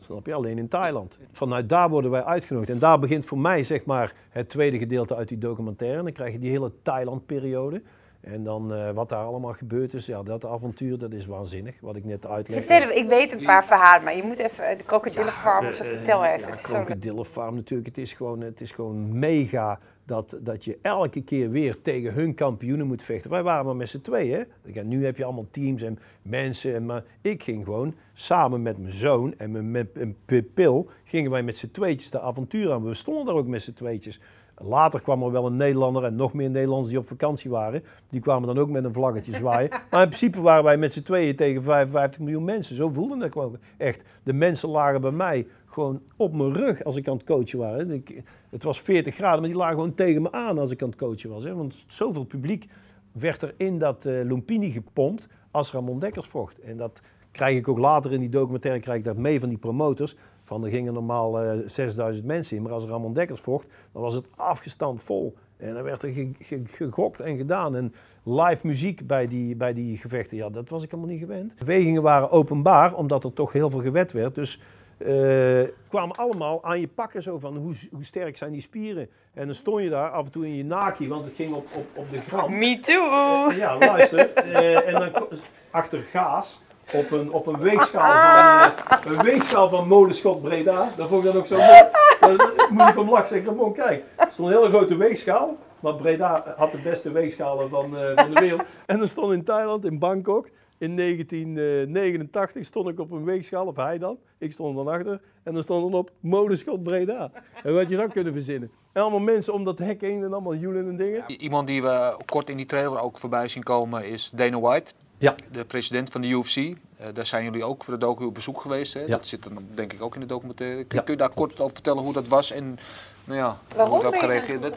Snap 0.00 0.26
je? 0.26 0.34
Alleen 0.34 0.58
in 0.58 0.68
Thailand. 0.68 1.18
Vanuit 1.32 1.68
daar 1.68 1.88
worden 1.90 2.10
wij 2.10 2.24
uitgenodigd. 2.24 2.70
En 2.70 2.78
daar 2.78 2.98
begint 2.98 3.24
voor 3.24 3.38
mij 3.38 3.62
zeg 3.62 3.84
maar 3.84 4.14
het 4.28 4.48
tweede 4.48 4.78
gedeelte 4.78 5.16
uit 5.16 5.28
die 5.28 5.38
documentaire. 5.38 5.98
En 5.98 6.04
dan 6.04 6.12
krijg 6.12 6.32
je 6.32 6.38
die 6.38 6.50
hele 6.50 6.72
Thailand-periode. 6.82 7.82
En 8.20 8.44
dan 8.44 8.74
eh, 8.74 8.90
wat 8.90 9.08
daar 9.08 9.24
allemaal 9.24 9.52
gebeurd 9.52 9.94
is, 9.94 10.06
ja, 10.06 10.22
dat 10.22 10.46
avontuur, 10.46 10.98
dat 10.98 11.12
is 11.12 11.26
waanzinnig. 11.26 11.74
Wat 11.80 11.96
ik 11.96 12.04
net 12.04 12.26
uitleg. 12.26 12.64
Vertel, 12.64 12.90
ik 12.90 13.08
weet 13.08 13.32
een 13.32 13.44
paar 13.44 13.64
verhalen, 13.64 14.04
maar 14.04 14.16
je 14.16 14.22
moet 14.22 14.38
even 14.38 14.64
eh, 14.68 14.78
de 14.78 14.84
krokodillenfarm 14.84 15.66
of 15.66 15.74
zo 15.74 15.82
Eh, 15.82 15.88
vertel 15.90 16.24
even. 16.24 16.48
Ja, 16.48 16.54
krokodillenfarm 16.54 17.54
natuurlijk. 17.54 17.88
Het 17.88 17.98
is 17.98 18.12
gewoon, 18.12 18.40
het 18.40 18.60
is 18.60 18.70
gewoon 18.70 19.18
mega 19.18 19.78
dat, 20.04 20.40
dat 20.42 20.64
je 20.64 20.78
elke 20.82 21.22
keer 21.22 21.50
weer 21.50 21.82
tegen 21.82 22.12
hun 22.12 22.34
kampioenen 22.34 22.86
moet 22.86 23.02
vechten. 23.02 23.30
Wij 23.30 23.42
waren 23.42 23.64
maar 23.64 23.76
met 23.76 23.88
z'n 23.88 24.00
tweeën. 24.00 24.46
hè. 24.62 24.82
Nu 24.84 25.04
heb 25.04 25.16
je 25.16 25.24
allemaal 25.24 25.46
teams 25.50 25.82
en 25.82 25.98
mensen. 26.22 26.74
En, 26.74 26.86
maar 26.86 27.04
ik 27.20 27.42
ging 27.42 27.64
gewoon 27.64 27.94
samen 28.12 28.62
met 28.62 28.78
mijn 28.78 28.92
zoon 28.92 29.34
en 29.38 29.50
mijn, 29.50 29.70
met 29.70 29.88
een 29.94 30.16
pil, 30.54 30.90
gingen 31.04 31.30
wij 31.30 31.42
met 31.42 31.58
z'n 31.58 31.70
tweetjes 31.70 32.10
de 32.10 32.20
avontuur 32.20 32.72
aan. 32.72 32.84
We 32.84 32.94
stonden 32.94 33.26
daar 33.26 33.34
ook 33.34 33.46
met 33.46 33.62
z'n 33.62 33.72
tweetjes 33.72 34.20
Later 34.64 35.00
kwam 35.00 35.22
er 35.22 35.30
wel 35.30 35.46
een 35.46 35.56
Nederlander 35.56 36.04
en 36.04 36.16
nog 36.16 36.32
meer 36.32 36.50
Nederlanders 36.50 36.88
die 36.88 36.98
op 36.98 37.08
vakantie 37.08 37.50
waren. 37.50 37.84
Die 38.08 38.20
kwamen 38.20 38.46
dan 38.46 38.58
ook 38.58 38.68
met 38.68 38.84
een 38.84 38.92
vlaggetje 38.92 39.32
zwaaien. 39.32 39.70
Maar 39.90 40.02
in 40.02 40.08
principe 40.08 40.40
waren 40.40 40.64
wij 40.64 40.76
met 40.76 40.92
z'n 40.92 41.02
tweeën 41.02 41.36
tegen 41.36 41.62
55 41.62 42.20
miljoen 42.20 42.44
mensen. 42.44 42.76
Zo 42.76 42.88
voelde 42.88 43.18
dat 43.18 43.32
gewoon 43.32 43.58
echt. 43.76 44.02
De 44.22 44.32
mensen 44.32 44.68
lagen 44.68 45.00
bij 45.00 45.10
mij 45.10 45.46
gewoon 45.72 46.00
op 46.16 46.32
mijn 46.34 46.54
rug 46.54 46.84
als 46.84 46.96
ik 46.96 47.08
aan 47.08 47.16
het 47.16 47.24
coachen 47.26 47.58
was. 47.58 47.82
Ik- 47.82 48.22
Het 48.50 48.62
was 48.62 48.80
40 48.80 49.14
graden, 49.14 49.40
maar 49.40 49.48
die 49.48 49.58
lagen 49.58 49.74
gewoon 49.74 49.94
tegen 49.94 50.22
me 50.22 50.32
aan 50.32 50.58
als 50.58 50.70
ik 50.70 50.82
aan 50.82 50.88
het 50.88 50.98
coachen 50.98 51.30
was. 51.30 51.44
Hè. 51.44 51.54
Want 51.54 51.84
zoveel 51.86 52.24
publiek 52.24 52.66
werd 53.12 53.42
er 53.42 53.54
in 53.56 53.78
dat 53.78 54.04
eh 54.04 54.12
Lumpini 54.24 54.70
gepompt 54.70 55.26
als 55.50 55.72
Ramon 55.72 55.98
Dekkers 55.98 56.26
vocht. 56.28 56.60
En 56.60 56.76
dat 56.76 57.00
krijg 57.30 57.56
ik 57.56 57.68
ook 57.68 57.78
later 57.78 58.12
in 58.12 58.20
die 58.20 58.28
documentaire 58.28 58.80
krijg 58.80 58.98
ik 58.98 59.04
dat 59.04 59.16
mee 59.16 59.40
van 59.40 59.48
die 59.48 59.58
promotors. 59.58 60.16
Van 60.42 60.64
er 60.64 60.70
gingen 60.70 60.92
normaal 60.92 61.40
eh 61.40 61.58
6000 61.66 62.26
mensen 62.26 62.56
in, 62.56 62.62
maar 62.62 62.72
als 62.72 62.84
Ramon 62.84 63.12
Dekkers 63.12 63.40
vocht, 63.40 63.66
dan 63.92 64.02
was 64.02 64.14
het 64.14 64.26
afgestand 64.36 65.02
vol. 65.02 65.34
En 65.56 65.74
dan 65.74 65.82
werd 65.82 66.02
er 66.02 66.12
ge- 66.12 66.30
ge- 66.38 66.62
gegokt 66.66 67.20
en 67.20 67.36
gedaan. 67.36 67.76
En 67.76 67.94
live 68.22 68.66
muziek 68.66 69.06
bij 69.06 69.26
die, 69.28 69.56
bij 69.56 69.72
die 69.72 69.96
gevechten, 69.96 70.36
ja, 70.36 70.50
dat 70.50 70.68
was 70.68 70.82
ik 70.82 70.90
helemaal 70.90 71.12
niet 71.12 71.20
gewend. 71.22 71.54
Bewegingen 71.58 72.02
waren 72.02 72.30
openbaar, 72.30 72.94
omdat 72.94 73.24
er 73.24 73.32
toch 73.32 73.52
heel 73.52 73.70
veel 73.70 73.80
gewet 73.80 74.12
werd. 74.12 74.34
Dus 74.34 74.60
eh, 75.04 75.68
kwamen 75.88 76.16
allemaal 76.16 76.64
aan 76.64 76.80
je 76.80 76.88
pakken 76.88 77.22
zo 77.22 77.38
van 77.38 77.56
hoe, 77.56 77.74
hoe 77.90 78.04
sterk 78.04 78.36
zijn 78.36 78.52
die 78.52 78.60
spieren. 78.60 79.08
En 79.34 79.46
dan 79.46 79.54
stond 79.54 79.82
je 79.82 79.88
daar 79.88 80.10
af 80.10 80.24
en 80.24 80.30
toe 80.30 80.46
in 80.46 80.56
je 80.56 80.64
naki, 80.64 81.08
want 81.08 81.24
het 81.24 81.34
ging 81.34 81.54
op, 81.54 81.66
op, 81.76 81.86
op 81.94 82.10
de 82.10 82.20
gram. 82.20 82.58
Me 82.58 82.80
too. 82.80 83.52
Ja, 83.52 83.78
luister. 83.78 84.32
eh, 84.32 84.94
en 84.94 85.00
dan 85.12 85.28
achter 85.70 85.98
gaas 85.98 86.60
op 86.92 87.10
een, 87.10 87.32
op 87.32 87.46
een 87.46 87.58
weegschaal 87.58 88.12
van, 88.12 89.12
eh, 89.12 89.16
een 89.18 89.24
weegschaal 89.24 89.68
van 89.68 89.88
molenschot 89.88 90.42
Breda. 90.42 90.88
Dat 90.96 91.08
vond 91.08 91.24
ik 91.24 91.32
dan 91.32 91.40
ook 91.40 91.46
zo 91.46 91.56
mooi. 91.56 91.82
Dan 92.20 92.50
moet 92.70 92.88
ik 92.88 92.98
om 92.98 93.10
lachen 93.10 93.28
zeggen, 93.28 93.46
Ramon, 93.48 93.72
kijk. 93.72 94.04
Er 94.16 94.28
stond 94.32 94.48
een 94.48 94.54
hele 94.54 94.68
grote 94.68 94.96
weegschaal. 94.96 95.56
Maar 95.80 95.94
Breda 95.94 96.54
had 96.56 96.70
de 96.70 96.78
beste 96.78 97.12
weegschalen 97.12 97.68
van, 97.68 97.96
eh, 97.96 98.10
van 98.14 98.30
de 98.30 98.40
wereld. 98.40 98.62
En 98.86 99.00
er 99.00 99.08
stond 99.08 99.32
in 99.32 99.44
Thailand, 99.44 99.84
in 99.84 99.98
Bangkok, 99.98 100.48
in 100.82 100.96
1989 100.96 102.64
stond 102.66 102.88
ik 102.88 103.00
op 103.00 103.10
een 103.10 103.24
weegschaal, 103.24 103.66
of 103.66 103.76
hij 103.76 103.98
dan. 103.98 104.18
Ik 104.38 104.52
stond 104.52 104.78
er 104.78 104.84
dan 104.84 104.94
achter. 104.94 105.20
En 105.42 105.56
er 105.56 105.62
stond 105.62 105.82
dan 105.90 106.00
op 106.00 106.10
molenschot 106.20 106.82
Breda. 106.82 107.30
En 107.62 107.74
wat 107.74 107.88
je 107.88 107.96
dan 107.96 108.10
kunnen 108.10 108.32
verzinnen. 108.32 108.70
En 108.92 109.02
allemaal 109.02 109.20
mensen 109.20 109.52
om 109.52 109.64
dat 109.64 109.78
hek 109.78 110.00
heen 110.00 110.22
en 110.22 110.32
allemaal 110.32 110.54
joelen 110.54 110.88
en 110.88 110.96
dingen. 110.96 111.24
I- 111.28 111.36
Iemand 111.36 111.66
die 111.66 111.82
we 111.82 112.16
kort 112.26 112.50
in 112.50 112.56
die 112.56 112.66
trailer 112.66 113.00
ook 113.00 113.18
voorbij 113.18 113.48
zien 113.48 113.62
komen 113.62 114.06
is 114.08 114.30
Dana 114.34 114.60
White. 114.60 114.92
Ja. 115.18 115.34
De 115.52 115.64
president 115.64 116.10
van 116.10 116.20
de 116.20 116.28
UFC. 116.28 116.56
Eh, 116.56 116.74
daar 117.12 117.26
zijn 117.26 117.44
jullie 117.44 117.64
ook 117.64 117.84
voor 117.84 117.94
de 117.94 118.00
docu 118.00 118.24
op 118.24 118.34
bezoek 118.34 118.60
geweest. 118.60 118.94
Hè? 118.94 119.00
Ja. 119.00 119.06
Dat 119.06 119.26
zit 119.26 119.42
dan 119.42 119.58
denk 119.74 119.92
ik 119.92 120.02
ook 120.02 120.14
in 120.14 120.20
de 120.20 120.26
documentaire. 120.26 120.84
Kun, 120.84 120.98
Ja. 120.98 121.04
kun 121.04 121.12
je 121.14 121.18
daar 121.20 121.34
kort 121.34 121.60
over 121.60 121.72
vertellen 121.74 122.02
hoe 122.02 122.12
dat 122.12 122.28
was 122.28 122.50
en 122.52 122.78
nou 123.24 123.38
ja, 123.38 123.48
hoe 123.68 123.76
Waarom 123.76 124.00
ben 124.00 124.10
je 124.10 124.18
gereageerd 124.18 124.60
werd? 124.60 124.76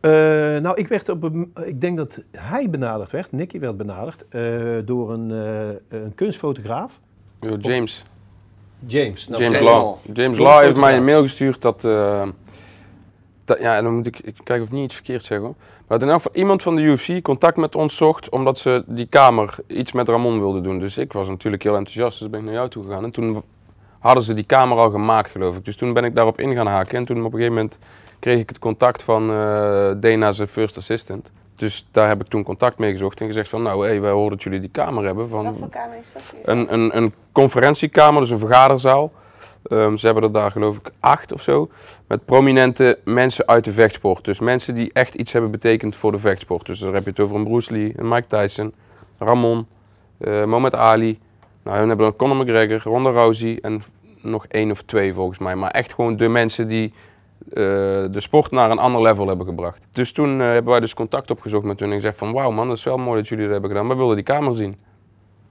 Eh, 0.00 0.10
nou, 0.60 0.76
ik 0.76 0.88
werd 0.88 1.08
op 1.08 1.22
een, 1.22 1.52
ik 1.64 1.80
denk 1.80 1.96
dat 1.96 2.18
hij 2.32 2.70
benaderd 2.70 3.10
werd, 3.10 3.32
Nicky 3.32 3.58
werd 3.58 3.76
benaderd, 3.76 4.24
eh, 4.28 4.42
door 4.84 5.12
een, 5.12 5.30
eh, 5.30 5.98
een 6.00 6.14
kunstfotograaf. 6.14 7.00
James. 7.60 8.04
James. 8.86 9.28
Nou, 9.28 9.42
James 9.42 9.58
James 9.58 9.72
Law. 9.72 9.96
James 10.12 10.38
Law 10.38 10.62
heeft 10.62 10.76
mij 10.76 10.96
een 10.96 11.04
mail 11.04 11.22
gestuurd 11.22 11.62
dat, 11.62 11.80
dat 13.44 13.58
ja, 13.58 13.76
en 13.76 13.84
dan 13.84 13.94
moet 13.94 14.06
ik, 14.06 14.18
ik 14.20 14.34
kijk 14.44 14.60
of 14.60 14.66
ik 14.66 14.72
niet 14.72 14.84
iets 14.84 14.94
verkeerd 14.94 15.22
zeg 15.22 15.38
hoor. 15.38 15.54
Maar 15.86 16.02
in 16.02 16.08
elk 16.08 16.16
geval 16.16 16.34
iemand 16.34 16.62
van 16.62 16.76
de 16.76 16.82
UFC 16.82 17.22
contact 17.22 17.56
met 17.56 17.74
ons 17.74 17.96
zocht 17.96 18.28
omdat 18.28 18.58
ze 18.58 18.84
die 18.86 19.06
kamer 19.06 19.54
iets 19.66 19.92
met 19.92 20.08
Ramon 20.08 20.38
wilden 20.38 20.62
doen. 20.62 20.78
Dus 20.78 20.98
ik 20.98 21.12
was 21.12 21.28
natuurlijk 21.28 21.62
heel 21.62 21.76
enthousiast, 21.76 22.18
dus 22.18 22.30
ben 22.30 22.40
ik 22.40 22.46
naar 22.46 22.54
jou 22.54 22.68
toe 22.68 22.82
gegaan. 22.82 23.04
En 23.04 23.10
toen 23.10 23.42
hadden 23.98 24.22
ze 24.22 24.34
die 24.34 24.44
kamer 24.44 24.78
al 24.78 24.90
gemaakt 24.90 25.30
geloof 25.30 25.56
ik. 25.56 25.64
Dus 25.64 25.76
toen 25.76 25.92
ben 25.92 26.04
ik 26.04 26.14
daarop 26.14 26.40
in 26.40 26.54
gaan 26.54 26.66
haken 26.66 26.98
en 26.98 27.04
toen 27.04 27.18
op 27.18 27.24
een 27.24 27.30
gegeven 27.30 27.54
moment 27.54 27.78
kreeg 28.18 28.38
ik 28.40 28.48
het 28.48 28.58
contact 28.58 29.02
van 29.02 29.30
eh 29.30 29.90
Dana, 29.96 30.32
zijn 30.32 30.48
first 30.48 30.76
assistant. 30.76 31.30
Dus 31.56 31.86
daar 31.90 32.08
heb 32.08 32.20
ik 32.20 32.28
toen 32.28 32.42
contact 32.42 32.78
mee 32.78 32.92
gezocht 32.92 33.20
en 33.20 33.26
gezegd 33.26 33.48
van 33.48 33.62
nou, 33.62 33.88
hé, 33.88 34.00
wij 34.00 34.10
horen 34.10 34.30
dat 34.30 34.42
jullie 34.42 34.60
die 34.60 34.70
kamer 34.70 35.04
hebben. 35.04 35.28
Van, 35.28 35.44
Wat 35.44 35.58
voor 35.58 35.68
kamer 35.68 35.98
is 36.00 36.12
dat 36.12 36.34
hier? 36.36 36.48
een, 36.48 36.72
een, 36.72 36.96
een 36.96 37.14
conferentiekamer, 37.32 38.20
dus 38.20 38.30
een 38.30 38.38
vergaderzaal. 38.38 39.12
Ehm, 39.62 39.96
ze 39.96 40.06
hebben 40.06 40.24
er 40.24 40.32
daar 40.32 40.50
geloof 40.50 40.76
ik 40.76 40.90
acht 41.00 41.32
of 41.32 41.42
zo. 41.42 41.68
Met 42.06 42.24
prominente 42.24 42.98
mensen 43.04 43.46
uit 43.46 43.64
de 43.64 43.72
vechtsport. 43.72 44.24
Dus 44.24 44.40
mensen 44.40 44.74
die 44.74 44.90
echt 44.92 45.14
iets 45.14 45.32
hebben 45.32 45.50
betekend 45.50 45.96
voor 45.96 46.12
de 46.12 46.18
vechtsport. 46.18 46.66
Dus 46.66 46.78
daar 46.78 46.92
heb 46.92 47.04
je 47.04 47.10
het 47.10 47.20
over 47.20 47.36
een 47.36 47.44
Bruce 47.44 47.72
Lee, 47.72 47.92
een 47.96 48.08
Mike 48.08 48.26
Tyson, 48.26 48.74
Ramon, 49.18 49.66
eh 50.18 50.44
Mohamed 50.44 50.74
Ali. 50.74 51.18
Nou, 51.62 51.78
dan 51.78 51.88
hebben 51.88 52.16
Conor 52.16 52.36
McGregor, 52.36 52.80
Ronda 52.92 53.10
Rousey 53.10 53.58
en 53.62 53.82
nog 54.22 54.46
één 54.46 54.70
of 54.70 54.82
twee 54.82 55.14
volgens 55.14 55.38
mij. 55.38 55.54
Maar 55.56 55.70
echt 55.70 55.94
gewoon 55.94 56.16
de 56.16 56.28
mensen 56.28 56.68
die 56.68 56.92
de 57.48 58.20
sport 58.20 58.50
naar 58.50 58.70
een 58.70 58.78
ander 58.78 59.02
level 59.02 59.26
hebben 59.28 59.46
gebracht. 59.46 59.86
Dus 59.90 60.12
toen 60.12 60.40
eh, 60.40 60.46
hebben 60.46 60.70
wij 60.72 60.80
dus 60.80 60.94
contact 60.94 61.30
opgezocht 61.30 61.64
met 61.64 61.80
hun 61.80 61.88
en 61.88 61.94
gezegd 61.94 62.16
van 62.18 62.32
wauw 62.32 62.50
man, 62.50 62.68
dat 62.68 62.76
is 62.76 62.84
wel 62.84 62.96
mooi 62.98 63.18
dat 63.20 63.28
jullie 63.28 63.44
dat 63.44 63.52
hebben 63.52 63.70
gedaan. 63.70 63.88
We 63.88 63.94
wilden 63.94 64.14
die 64.16 64.24
kamer 64.24 64.54
zien. 64.54 64.76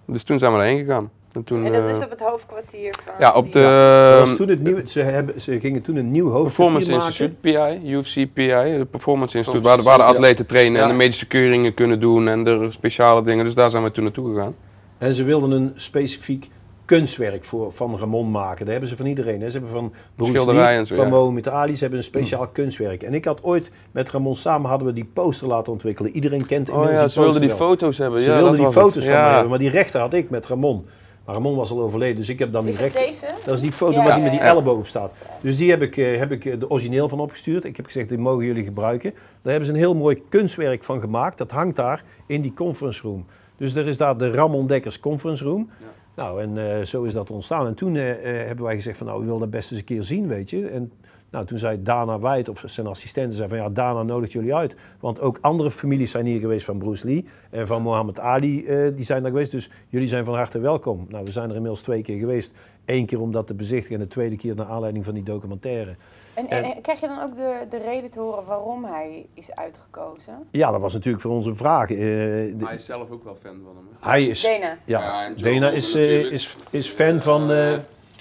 Dus 0.05 0.23
toen 0.23 0.39
zijn 0.39 0.51
we 0.51 0.57
daarheen 0.57 0.77
gegaan. 0.77 1.11
En, 1.31 1.43
toen, 1.43 1.65
En 1.65 1.71
dat 1.71 1.83
eh, 1.85 1.89
is 1.89 2.03
op 2.03 2.09
het 2.09 2.19
hoofdkwartier 2.21 2.95
van... 3.03 3.13
ja, 3.19 3.33
op 3.33 3.51
de 3.51 4.17
was 4.19 4.35
toen 4.35 4.47
het 4.49 4.63
nieuw, 4.63 4.85
ze, 4.85 5.01
hebben, 5.01 5.41
ze 5.41 5.59
gingen 5.59 5.81
toen 5.81 5.95
een 5.95 6.11
nieuw 6.11 6.41
Performance 6.41 6.93
hoofdkwartier 6.93 7.29
maken. 7.29 7.79
Instituut, 7.81 7.81
PI, 8.13 8.17
UFC 8.25 8.33
PI, 8.33 8.77
de 8.77 8.87
Performance 8.91 9.37
Instituut, 9.37 9.61
Oh, 9.61 9.67
waar, 9.67 9.77
de- 9.77 9.83
waar 9.83 9.97
de 9.97 10.03
ja. 10.03 10.09
atleten 10.09 10.45
trainen 10.45 10.81
en 10.81 10.87
de 10.87 10.93
medische 10.93 11.27
keuringen 11.27 11.73
kunnen 11.73 11.99
doen 11.99 12.27
en 12.27 12.43
de 12.43 12.65
speciale 12.71 13.23
dingen. 13.23 13.45
Dus 13.45 13.53
daar 13.53 13.69
zijn 13.69 13.83
we 13.83 13.91
toen 13.91 14.03
naartoe 14.03 14.33
gegaan. 14.33 14.55
En 14.97 15.13
ze 15.13 15.23
wilden 15.23 15.51
een 15.51 15.71
specifiek 15.75 16.49
kunstwerk 16.87 17.43
voor, 17.43 17.71
van 17.71 17.97
Ramon 17.97 18.31
maken. 18.31 18.59
Dat 18.59 18.71
hebben 18.71 18.89
ze 18.89 18.95
van 18.95 19.05
iedereen. 19.05 19.41
Hè. 19.41 19.49
Ze 19.49 19.57
hebben 19.57 19.71
van 19.71 19.93
Bruce 20.15 20.31
Schilderijen 20.31 20.77
Lee, 20.77 20.85
zo, 20.85 20.95
van 20.95 21.03
ja. 21.03 21.09
Mohamed 21.09 21.47
Ali, 21.47 21.73
ze 21.73 21.79
hebben 21.79 21.99
een 21.99 22.05
speciaal 22.05 22.47
kunstwerk. 22.47 23.03
En 23.03 23.13
ik 23.13 23.25
had 23.25 23.43
ooit 23.43 23.71
met 23.91 24.09
Ramon 24.09 24.35
samen 24.35 24.69
hadden 24.69 24.87
we 24.87 24.93
die 24.93 25.09
poster 25.13 25.47
laten 25.47 25.71
ontwikkelen. 25.71 26.11
Iedereen 26.11 26.45
kent 26.45 26.69
Oh 26.69 26.75
inmiddels 26.75 26.99
ja, 26.99 27.03
die 27.03 27.11
ze 27.11 27.19
wilden 27.19 27.41
die 27.41 27.49
foto's 27.49 27.97
hebben. 27.97 28.21
Ze 28.21 28.29
ja, 28.29 28.35
wilden 28.35 28.55
die 28.55 28.65
het. 28.65 28.73
foto's 28.73 29.03
van 29.03 29.13
me 29.13 29.19
ja. 29.19 29.31
hebben, 29.31 29.49
maar 29.49 29.59
die 29.59 29.69
rechter 29.69 29.99
had 29.99 30.13
ik 30.13 30.29
met 30.29 30.45
Ramon. 30.45 30.85
Maar 31.25 31.35
Ramon 31.35 31.55
was 31.55 31.71
al 31.71 31.81
overleden, 31.81 32.15
dus 32.15 32.29
ik 32.29 32.39
heb 32.39 32.51
dan 32.51 32.65
die 32.65 32.75
rechter... 32.75 33.01
deze? 33.05 33.25
Dat 33.45 33.55
is 33.55 33.61
die 33.61 33.71
foto 33.71 33.91
Ja, 33.91 34.03
waar 34.03 34.15
die 34.15 34.23
ja, 34.23 34.29
met 34.29 34.31
die 34.31 34.39
ja. 34.39 34.47
elleboog 34.47 34.77
op 34.77 34.87
staat. 34.87 35.13
Dus 35.41 35.57
die 35.57 35.69
heb 35.69 35.81
ik, 35.81 35.97
eh, 35.97 36.17
heb 36.17 36.31
ik 36.31 36.45
eh, 36.45 36.59
de 36.59 36.69
origineel 36.69 37.09
van 37.09 37.19
opgestuurd. 37.19 37.63
Ik 37.63 37.77
heb 37.77 37.85
gezegd, 37.85 38.09
die 38.09 38.17
mogen 38.17 38.45
jullie 38.45 38.63
gebruiken. 38.63 39.11
Daar 39.11 39.51
hebben 39.51 39.65
ze 39.65 39.71
een 39.71 39.79
heel 39.79 39.95
mooi 39.95 40.23
kunstwerk 40.29 40.83
van 40.83 40.99
gemaakt. 40.99 41.37
Dat 41.37 41.51
hangt 41.51 41.75
daar 41.75 42.03
in 42.25 42.41
die 42.41 42.53
conference 42.53 43.01
room. 43.01 43.25
Dus 43.57 43.75
er 43.75 43.87
is 43.87 43.97
daar 43.97 44.17
de 44.17 44.31
Ramon 44.31 44.67
Dekkers 44.67 44.99
conference 44.99 45.43
room. 45.43 45.69
Nou, 46.17 46.41
en 46.41 46.57
eh, 46.57 46.85
zo 46.85 47.03
is 47.03 47.13
dat 47.13 47.31
ontstaan. 47.31 47.67
En 47.67 47.73
toen 47.73 47.95
eh, 47.95 48.11
eh, 48.11 48.47
hebben 48.47 48.65
wij 48.65 48.75
gezegd 48.75 48.97
van, 48.97 49.07
nou, 49.07 49.19
we 49.19 49.25
willen 49.25 49.39
dat 49.39 49.49
best 49.49 49.71
eens 49.71 49.79
een 49.79 49.85
keer 49.85 50.03
zien, 50.03 50.27
weet 50.27 50.49
je. 50.49 50.67
En 50.67 50.91
nou, 51.29 51.45
toen 51.45 51.57
zei 51.57 51.83
Dana 51.83 52.19
White, 52.19 52.51
of 52.51 52.63
zijn 52.65 52.87
assistenten, 52.87 53.33
zei 53.33 53.49
van, 53.49 53.57
ja, 53.57 53.69
Dana 53.69 54.03
nodigt 54.03 54.31
jullie 54.31 54.55
uit. 54.55 54.75
Want 54.99 55.21
ook 55.21 55.37
andere 55.41 55.71
families 55.71 56.11
zijn 56.11 56.25
hier 56.25 56.39
geweest 56.39 56.65
van 56.65 56.77
Bruce 56.77 57.05
Lee 57.05 57.25
en 57.49 57.67
van 57.67 57.81
Muhammad 57.81 58.19
Ali, 58.19 58.65
die 58.95 59.05
zijn 59.05 59.21
daar 59.21 59.31
geweest. 59.31 59.51
Dus 59.51 59.69
jullie 59.87 60.07
zijn 60.07 60.25
van 60.25 60.35
harte 60.35 60.59
welkom. 60.59 61.05
Nou, 61.09 61.25
we 61.25 61.31
zijn 61.31 61.49
er 61.49 61.55
inmiddels 61.55 61.81
twee 61.81 62.01
keer 62.01 62.19
geweest. 62.19 62.53
Eén 62.85 63.05
keer 63.05 63.21
om 63.21 63.31
dat 63.31 63.47
te 63.47 63.53
bezichtigen 63.53 63.95
en 63.95 64.01
de 64.01 64.07
tweede 64.07 64.35
keer 64.35 64.55
naar 64.55 64.65
aanleiding 64.65 65.05
van 65.05 65.13
die 65.13 65.23
documentaire. 65.23 65.95
En, 66.37 66.49
en, 66.49 66.63
en 66.63 66.81
krijg 66.81 66.99
je 66.99 67.07
dan 67.07 67.21
ook 67.21 67.35
de, 67.35 67.65
de 67.69 67.77
reden 67.77 68.09
te 68.11 68.19
horen 68.19 68.45
waarom 68.45 68.85
hij 68.85 69.25
is 69.33 69.55
uitgekozen? 69.55 70.47
Ja, 70.51 70.71
dat 70.71 70.81
was 70.81 70.93
natuurlijk 70.93 71.23
voor 71.23 71.31
ons 71.31 71.45
een 71.45 71.55
vraag. 71.55 71.91
Eh, 71.91 71.97
de- 71.97 72.55
Hij 72.63 72.75
is 72.75 72.85
zelf 72.85 73.09
ook 73.11 73.23
wel 73.23 73.35
fan 73.41 73.59
van 73.65 73.75
hem. 73.75 73.87
hè? 74.01 74.09
hij 74.09 74.23
is, 74.25 74.41
Dana. 74.41 74.77
ja, 74.85 74.99
Ja, 75.01 75.25
en 75.25 75.33
Joe 75.35 75.43
Dana 75.53 75.65
Rogan 75.65 75.75
is, 75.77 75.93
eh, 75.95 76.31
is, 76.31 76.57
is 76.69 76.87
fan 76.89 77.21
van. 77.21 77.51
eh, 77.51 77.71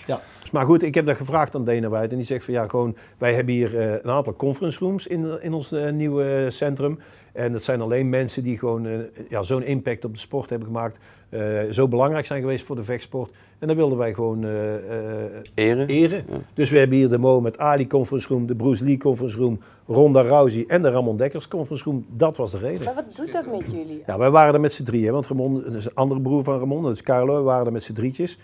ja. 0.07 0.19
Maar 0.53 0.65
goed, 0.67 0.83
ik 0.83 0.95
heb 0.95 1.07
dat 1.07 1.17
gevraagd 1.17 1.55
aan 1.55 1.65
Dana 1.65 1.89
White. 1.89 2.11
En 2.11 2.17
die 2.17 2.27
zegt 2.27 2.45
van 2.45 2.55
ja, 2.55 2.69
gewoon, 2.69 2.97
wij 3.19 3.35
hebben 3.35 3.55
hier 3.55 3.79
eh, 3.81 3.93
een 3.93 4.11
aantal 4.11 4.35
conference 4.35 4.79
rooms 4.79 5.07
in, 5.07 5.39
in 5.43 5.53
ons 5.53 5.71
nieuwe 5.93 6.47
centrum. 6.51 6.99
En 7.37 7.53
dat 7.53 7.63
zijn 7.63 7.81
alleen 7.81 8.09
mensen 8.09 8.43
die 8.43 8.59
gewoon 8.59 8.87
eh, 8.87 8.93
ja, 9.29 9.43
zo'n 9.43 9.63
impact 9.63 10.05
op 10.05 10.13
de 10.13 10.19
sport 10.21 10.51
hebben 10.51 10.69
gemaakt. 10.69 10.99
eh, 11.29 11.41
zo 11.71 11.89
belangrijk 11.89 12.27
zijn 12.27 12.41
geweest 12.41 12.65
voor 12.65 12.77
de 12.77 12.85
vechtsport. 12.85 13.31
En 13.59 13.67
dat 13.67 13.77
wilden 13.77 13.99
wij 13.99 14.15
gewoon 14.15 14.45
eh, 14.45 14.75
eh, 14.75 15.31
Eren. 15.55 15.89
eren. 15.89 16.25
Dus 16.55 16.71
we 16.71 16.79
hebben 16.79 16.97
hier 16.97 17.09
de 17.09 17.19
Mohamed 17.19 17.59
Ali 17.59 17.87
conference 17.87 18.29
room, 18.29 18.47
de 18.47 18.55
Bruce 18.55 18.85
Lee 18.85 18.97
conference 18.99 19.39
room, 19.39 19.61
Ronda 19.87 20.21
Rousey 20.21 20.65
en 20.69 20.83
de 20.83 20.91
Ramon 20.91 21.17
Dekkers 21.17 21.49
conference 21.49 21.85
room. 21.85 22.07
Dat 22.09 22.37
was 22.37 22.51
de 22.51 22.59
reden. 22.59 22.85
Maar 22.85 22.95
wat 22.95 23.17
doet 23.17 23.33
dat 23.33 23.47
met 23.47 23.65
jullie? 23.71 24.03
Ja, 24.07 24.19
wij 24.19 24.31
waren 24.31 24.55
er 24.55 24.61
met 24.61 24.73
z'n 24.73 24.83
drieën, 24.83 25.13
want 25.13 25.27
Ramon, 25.27 25.55
dat 25.65 25.75
is 25.75 25.85
een 25.85 25.95
andere 25.95 26.21
broer 26.21 26.45
van 26.45 26.59
Ramon, 26.59 26.83
dat 26.83 26.93
is 26.93 27.03
Carlo, 27.03 27.37
we 27.37 27.43
waren 27.43 27.67
er 27.67 27.73
met 27.73 27.83
z'n 27.85 27.93
drietjes. 27.93 28.39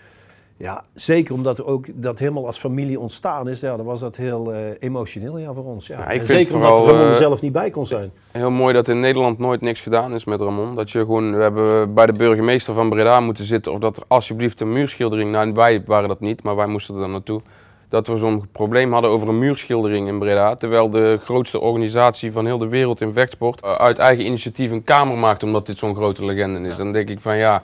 Ja, 0.57 0.83
zeker 0.93 1.33
omdat 1.33 1.63
ook 1.63 1.85
dat 1.93 2.19
helemaal 2.19 2.45
als 2.45 2.57
familie 2.57 2.99
ontstaan 2.99 3.49
is, 3.49 3.59
ja, 3.59 3.75
dan 3.75 3.85
was 3.85 3.99
dat 3.99 4.15
heel 4.15 4.53
eh, 4.53 4.59
emotioneel 4.79 5.37
ja, 5.37 5.53
voor 5.53 5.63
ons. 5.63 5.87
Ja. 5.87 5.97
Ja, 5.97 6.09
ik 6.09 6.19
En 6.19 6.25
vind 6.25 6.39
zeker 6.39 6.51
vooral, 6.51 6.77
omdat 6.77 6.89
Ramon 6.89 7.05
er 7.05 7.11
eh, 7.11 7.17
zelf 7.17 7.41
niet 7.41 7.51
bij 7.51 7.69
kon 7.69 7.85
zijn. 7.85 8.11
Heel 8.31 8.51
mooi 8.51 8.73
dat 8.73 8.87
in 8.87 8.99
Nederland 8.99 9.39
nooit 9.39 9.61
niks 9.61 9.81
gedaan 9.81 10.13
is 10.13 10.25
met 10.25 10.41
Ramon. 10.41 10.75
Dat 10.75 10.91
je 10.91 10.99
gewoon, 10.99 11.35
we 11.35 11.41
hebben 11.41 11.93
bij 11.93 12.05
de 12.05 12.13
burgemeester 12.13 12.73
van 12.73 12.89
Breda 12.89 13.19
moeten 13.19 13.45
zitten 13.45 13.71
of 13.71 13.79
dat 13.79 13.97
er 13.97 14.03
alsjeblieft 14.07 14.61
een 14.61 14.71
muurschildering, 14.71 15.31
nou 15.31 15.53
wij 15.53 15.83
waren 15.85 16.09
dat 16.09 16.19
niet, 16.19 16.43
maar 16.43 16.55
wij 16.55 16.67
moesten 16.67 16.95
er 16.95 17.01
dan 17.01 17.11
naartoe. 17.11 17.41
Dat 17.89 18.07
we 18.07 18.17
zo'n 18.17 18.47
probleem 18.51 18.93
hadden 18.93 19.11
over 19.11 19.27
een 19.27 19.39
muurschildering 19.39 20.07
in 20.07 20.19
Breda. 20.19 20.55
Terwijl 20.55 20.89
de 20.89 21.19
grootste 21.23 21.59
organisatie 21.59 22.31
van 22.31 22.45
heel 22.45 22.57
de 22.57 22.67
wereld 22.67 23.01
in 23.01 23.13
vechtsport 23.13 23.61
eh, 23.61 23.71
uit 23.71 23.97
eigen 23.97 24.25
initiatief 24.25 24.71
een 24.71 24.83
kamer 24.83 25.17
maakt 25.17 25.43
omdat 25.43 25.65
dit 25.65 25.77
zo'n 25.77 25.95
grote 25.95 26.25
legende 26.25 26.69
is. 26.69 26.77
Dan 26.77 26.91
denk 26.91 27.09
ik 27.09 27.19
van 27.19 27.37
ja, 27.37 27.63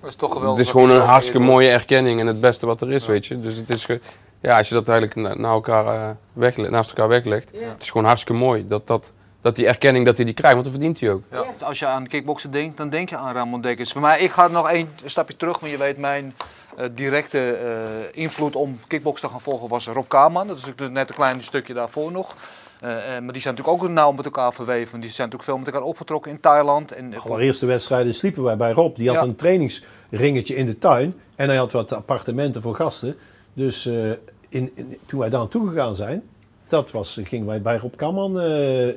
Dat 0.00 0.08
is 0.10 0.14
toch 0.16 0.32
geweldig. 0.32 0.56
Het 0.58 0.66
is 0.66 0.72
gewoon 0.72 0.90
een 0.90 1.00
hartstikke 1.06 1.40
mooie 1.40 1.68
erkenning 1.70 2.20
en 2.20 2.26
het 2.26 2.40
beste 2.40 2.66
wat 2.66 2.80
er 2.80 2.92
is, 2.92 3.06
weet 3.06 3.26
je. 3.26 3.40
Dus 3.40 3.56
het 3.56 3.70
is, 3.70 3.84
ge- 3.84 4.00
ja, 4.40 4.58
als 4.58 4.68
je 4.68 4.74
dat 4.74 4.88
eigenlijk 4.88 5.20
na, 5.28 5.34
na 5.34 5.48
elkaar, 5.52 5.86
eh, 5.86 6.10
wegle- 6.32 6.70
naast 6.70 6.88
elkaar 6.90 7.08
weglegt, 7.08 7.50
het 7.52 7.82
is 7.82 7.90
gewoon 7.90 8.06
hartstikke 8.06 8.40
mooi 8.40 8.68
dat, 8.68 8.86
dat, 8.86 9.12
dat 9.40 9.56
die 9.56 9.66
erkenning 9.66 10.04
dat 10.06 10.16
hij 10.16 10.24
die 10.24 10.34
krijgt, 10.34 10.54
want 10.54 10.66
dat 10.66 10.74
verdient 10.74 11.00
hij 11.00 11.10
ook. 11.12 11.22
Ja. 11.30 11.44
Als 11.66 11.78
je 11.78 11.86
aan 11.86 12.06
kickboksen 12.06 12.50
denkt, 12.50 12.76
dan 12.76 12.88
denk 12.88 13.08
je 13.08 13.16
aan 13.16 13.34
Ramon 13.34 13.60
Dekkers. 13.60 13.92
Voor 13.92 14.00
mij, 14.00 14.20
ik 14.20 14.30
ga 14.30 14.48
nog 14.48 14.70
één 14.70 14.88
stapje 15.04 15.36
terug, 15.36 15.58
want 15.58 15.72
je 15.72 15.78
weet 15.78 15.98
mijn 15.98 16.34
eh, 16.76 16.86
directe 16.92 17.50
eh, 17.52 18.22
invloed 18.22 18.56
om 18.56 18.80
kickboksen 18.86 19.26
te 19.26 19.32
gaan 19.32 19.42
volgen 19.42 19.68
was 19.68 19.86
Rob 19.86 20.08
Kaman. 20.08 20.46
Dat 20.46 20.56
is 20.58 20.64
natuurlijk 20.64 20.92
net 20.92 21.08
een 21.08 21.14
klein 21.14 21.42
stukje 21.42 21.74
daarvoor 21.74 22.12
nog. 22.12 22.34
Eh, 22.80 23.16
eh, 23.16 23.22
maar 23.22 23.32
die 23.32 23.42
zijn 23.42 23.54
natuurlijk 23.54 23.82
ook 23.84 23.88
nauw 23.90 24.12
met 24.12 24.24
elkaar 24.24 24.52
verweven. 24.54 25.00
Die 25.00 25.10
zijn 25.10 25.28
natuurlijk 25.28 25.44
veel 25.44 25.58
met 25.58 25.66
elkaar 25.66 25.88
opgetrokken 25.88 26.30
in 26.30 26.40
Thailand. 26.40 26.92
En, 26.92 27.14
Allereerste 27.18 27.66
wedstrijden 27.66 28.14
sliepen 28.14 28.42
wij 28.42 28.56
bij 28.56 28.72
Rob. 28.72 28.96
Die 28.96 29.08
had 29.08 29.16
Ja. 29.16 29.22
een 29.22 29.36
trainingsringetje 29.36 30.54
in 30.54 30.66
de 30.66 30.78
tuin. 30.78 31.14
En 31.36 31.48
hij 31.48 31.56
had 31.56 31.72
wat 31.72 31.92
appartementen 31.92 32.62
voor 32.62 32.74
gasten. 32.74 33.16
Dus 33.52 33.86
eh, 33.86 34.10
in, 34.48 34.70
in- 34.74 34.98
toen 35.06 35.20
wij 35.20 35.28
daar 35.30 35.40
naartoe 35.40 35.68
gegaan 35.68 35.94
zijn, 35.94 36.22
dat 36.68 36.90
was, 36.90 37.20
gingen 37.24 37.46
wij 37.46 37.62
bij 37.62 37.76
Rob 37.78 37.94
Kamman 37.96 38.32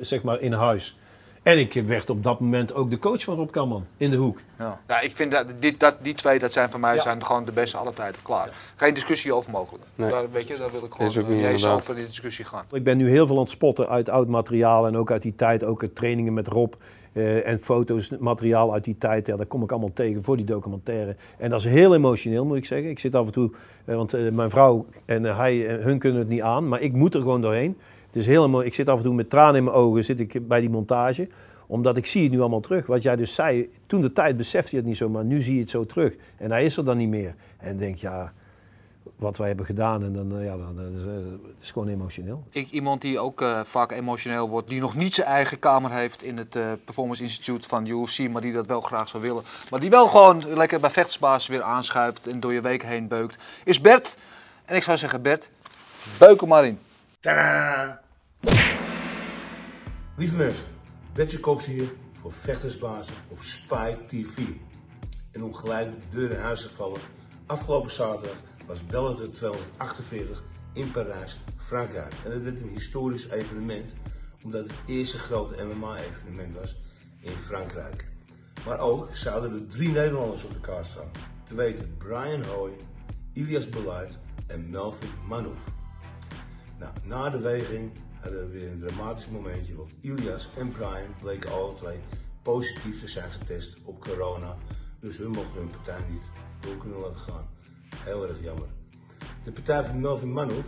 zeg 0.00 0.22
maar 0.22 0.40
in 0.40 0.52
huis. 0.52 0.96
En 1.42 1.58
ik 1.58 1.82
werd 1.86 2.10
op 2.10 2.22
dat 2.22 2.40
moment 2.40 2.74
ook 2.74 2.90
de 2.90 2.98
coach 2.98 3.24
van 3.24 3.36
Rob 3.36 3.50
Kamman 3.50 3.84
in 3.96 4.10
de 4.10 4.16
hoek. 4.16 4.38
ja. 4.58 4.80
ja, 4.88 5.00
ik 5.00 5.16
vind 5.16 5.30
dat, 5.32 5.46
dit, 5.58 5.80
dat 5.80 5.96
die 6.02 6.14
twee, 6.14 6.38
dat 6.38 6.52
zijn 6.52 6.70
voor 6.70 6.80
mij 6.80 6.94
Ja. 6.94 7.00
zijn 7.02 7.24
gewoon 7.24 7.44
de 7.44 7.52
beste 7.52 7.76
alle 7.76 7.92
tijden. 7.92 8.22
Klaar. 8.22 8.50
Geen 8.76 8.94
discussie 8.94 9.32
over 9.34 9.50
mogelijk. 9.50 9.84
Nee. 9.94 10.10
Daar, 10.10 10.30
weet 10.30 10.48
je, 10.48 10.56
daar 10.56 10.70
wil 10.70 10.84
ik 10.84 10.92
gewoon 10.92 11.06
Is 11.10 11.18
ook 11.18 11.24
eh, 11.24 11.30
niet 11.30 11.38
eens 11.44 11.52
inderdaad. 11.52 11.78
over 11.80 11.94
die 11.94 12.06
discussie 12.06 12.44
gaan. 12.44 12.64
Ik 12.72 12.84
ben 12.84 12.96
nu 12.96 13.08
heel 13.08 13.26
veel 13.26 13.36
aan 13.36 13.42
het 13.42 13.50
spotten 13.50 13.88
uit 13.88 14.08
oud 14.08 14.28
materiaal 14.28 14.86
en 14.86 14.96
ook 14.96 15.10
uit 15.10 15.22
die 15.22 15.34
tijd, 15.34 15.64
ook 15.64 15.84
trainingen 15.94 16.34
met 16.34 16.46
Rob. 16.48 16.72
eh, 17.12 17.46
en 17.46 17.58
foto's, 17.62 18.10
materiaal 18.18 18.72
uit 18.72 18.84
die 18.84 18.98
tijd, 18.98 19.26
ja, 19.26 19.36
daar 19.36 19.46
kom 19.46 19.62
ik 19.62 19.70
allemaal 19.70 19.92
tegen 19.94 20.22
voor 20.22 20.36
die 20.36 20.46
documentaire. 20.46 21.16
En 21.38 21.50
dat 21.50 21.60
is 21.60 21.66
heel 21.66 21.94
emotioneel, 21.94 22.44
moet 22.44 22.56
ik 22.56 22.64
zeggen. 22.64 22.90
Ik 22.90 22.98
zit 22.98 23.14
af 23.14 23.26
en 23.26 23.32
toe, 23.32 23.50
eh, 23.84 23.96
want 23.96 24.14
eh, 24.14 24.30
mijn 24.30 24.50
vrouw 24.50 24.86
en 25.04 25.26
eh, 25.26 25.36
hij, 25.36 25.66
eh, 25.66 25.84
hun 25.84 25.98
kunnen 25.98 26.18
het 26.20 26.28
niet 26.28 26.42
aan, 26.42 26.68
maar 26.68 26.80
ik 26.80 26.92
moet 26.92 27.14
er 27.14 27.20
gewoon 27.20 27.40
doorheen. 27.40 27.76
Het 28.12 28.20
is 28.20 28.26
heel 28.26 28.44
emo- 28.44 28.60
ik 28.60 28.74
zit 28.74 28.88
af 28.88 28.96
en 28.96 29.04
toe 29.04 29.14
met 29.14 29.30
tranen 29.30 29.56
in 29.56 29.64
mijn 29.64 29.76
ogen 29.76 30.04
zit 30.04 30.20
ik 30.20 30.48
bij 30.48 30.60
die 30.60 30.70
montage, 30.70 31.28
omdat 31.66 31.96
ik 31.96 32.06
zie 32.06 32.22
het 32.22 32.32
nu 32.32 32.40
allemaal 32.40 32.60
terug. 32.60 32.86
Wat 32.86 33.02
jij 33.02 33.16
dus 33.16 33.34
zei, 33.34 33.70
toen 33.86 34.00
de 34.00 34.12
tijd 34.12 34.36
besefte 34.36 34.70
je 34.70 34.76
het 34.76 34.86
niet 34.86 34.96
zo, 34.96 35.08
maar 35.08 35.24
nu 35.24 35.40
zie 35.40 35.54
je 35.54 35.60
het 35.60 35.70
zo 35.70 35.86
terug. 35.86 36.14
En 36.36 36.50
hij 36.50 36.64
is 36.64 36.76
er 36.76 36.84
dan 36.84 36.96
niet 36.96 37.08
meer. 37.08 37.34
En 37.58 37.76
denk, 37.78 37.96
ja, 37.96 38.32
wat 39.16 39.36
wij 39.36 39.46
hebben 39.46 39.66
gedaan, 39.66 40.02
en 40.04 40.12
dan, 40.12 40.38
eh, 40.38 40.44
ja, 40.44 40.56
dan, 40.56 40.78
eh, 40.78 41.14
het 41.42 41.62
is 41.62 41.70
gewoon 41.70 41.88
emotioneel. 41.88 42.44
Ik, 42.50 42.70
iemand 42.70 43.00
die 43.00 43.18
ook 43.18 43.40
eh, 43.42 43.60
vaak 43.64 43.92
emotioneel 43.92 44.48
wordt, 44.48 44.68
die 44.68 44.80
nog 44.80 44.94
niet 44.94 45.14
zijn 45.14 45.26
eigen 45.26 45.58
kamer 45.58 45.90
heeft 45.90 46.22
in 46.22 46.36
het 46.38 46.56
eh, 46.56 46.62
Performance 46.84 47.22
Institute 47.22 47.68
van 47.68 47.86
UFC, 47.86 48.28
maar 48.28 48.42
die 48.42 48.52
dat 48.52 48.66
wel 48.66 48.80
graag 48.80 49.08
zou 49.08 49.22
willen. 49.22 49.42
Maar 49.70 49.80
die 49.80 49.90
wel 49.90 50.06
gewoon 50.06 50.42
lekker 50.54 50.80
bij 50.80 50.90
vechtsbaas 50.90 51.46
weer 51.46 51.62
aanschuift 51.62 52.26
en 52.26 52.40
door 52.40 52.52
je 52.52 52.60
week 52.60 52.82
heen 52.82 53.08
beukt, 53.08 53.42
is 53.64 53.80
Bert. 53.80 54.16
En 54.64 54.76
ik 54.76 54.82
zou 54.82 54.98
zeggen, 54.98 55.22
Bert, 55.22 55.50
beuk 56.18 56.40
er 56.40 56.48
maar 56.48 56.66
in. 56.66 56.78
Tadaa! 57.20 58.01
Lieve 60.16 60.36
mensen, 60.36 60.64
Betje 61.14 61.40
Cox 61.40 61.66
hier 61.66 61.92
voor 62.12 62.32
Vechtersbazen 62.32 63.14
op 63.28 63.42
Spy 63.42 63.94
TV. 64.06 64.38
En 65.30 65.42
om 65.42 65.54
gelijk 65.54 65.90
de 65.90 66.08
deur 66.10 66.30
in 66.30 66.40
huis 66.40 66.62
te 66.62 66.68
vallen, 66.68 67.00
afgelopen 67.46 67.90
zaterdag 67.90 68.36
was 68.66 68.86
Bellator 68.86 69.30
248 69.30 70.42
in 70.72 70.90
Parijs, 70.90 71.38
Frankrijk. 71.56 72.14
En 72.24 72.30
dat 72.30 72.42
werd 72.42 72.60
een 72.60 72.68
historisch 72.68 73.28
evenement, 73.28 73.92
omdat 74.44 74.66
het 74.66 74.82
eerste 74.86 75.18
grote 75.18 75.64
MMA-evenement 75.64 76.54
was 76.54 76.76
in 77.20 77.32
Frankrijk. 77.32 78.06
Maar 78.66 78.78
ook 78.78 79.14
zouden 79.14 79.52
er 79.52 79.66
drie 79.66 79.90
Nederlanders 79.90 80.44
op 80.44 80.52
de 80.52 80.60
kaart 80.60 80.86
staan. 80.86 81.10
Te 81.44 81.54
weten 81.54 81.96
Brian 81.98 82.44
Hoy, 82.44 82.72
Ilias 83.32 83.68
Beleid 83.68 84.18
en 84.46 84.70
Melvin 84.70 85.10
Manouf. 85.28 85.64
Nou, 86.78 86.92
na 87.04 87.30
de 87.30 87.38
weging 87.38 87.92
hadden 88.22 88.40
we 88.40 88.58
weer 88.58 88.70
een 88.70 88.78
dramatisch 88.78 89.28
momentje, 89.28 89.74
want 89.74 89.90
Ilias 90.00 90.48
en 90.58 90.72
Brian 90.72 91.14
bleken 91.20 91.52
alle 91.52 91.74
twee 91.74 91.98
positief 92.42 93.00
te 93.00 93.08
zijn 93.08 93.32
getest 93.32 93.76
op 93.84 94.00
corona. 94.00 94.56
Dus 95.00 95.16
hun 95.16 95.30
mochten 95.30 95.54
hun 95.54 95.70
partij 95.70 95.98
niet 96.10 96.22
door 96.60 96.76
kunnen 96.76 97.00
laten 97.00 97.18
gaan. 97.18 97.48
Heel 97.96 98.28
erg 98.28 98.42
jammer. 98.42 98.68
De 99.44 99.52
partij 99.52 99.84
van 99.84 100.00
Melvin 100.00 100.32
Manouf, 100.32 100.66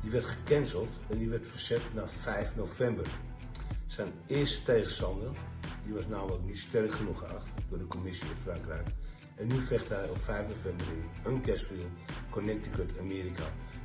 die 0.00 0.10
werd 0.10 0.24
gecanceld 0.24 0.88
en 1.08 1.18
die 1.18 1.28
werd 1.28 1.46
verzet 1.46 1.94
naar 1.94 2.08
5 2.08 2.56
november. 2.56 3.06
Zijn 3.86 4.12
eerste 4.26 4.62
tegenstander, 4.62 5.30
die 5.84 5.94
was 5.94 6.06
namelijk 6.06 6.44
niet 6.44 6.58
sterk 6.58 6.92
genoeg 6.92 7.18
geacht 7.18 7.46
door 7.68 7.78
de 7.78 7.86
commissie 7.86 8.28
in 8.28 8.42
Frankrijk. 8.42 8.88
En 9.34 9.46
nu 9.46 9.54
vecht 9.54 9.88
hij 9.88 10.08
op 10.08 10.20
5 10.20 10.48
november 10.48 10.86
in 10.86 11.32
Uncasville, 11.32 11.86
Connecticut, 12.30 12.98
Amerika 12.98 13.44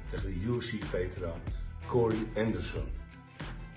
tegen 0.09 0.27
de 0.27 0.39
UFC-veteraan 0.39 1.41
Corey 1.85 2.27
Anderson. 2.35 2.83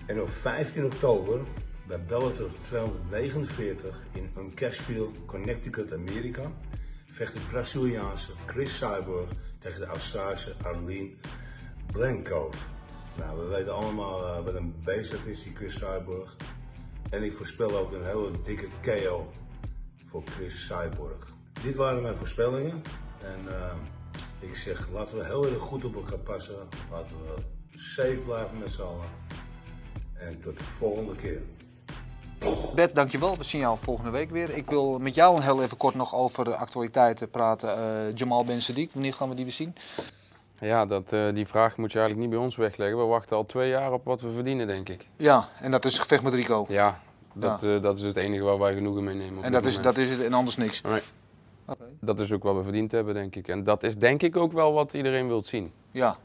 En 0.07 0.21
op 0.21 0.29
15 0.29 0.85
oktober 0.85 1.41
bij 1.87 2.05
Bellator 2.05 2.51
249 2.63 4.07
in 4.13 4.31
Uncasville, 4.37 5.09
Connecticut, 5.27 5.93
Amerika 5.93 6.53
vecht 7.07 7.33
de 7.33 7.41
Braziliaanse 7.51 8.33
Chris 8.47 8.77
Cyborg 8.77 9.31
tegen 9.59 9.81
de 9.81 9.87
Australische 9.87 10.55
Arlene 10.63 11.11
Blanco. 11.93 12.51
Nou, 13.17 13.39
we 13.39 13.47
weten 13.47 13.75
allemaal 13.75 14.27
eh, 14.27 14.45
wat 14.45 14.55
een 14.55 14.75
beest 14.85 15.11
dat 15.11 15.25
is, 15.25 15.43
die 15.43 15.55
Chris 15.55 15.75
Cyborg. 15.75 16.37
En 17.11 17.23
ik 17.23 17.37
voorspel 17.37 17.77
ook 17.79 17.93
een 17.93 18.05
hele 18.05 18.31
dikke 18.45 18.67
KO 18.83 19.31
voor 20.07 20.23
Chris 20.25 20.67
Cyborg. 20.67 21.27
Dit 21.63 21.75
waren 21.75 22.03
mijn 22.03 22.15
voorspellingen. 22.15 22.83
En 23.19 23.55
eh, 23.55 23.75
ik 24.39 24.57
zeg, 24.57 24.89
laten 24.91 25.19
we 25.19 25.25
heel 25.25 25.47
erg 25.47 25.63
goed 25.63 25.85
op 25.85 25.95
elkaar 25.95 26.19
passen. 26.19 26.57
We 26.91 26.95
safe 27.79 28.23
blijven 28.27 28.59
met 28.59 28.71
z'n 28.71 28.83
allen. 28.83 29.07
En 30.15 30.41
tot 30.41 30.59
de 30.59 30.65
volgende 30.65 31.15
keer. 31.15 31.43
Bert, 32.75 32.95
dankjewel. 32.95 33.37
We 33.37 33.45
zien 33.45 33.61
jou 33.61 33.79
volgende 33.81 34.11
week 34.11 34.31
weer. 34.31 34.57
Ik 34.57 34.71
wil 34.71 34.99
met 34.99 35.15
jou 35.15 35.43
heel 35.43 35.63
even 35.63 35.77
kort 35.77 35.95
nog 35.95 36.15
over 36.15 36.45
de 36.45 36.57
actualiteiten 36.57 37.31
praten. 37.31 37.69
Eh, 37.77 38.15
Jamal 38.15 38.45
Ben 38.45 38.61
Sadiq, 38.61 38.93
wanneer 38.93 39.15
gaan 39.15 39.29
we 39.29 39.35
die 39.35 39.45
weer 39.45 39.55
zien? 39.55 39.75
Ja, 40.61 40.87
dat, 40.87 41.13
eh, 41.13 41.35
die 41.35 41.47
vraag 41.47 41.77
moet 41.77 41.93
je 41.93 41.99
eigenlijk 41.99 42.29
niet 42.29 42.37
bij 42.39 42.47
ons 42.47 42.57
wegleggen. 42.57 42.99
We 42.99 43.05
wachten 43.05 43.37
al 43.37 43.47
twee 43.47 43.69
jaar 43.69 43.93
op 43.93 44.05
wat 44.05 44.21
we 44.21 44.31
verdienen, 44.31 44.67
denk 44.67 44.89
ik. 44.89 45.07
Ja, 45.17 45.49
en 45.61 45.71
dat 45.71 45.85
is 45.85 45.99
gevecht 45.99 46.23
met 46.23 46.35
Rico. 46.35 46.67
Ja, 46.69 47.01
dat, 47.33 47.63
eh, 47.63 47.83
dat 47.83 47.99
is 47.99 48.05
het 48.05 48.17
enige 48.17 48.43
waar 48.43 48.59
wij 48.59 48.75
genoegen 48.75 49.05
mee 49.05 49.15
nemen. 49.15 49.45
En 49.45 49.53
dat 49.53 49.65
is, 49.65 49.81
dat 49.81 49.97
is 49.97 50.11
het 50.11 50.23
en 50.23 50.33
anders 50.33 50.57
niks. 50.57 50.81
Nee. 50.81 51.01
Dat 52.01 52.19
is 52.19 52.33
ook 52.33 52.43
wat 52.43 52.57
we 52.57 52.63
verdiend 52.63 52.93
hebben, 52.93 53.15
denk 53.15 53.37
ik. 53.37 53.49
En 53.49 53.63
dat 53.63 53.83
is 53.83 53.97
denk 53.97 54.23
ik 54.23 54.37
ook 54.37 54.53
wel 54.53 54.73
wat 54.73 54.93
iedereen 54.93 55.29
wil 55.29 55.43
zien. 55.43 55.73
Ja, 55.91 56.17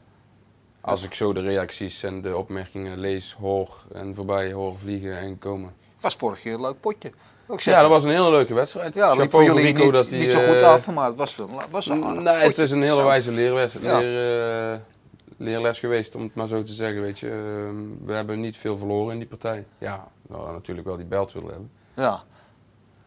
Als 0.84 1.02
ik 1.02 1.14
zo 1.14 1.32
de 1.32 1.40
reacties 1.40 2.02
en 2.02 2.22
de 2.22 2.36
opmerkingen 2.36 2.98
lees, 2.98 3.36
hoor 3.40 3.76
en 3.92 4.14
voorbij 4.14 4.52
hoor 4.52 4.78
vliegen 4.78 5.18
en 5.18 5.38
komen. 5.38 5.74
was 6.00 6.14
vorig 6.14 6.40
keer 6.40 6.54
een 6.54 6.60
leuk 6.60 6.80
potje. 6.80 7.12
Ja, 7.56 7.80
dat 7.80 7.90
was 7.90 8.04
een 8.04 8.10
hele 8.10 8.30
leuke 8.30 8.54
wedstrijd. 8.54 8.94
Ja, 8.94 9.08
dat 9.08 9.16
liep 9.18 9.30
voor 9.30 9.42
jullie 9.44 9.62
Rico 9.62 9.82
niet, 9.82 9.92
dat 9.92 10.08
hij, 10.10 10.18
niet 10.18 10.30
zo 10.32 10.38
goed 10.38 10.54
eh, 10.54 10.68
af, 10.68 10.90
maar 10.90 11.06
het 11.08 11.16
was 11.16 11.42
was 11.70 11.88
een 11.88 12.04
aardig 12.04 12.22
Nee, 12.22 12.34
het 12.34 12.58
is 12.58 12.70
een 12.70 12.82
hele 12.82 13.04
wijze 13.04 13.32
leerles, 13.32 13.72
Ja. 13.80 13.98
leer, 13.98 14.72
eh, 14.72 14.78
leerles 15.36 15.78
geweest, 15.78 16.14
om 16.14 16.22
het 16.22 16.34
maar 16.34 16.46
zo 16.46 16.62
te 16.62 16.72
zeggen. 16.72 17.02
Weet 17.02 17.18
je. 17.18 17.28
Ehm, 17.28 18.06
we 18.06 18.12
hebben 18.12 18.40
niet 18.40 18.56
veel 18.56 18.76
verloren 18.76 19.12
in 19.12 19.18
die 19.18 19.28
partij. 19.28 19.64
Ja, 19.78 20.08
we 20.26 20.34
hadden 20.34 20.52
natuurlijk 20.54 20.86
wel 20.86 20.96
die 20.96 21.06
belt 21.06 21.32
willen 21.32 21.50
hebben. 21.50 21.70
Ja, 21.94 22.22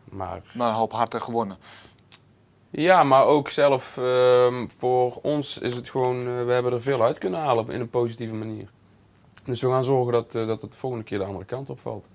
Maar 0.09 0.41
maar 0.53 0.69
een 0.69 0.75
hoop 0.75 0.91
harder 0.91 1.21
gewonnen. 1.21 1.57
Ja, 2.81 3.03
maar 3.03 3.25
ook 3.25 3.49
zelf 3.49 3.97
ehm, 3.97 4.65
voor 4.77 5.19
ons 5.21 5.57
is 5.57 5.75
het 5.75 5.89
gewoon, 5.89 6.27
eh, 6.27 6.45
we 6.45 6.51
hebben 6.51 6.73
er 6.73 6.81
veel 6.81 7.01
uit 7.03 7.17
kunnen 7.17 7.39
halen 7.39 7.69
in 7.69 7.79
een 7.79 7.89
positieve 7.89 8.33
manier. 8.33 8.69
Dus 9.45 9.61
we 9.61 9.69
gaan 9.69 9.83
zorgen 9.83 10.13
dat, 10.13 10.25
eh, 10.35 10.47
dat 10.47 10.61
het 10.61 10.71
de 10.71 10.77
volgende 10.77 11.03
keer 11.05 11.17
de 11.17 11.25
andere 11.25 11.45
kant 11.45 11.69
opvalt. 11.69 12.05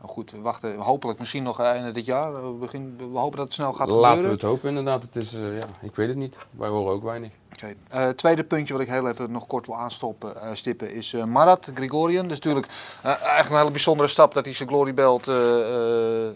Nou 0.00 0.10
goed, 0.12 0.30
we 0.30 0.40
wachten 0.40 0.76
hopelijk 0.76 1.18
misschien 1.18 1.42
nog 1.42 1.60
einde 1.60 1.90
dit 1.90 2.06
jaar. 2.06 2.32
We, 2.32 2.58
begin, 2.58 2.94
we 2.98 3.18
hopen 3.18 3.36
dat 3.36 3.44
het 3.46 3.54
snel 3.54 3.72
gaat 3.72 3.88
Laten 3.88 4.00
we 4.00 4.06
gebeuren. 4.06 4.30
het 4.30 4.42
hopen 4.42 4.68
inderdaad. 4.68 5.02
Het 5.02 5.16
is, 5.16 5.34
eh, 5.34 5.56
ja, 5.58 5.64
ik 5.82 5.94
weet 5.94 6.08
het 6.08 6.16
niet. 6.16 6.36
Wij 6.50 6.68
horen 6.68 6.92
ook 6.92 7.02
weinig. 7.02 7.30
Oké. 7.52 7.74
Eh, 7.88 8.08
tweede 8.08 8.44
puntje 8.44 8.72
wat 8.72 8.82
ik 8.82 8.88
heel 8.88 9.08
even 9.08 9.30
nog 9.30 9.46
kort 9.46 9.66
wil 9.66 9.76
aanstoppen, 9.76 10.40
eh, 10.42 10.48
stippen 10.54 10.92
is 10.94 11.12
eh, 11.12 11.24
Marat 11.24 11.70
Grigorian. 11.74 12.22
Dat 12.22 12.32
is 12.38 12.44
natuurlijk 12.44 12.66
eh, 13.02 13.08
eigenlijk 13.22 13.50
een 13.50 13.56
hele 13.56 13.70
bijzondere 13.70 14.08
stap 14.08 14.34
dat 14.34 14.44
hij 14.44 14.54
zijn 14.54 14.68
Glory 14.68 14.94
Belt 14.94 15.28
eh, 15.28 16.24
eh, 16.26 16.30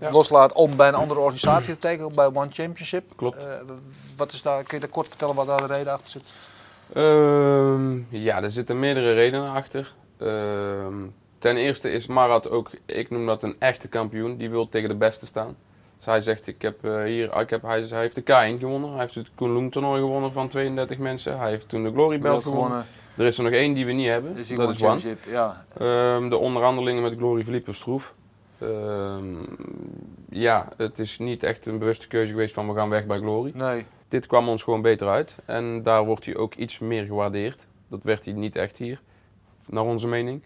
Ja. 0.00 0.10
loslaat 0.10 0.52
om 0.52 0.76
bij 0.76 0.88
een 0.88 0.94
andere 0.94 1.20
organisatie 1.20 1.74
te 1.74 1.78
tekenen, 1.78 2.14
bij 2.14 2.26
One 2.26 2.48
Championship. 2.50 3.04
Klopt. 3.16 3.36
Eh, 3.36 3.44
wat 4.16 4.32
is 4.32 4.42
daar, 4.42 4.62
kun 4.62 4.74
je 4.74 4.80
daar 4.80 4.92
kort 4.92 5.08
vertellen 5.08 5.34
wat 5.34 5.46
daar 5.46 5.68
de 5.68 5.74
reden 5.74 5.92
achter 5.92 6.10
zit? 6.10 6.22
Ehm, 6.94 7.98
ja, 8.08 8.42
er 8.42 8.50
zitten 8.50 8.78
meerdere 8.78 9.12
redenen 9.12 9.50
achter. 9.52 9.94
Ehm, 10.18 10.94
ten 11.38 11.56
eerste 11.56 11.90
is 11.90 12.06
Marat 12.06 12.50
ook, 12.50 12.70
ik 12.86 13.10
noem 13.10 13.26
dat 13.26 13.42
een 13.42 13.56
echte 13.58 13.88
kampioen. 13.88 14.36
Die 14.36 14.50
wil 14.50 14.68
tegen 14.68 14.88
de 14.88 14.94
beste 14.94 15.26
staan. 15.26 15.56
Dus 15.96 16.06
hij 16.06 16.20
zegt, 16.20 16.46
ik 16.46 16.62
heb, 16.62 16.84
eh, 16.84 17.02
hier, 17.02 17.40
ik 17.40 17.50
heb, 17.50 17.62
hij, 17.62 17.82
hij 17.82 18.00
heeft 18.00 18.14
de 18.14 18.22
K1 18.22 18.58
gewonnen. 18.58 18.90
Hij 18.90 19.00
heeft 19.00 19.14
het 19.14 19.30
Kunlun 19.34 19.70
toernooi 19.70 20.00
gewonnen 20.00 20.32
van 20.32 20.48
32 20.48 20.98
mensen. 20.98 21.38
Hij 21.38 21.50
heeft 21.50 21.68
toen 21.68 21.82
de 21.82 21.90
Glory 21.90 22.18
Belt 22.18 22.42
gewonnen. 22.42 22.86
Er 23.16 23.26
is 23.26 23.38
er 23.38 23.44
nog 23.44 23.52
één 23.52 23.74
die 23.74 23.86
we 23.86 23.92
niet 23.92 24.08
hebben. 24.08 24.34
Dus 24.34 24.48
dat 24.48 24.58
is 24.58 24.64
One. 24.64 24.74
Championship, 24.74 25.24
ja. 25.32 25.64
Ehm, 25.78 26.28
de 26.28 26.36
onderhandelingen 26.36 27.02
met 27.02 27.14
Glory 27.16 27.42
verliepen 27.42 27.74
stroef. 27.74 28.14
Ehm, 28.60 29.34
ja, 30.30 30.68
het 30.76 30.98
is 30.98 31.18
niet 31.18 31.42
echt 31.42 31.66
een 31.66 31.78
bewuste 31.78 32.08
keuze 32.08 32.30
geweest 32.32 32.54
van 32.54 32.68
we 32.68 32.74
gaan 32.74 32.88
weg 32.88 33.06
bij 33.06 33.18
Glory. 33.18 33.50
Nee. 33.54 33.86
Dit 34.08 34.26
kwam 34.26 34.48
ons 34.48 34.62
gewoon 34.62 34.82
beter 34.82 35.08
uit. 35.08 35.34
En 35.44 35.82
daar 35.82 36.04
wordt 36.04 36.24
hij 36.24 36.36
ook 36.36 36.54
iets 36.54 36.78
meer 36.78 37.04
gewaardeerd. 37.04 37.66
Dat 37.88 38.02
werd 38.02 38.24
hij 38.24 38.34
niet 38.34 38.56
echt 38.56 38.76
hier, 38.76 39.00
naar 39.66 39.84
onze 39.84 40.06
mening. 40.06 40.42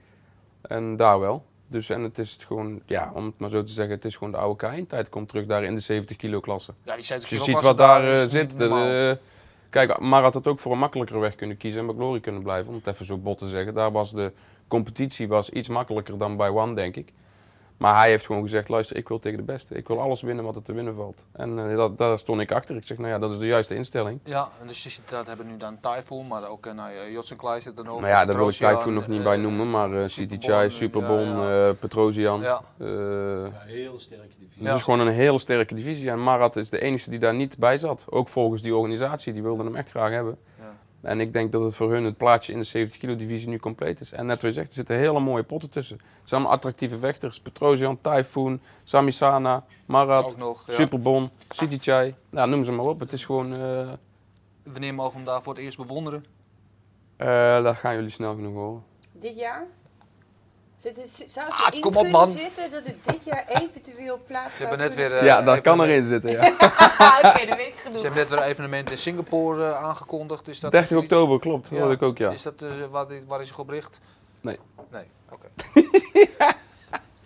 En 0.61 0.97
daar 0.97 1.21
wel. 1.21 1.45
Dus 1.67 1.91
en 1.91 2.03
het 2.03 2.19
is 2.19 2.33
het 2.33 2.45
gewoon, 2.45 2.81
ja, 2.87 3.11
om 3.15 3.25
het 3.25 3.39
maar 3.39 3.51
zo 3.51 3.63
te 3.63 3.73
zeggen, 3.73 3.95
het 3.95 4.05
is 4.05 4.17
gewoon 4.17 4.33
de 4.33 4.39
oude 4.39 4.67
K1-tijd. 4.67 5.09
Komt 5.09 5.29
terug 5.29 5.47
daar 5.47 5.65
in 5.65 5.75
de 5.75 5.81
70 5.81 6.17
kilo 6.17 6.41
klasse. 6.41 6.73
Ja, 6.83 6.95
die 6.95 7.05
60 7.05 7.29
Dus 7.29 7.39
je 7.39 7.45
kilo 7.45 7.59
ziet 7.59 7.67
wat 7.67 7.79
daar 7.79 8.13
eh, 8.13 8.29
zit. 8.29 8.59
De- 8.59 9.19
kijk, 9.71 9.99
maar 9.99 10.23
had 10.23 10.35
het 10.35 10.47
ook 10.47 10.59
voor 10.59 10.73
een 10.73 10.79
makkelijker 10.79 11.21
weg 11.21 11.35
kunnen 11.35 11.57
kiezen 11.57 11.81
en 11.81 11.87
bij 11.87 11.95
Glory 11.95 12.21
kunnen 12.21 12.43
blijven. 12.43 12.69
Om 12.69 12.75
het 12.75 12.87
even 12.87 13.07
zo 13.07 13.19
bot 13.19 13.39
te 13.39 13.49
zeggen. 13.49 13.75
Daar 13.75 13.93
was 13.93 14.13
de 14.13 14.33
competitie 14.69 15.29
was 15.29 15.51
iets 15.51 15.69
makkelijker 15.69 16.19
dan 16.19 16.37
bij 16.37 16.49
One, 16.49 16.75
denk 16.75 16.97
ik. 16.97 17.13
Maar 17.77 17.97
hij 17.99 18.09
heeft 18.09 18.27
gewoon 18.27 18.43
gezegd, 18.43 18.69
luister, 18.69 18.97
ik 18.97 19.09
wil 19.09 19.19
tegen 19.19 19.39
de 19.39 19.45
beste. 19.45 19.75
Ik 19.75 19.89
wil 19.89 20.01
alles 20.01 20.23
winnen 20.23 20.45
wat 20.45 20.57
er 20.57 20.63
te 20.63 20.73
winnen 20.73 20.95
valt. 20.95 21.27
En 21.33 21.71
eh, 21.71 21.77
dat, 21.77 21.99
daar 21.99 22.19
stond 22.19 22.41
ik 22.41 22.53
achter. 22.53 22.77
Ik 22.77 22.85
zeg, 22.85 22.99
nou 22.99 23.11
ja, 23.11 23.19
dat 23.19 23.31
is 23.31 23.39
de 23.39 23.47
juiste 23.47 23.75
instelling. 23.75 24.21
Ja, 24.25 24.49
en 24.61 24.67
dus 24.67 25.01
dat 25.11 25.27
hebben 25.27 25.47
we 25.47 25.53
nu 25.53 25.59
dan 25.59 25.79
Typhoon, 25.81 26.29
maar 26.29 26.49
ook 26.49 26.67
uh, 26.67 26.73
nou, 26.73 26.93
ja, 26.93 27.09
Jots 27.09 27.37
Klaai 27.37 27.61
zit 27.61 27.79
er 27.79 27.85
nog. 27.85 28.01
Maar 28.01 28.11
ja, 28.11 28.25
daar 28.25 28.37
wil 28.37 28.49
ik 28.49 28.55
Typhoon 28.55 28.95
nog 28.95 29.07
niet 29.07 29.19
eh, 29.19 29.25
bij 29.25 29.37
noemen. 29.37 29.71
Maar 29.71 29.93
eh 29.93 30.09
City 30.09 30.13
Superbon, 30.13 30.41
Chai, 30.41 30.65
ja, 30.65 30.71
Superbon, 30.71 31.27
ja. 31.29 31.69
eh, 31.69 31.75
Petrosian. 31.81 32.41
Ja. 32.41 32.63
eh, 32.79 32.87
heel 33.67 34.01
sterke 34.01 34.35
divisie. 34.39 34.67
Het 34.67 34.77
is 34.77 34.83
gewoon 34.83 35.01
een 35.01 35.13
hele 35.13 35.39
sterke 35.39 35.75
divisie. 35.75 36.11
En 36.11 36.23
Marat 36.23 36.57
is 36.57 36.71
de 36.71 36.81
enige 36.81 37.11
die 37.11 37.19
daar 37.19 37.35
niet 37.35 37.59
bij 37.59 37.79
zat. 37.79 38.05
Ook 38.09 38.29
volgens 38.29 38.63
die 38.63 38.75
organisatie, 38.77 39.33
die 39.33 39.43
wilden 39.43 39.67
hem 39.67 39.77
echt 39.77 39.91
graag 39.91 40.11
hebben. 40.11 40.39
En 41.05 41.21
ik 41.21 41.33
denk 41.33 41.53
dat 41.53 41.63
het 41.63 41.75
voor 41.75 41.93
hun 41.93 42.05
het 42.05 42.17
plaatje 42.17 42.53
in 42.53 42.59
de 42.59 42.65
70 42.65 42.99
kilo 43.01 43.17
divisie 43.17 43.49
nu 43.49 43.59
compleet 43.59 44.01
is. 44.01 44.13
En 44.13 44.27
net 44.27 44.37
wat 44.43 44.51
je 44.51 44.53
zegt, 44.53 44.69
er 44.69 44.75
zitten 44.75 44.97
hele 44.97 45.21
mooie 45.21 45.43
potten 45.43 45.71
tussen. 45.71 45.97
Het 45.97 46.29
zijn 46.29 46.41
allemaal 46.41 46.57
attractieve 46.57 46.99
vechters. 46.99 47.41
Petrosian, 47.41 47.99
Typhoon, 48.01 48.61
Samisana, 48.85 49.65
Marat, 49.87 50.25
Ook 50.25 50.37
nog, 50.37 50.67
ja. 50.67 50.73
Superbon, 50.75 51.31
City 51.49 51.79
Chai. 51.81 52.15
Nou, 52.31 52.49
noem 52.49 52.65
ze 52.65 52.73
maar 52.73 52.87
op. 52.87 53.01
Het 53.01 53.13
is 53.13 53.25
gewoon... 53.25 53.57
eh 53.57 53.89
Wanneer 54.63 54.95
mogen 54.95 55.11
we 55.11 55.17
hem 55.17 55.27
daar 55.27 55.43
voor 55.43 55.55
het 55.55 55.63
eerst 55.63 55.77
bewonderen? 55.77 56.25
eh, 57.17 57.63
dat 57.63 57.77
gaan 57.77 57.95
jullie 57.95 58.11
snel 58.11 58.35
genoeg 58.35 58.55
horen. 58.55 58.83
Dit 59.13 59.37
jaar? 59.37 59.67
Het- 60.85 61.25
Zou 61.29 61.47
het 61.47 61.55
Ah, 61.55 61.67
erin 61.67 61.81
kom 61.81 61.97
op, 61.97 62.03
kunnen 62.03 62.21
man. 62.21 62.31
zitten 62.31 62.71
dat 62.71 62.83
het 62.85 62.97
dit 63.07 63.25
jaar 63.25 63.45
evenetueel 63.49 64.21
plaats 64.27 64.51
Ze 64.57 64.57
zou 64.57 64.69
hebben 64.69 64.87
net 64.87 64.95
weer. 64.95 65.25
ja, 65.25 65.43
daar 65.43 65.61
kan 65.61 65.81
erin 65.83 66.07
zitten, 66.07 66.31
ja. 66.31 66.47
Oké, 67.25 67.47
dat 67.47 67.57
weet 67.57 67.67
ik 67.67 67.75
Ze 67.75 67.81
genoeg. 67.83 68.03
hebben 68.03 68.21
net 68.21 68.29
weer 68.29 68.39
een 68.39 68.45
evenement 68.45 68.91
in 68.91 68.99
Singapore 68.99 69.65
eh, 69.71 69.85
aangekondigd. 69.85 70.49
Is 70.49 70.61
dat 70.61 70.73
30 70.73 70.91
iets- 70.91 71.01
oktober, 71.03 71.39
klopt. 71.41 71.69
Dat 71.71 71.79
Ja. 71.79 71.85
had 71.85 71.93
ik 71.93 72.03
ook, 72.03 72.19
ja. 72.19 72.31
Is 72.31 72.43
dat, 72.43 72.63
eh, 72.63 72.69
waar, 72.91 73.07
waar 73.27 73.41
is 73.41 73.49
zich 73.49 73.59
op 73.59 73.69
richt? 73.69 73.99
Nee. 74.41 74.59
Nee, 74.91 75.05
oké. 75.31 75.47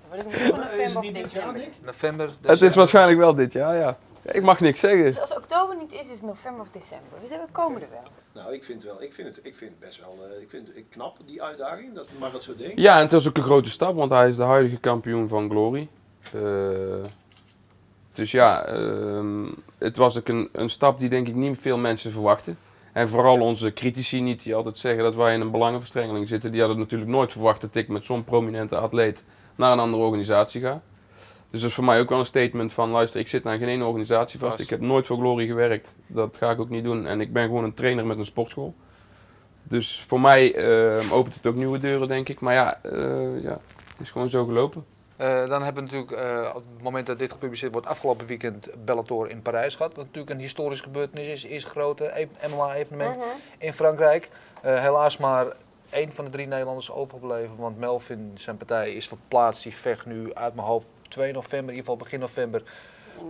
Maar 0.09 0.17
dat 0.17 0.27
is 0.33 0.49
nog 0.49 0.59
november 0.59 0.99
of 0.99 1.07
december. 1.13 1.61
November. 1.85 2.31
Het 2.43 2.61
is 2.63 2.75
waarschijnlijk 2.75 3.19
wel 3.19 3.35
dit 3.35 3.53
jaar, 3.53 3.77
ja. 3.77 3.97
Ik 4.33 4.43
mag 4.43 4.61
niks 4.61 4.81
zeggen. 4.81 5.05
Dus 5.05 5.21
als 5.21 5.37
oktober 5.37 5.77
niet 5.77 5.93
is, 5.93 6.01
is 6.01 6.09
het 6.09 6.23
november 6.23 6.61
of 6.61 6.71
december. 6.71 7.21
Dus 7.21 7.31
we 7.31 7.39
komen 7.53 7.83
er 7.83 7.89
wel. 7.91 8.03
Nou, 8.33 8.55
ik 8.55 8.65
vind, 8.65 8.83
wel, 8.83 9.03
ik 9.03 9.13
vind, 9.13 9.29
het, 9.29 9.41
ik 9.43 9.55
vind 9.55 9.71
het 9.71 9.81
best 9.81 10.01
wel 10.01 10.17
eh, 10.21 10.43
ik 10.43 10.51
vind 10.51 10.67
het 10.67 10.85
knap, 10.89 11.17
die 11.27 11.43
uitdaging, 11.43 11.95
dat 11.95 12.07
mag 12.19 12.33
het 12.33 12.43
zo 12.43 12.57
denken. 12.57 12.83
Ja, 12.83 12.97
en 12.97 13.03
het 13.03 13.13
is 13.13 13.29
ook 13.29 13.37
een 13.37 13.43
grote 13.43 13.71
stap, 13.71 13.95
want 13.95 14.11
hij 14.11 14.29
is 14.29 14.37
de 14.37 14.43
huidige 14.43 14.81
kampioen 14.81 15.29
van 15.29 15.51
Glory. 15.51 15.89
Eh, 16.33 16.43
dus 18.13 18.31
ja, 18.31 18.65
ehm, 18.65 19.47
het 19.79 19.97
was 19.97 20.19
ook 20.19 20.29
een, 20.29 20.49
een 20.53 20.71
stap 20.71 20.99
die 20.99 21.09
denk 21.09 21.29
ik 21.29 21.35
niet 21.35 21.59
veel 21.59 21.79
mensen 21.79 22.13
verwachten. 22.13 22.59
En 22.93 23.09
vooral 23.09 23.41
onze 23.41 23.73
critici 23.73 24.21
niet, 24.21 24.43
die 24.43 24.55
altijd 24.55 24.79
zeggen 24.79 25.03
dat 25.03 25.15
wij 25.15 25.35
in 25.35 25.41
een 25.41 25.51
belangenverstrengeling 25.51 26.29
zitten. 26.29 26.51
Die 26.51 26.61
hadden 26.61 26.79
natuurlijk 26.79 27.11
nooit 27.11 27.33
verwacht 27.33 27.61
dat 27.61 27.75
ik 27.75 27.89
met 27.89 28.05
zo'n 28.05 28.25
prominente 28.25 28.77
atleet 28.77 29.25
naar 29.55 29.73
een 29.73 29.79
andere 29.79 30.03
organisatie 30.03 30.61
ga. 30.61 30.83
Dus 31.51 31.61
dat 31.61 31.69
is 31.71 31.75
voor 31.75 31.85
mij 31.85 32.01
ook 32.01 32.09
wel 32.09 32.19
een 32.19 32.27
statement 32.27 32.73
van, 32.73 32.91
luister, 32.91 33.21
ik 33.21 33.29
zit 33.29 33.47
aan 33.47 33.59
geen 33.59 33.69
ene 33.69 33.85
organisatie 33.85 34.39
vast. 34.39 34.61
Ik 34.61 34.71
heb 34.71 34.81
nooit 34.81 35.07
voor 35.07 35.17
Glory 35.17 35.47
gewerkt. 35.47 35.95
Dat 36.07 36.37
ga 36.37 36.51
ik 36.51 36.61
ook 36.61 36.69
niet 36.69 36.85
doen. 36.85 37.07
En 37.07 37.21
ik 37.21 37.33
ben 37.33 37.45
gewoon 37.45 37.65
een 37.65 37.75
trainer 37.75 38.07
met 38.07 38.19
een 38.19 38.25
sportschool. 38.25 38.75
Dus 39.63 40.05
voor 40.07 40.21
mij 40.21 40.55
eh, 40.55 41.13
opent 41.13 41.35
het 41.35 41.47
ook 41.47 41.55
nieuwe 41.55 41.79
deuren, 41.79 42.09
denk 42.09 42.29
ik. 42.29 42.41
Maar 42.41 42.55
ja, 42.55 42.83
eh, 42.83 43.43
ja 43.43 43.61
het 43.89 44.01
is 44.01 44.11
gewoon 44.11 44.31
zo 44.31 44.45
gelopen. 44.45 44.85
Eh, 45.19 45.49
dan 45.49 45.63
hebben 45.63 45.85
we 45.85 45.91
natuurlijk, 45.91 46.13
eh, 46.13 46.55
op 46.55 46.63
het 46.75 46.83
moment 46.83 47.07
dat 47.07 47.19
dit 47.19 47.33
gepubliceerd 47.33 47.73
wordt, 47.73 47.87
afgelopen 47.87 48.27
weekend 48.27 48.69
Bellator 48.85 49.31
in 49.31 49.43
Parijs 49.43 49.77
gehad. 49.77 49.97
Wat 49.97 50.05
natuurlijk 50.05 50.35
een 50.35 50.41
historische 50.41 50.85
gebeurtenis 50.85 51.27
is. 51.27 51.45
Eerst 51.45 51.67
grote 51.67 52.29
MMA-evenement 52.49 53.17
in 53.59 53.73
Frankrijk. 53.73 54.31
Eh, 54.63 54.81
helaas 54.81 55.17
maar 55.17 55.47
één 55.91 56.13
van 56.13 56.25
de 56.25 56.31
drie 56.31 56.47
Nederlanders 56.47 56.91
overgebleven. 56.91 57.57
Want 57.57 57.79
Melvin, 57.79 58.33
zijn 58.35 58.57
partij, 58.57 58.93
is 58.93 59.09
verplaatst. 59.09 59.63
Die 59.63 59.75
vecht 59.75 60.07
nu 60.07 60.35
uit 60.35 60.55
mijn 60.55 60.67
hoofd 60.67 60.87
2 61.09 61.33
november, 61.33 61.59
in 61.59 61.65
ieder 61.65 61.81
geval 61.81 61.97
begin 61.97 62.21
november, 62.21 62.63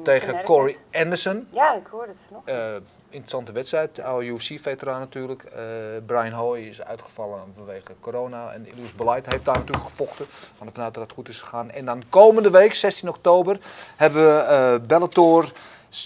tegen. 0.03 0.45
Corey 0.45 0.77
Anderson. 0.93 1.49
Ja, 1.51 1.75
ik 1.75 1.87
hoorde 1.87 2.09
het 2.09 2.21
vanochtend. 2.27 2.59
Eh, 2.59 2.75
interessante 3.09 3.53
wedstrijd, 3.53 3.95
de 3.97 4.03
oude 4.03 4.27
UFC-veteraan 4.27 5.01
natuurlijk. 5.01 5.43
Eh, 5.43 5.63
Brian 6.07 6.33
Hoy 6.33 6.59
is 6.59 6.83
uitgevallen 6.83 7.41
vanwege 7.57 7.93
corona. 8.01 8.53
En 8.53 8.67
Ilus 8.67 8.95
Beleid 8.95 9.27
heeft 9.27 9.45
daar 9.45 9.59
natuurlijk 9.59 9.87
gevochten. 9.87 10.27
Gaan 10.59 10.67
ervan 10.67 10.85
uit 10.85 10.95
dat 10.95 11.03
het 11.03 11.13
goed 11.13 11.29
is 11.29 11.41
gegaan. 11.41 11.71
En 11.71 11.85
dan 11.85 12.03
komende 12.09 12.51
week, 12.51 12.75
16 12.75 13.09
oktober, 13.09 13.59
hebben 13.97 14.37
we 14.37 14.41
eh, 14.41 14.87
Bellator, 14.87 15.53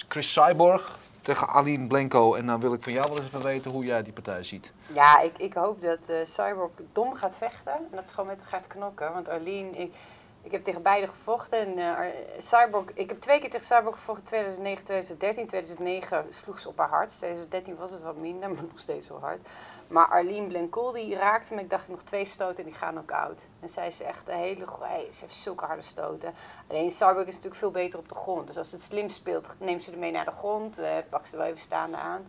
Chris 0.08 0.32
Cyborg 0.32 1.00
tegen 1.22 1.48
Aline 1.48 1.86
Blenko. 1.86 2.34
En 2.34 2.46
dan 2.46 2.60
wil 2.60 2.72
ik 2.72 2.82
van 2.82 2.92
jou 2.92 3.08
wel 3.08 3.16
eens 3.16 3.26
even 3.26 3.42
weten 3.42 3.70
hoe 3.70 3.84
jij 3.84 4.02
die 4.02 4.12
partij 4.12 4.42
ziet. 4.42 4.72
Ja, 4.94 5.20
ik, 5.20 5.38
ik 5.38 5.54
hoop 5.54 5.82
dat 5.82 5.98
eh 6.06 6.16
Cyborg 6.24 6.70
dom 6.92 7.14
gaat 7.14 7.34
vechten. 7.38 7.72
En 7.72 7.88
dat 7.90 8.04
is 8.04 8.10
gewoon 8.10 8.26
met 8.26 8.38
haar 8.38 8.60
gaat 8.60 8.66
knokken. 8.66 9.12
Want 9.12 9.28
Arlene, 9.28 9.70
ik, 9.70 9.94
ik 10.42 10.52
heb 10.52 10.64
tegen 10.64 10.82
beide 10.82 11.06
gevochten. 11.06 11.58
En 11.58 11.78
eh, 11.78 12.06
Cyborg, 12.38 12.84
ik 12.94 13.08
heb 13.08 13.20
twee 13.20 13.40
keer 13.40 13.50
tegen 13.50 13.66
Cyborg 13.66 13.94
gevochten, 13.94 14.24
2009, 14.24 14.84
2013. 14.84 15.46
2009 15.46 16.26
sloeg 16.30 16.58
ze 16.58 16.68
op 16.68 16.78
haar 16.78 16.88
hart. 16.88 17.08
2013 17.16 17.76
was 17.76 17.90
het 17.90 18.02
wat 18.02 18.16
minder, 18.16 18.50
maar 18.52 18.62
nog 18.62 18.78
steeds 18.78 19.06
zo 19.06 19.18
hard. 19.18 19.40
Maar 19.88 20.06
Arlene 20.06 20.46
Blenkol, 20.46 20.92
die 20.92 21.16
raakte 21.16 21.54
me. 21.54 21.60
Ik 21.60 21.70
dacht, 21.70 21.88
nog 21.88 22.02
twee 22.02 22.24
stoten 22.24 22.56
en 22.56 22.70
die 22.70 22.74
gaan 22.78 22.98
ook 22.98 23.10
oud. 23.10 23.40
En 23.60 23.68
zij 23.68 23.86
is 23.86 24.00
echt 24.02 24.28
een 24.28 24.36
hele 24.36 24.66
goeie, 24.66 25.12
ze 25.12 25.20
heeft 25.20 25.34
zulke 25.34 25.64
harde 25.64 25.82
stoten. 25.82 26.34
Alleen 26.68 26.90
Cyborg 26.90 27.26
is 27.26 27.34
natuurlijk 27.34 27.54
veel 27.54 27.70
beter 27.70 27.98
op 27.98 28.08
de 28.08 28.14
grond. 28.14 28.46
Dus 28.46 28.56
als 28.56 28.72
het 28.72 28.82
slim 28.82 29.08
speelt, 29.08 29.54
neemt 29.58 29.84
ze 29.84 29.92
er 29.92 29.98
mee 29.98 30.12
naar 30.12 30.24
de 30.24 30.30
grond. 30.30 30.78
eh 30.78 30.96
pakt 31.08 31.28
ze 31.28 31.32
er 31.32 31.38
wel 31.38 31.48
even 31.48 31.60
staande 31.60 31.96
aan. 31.96 32.26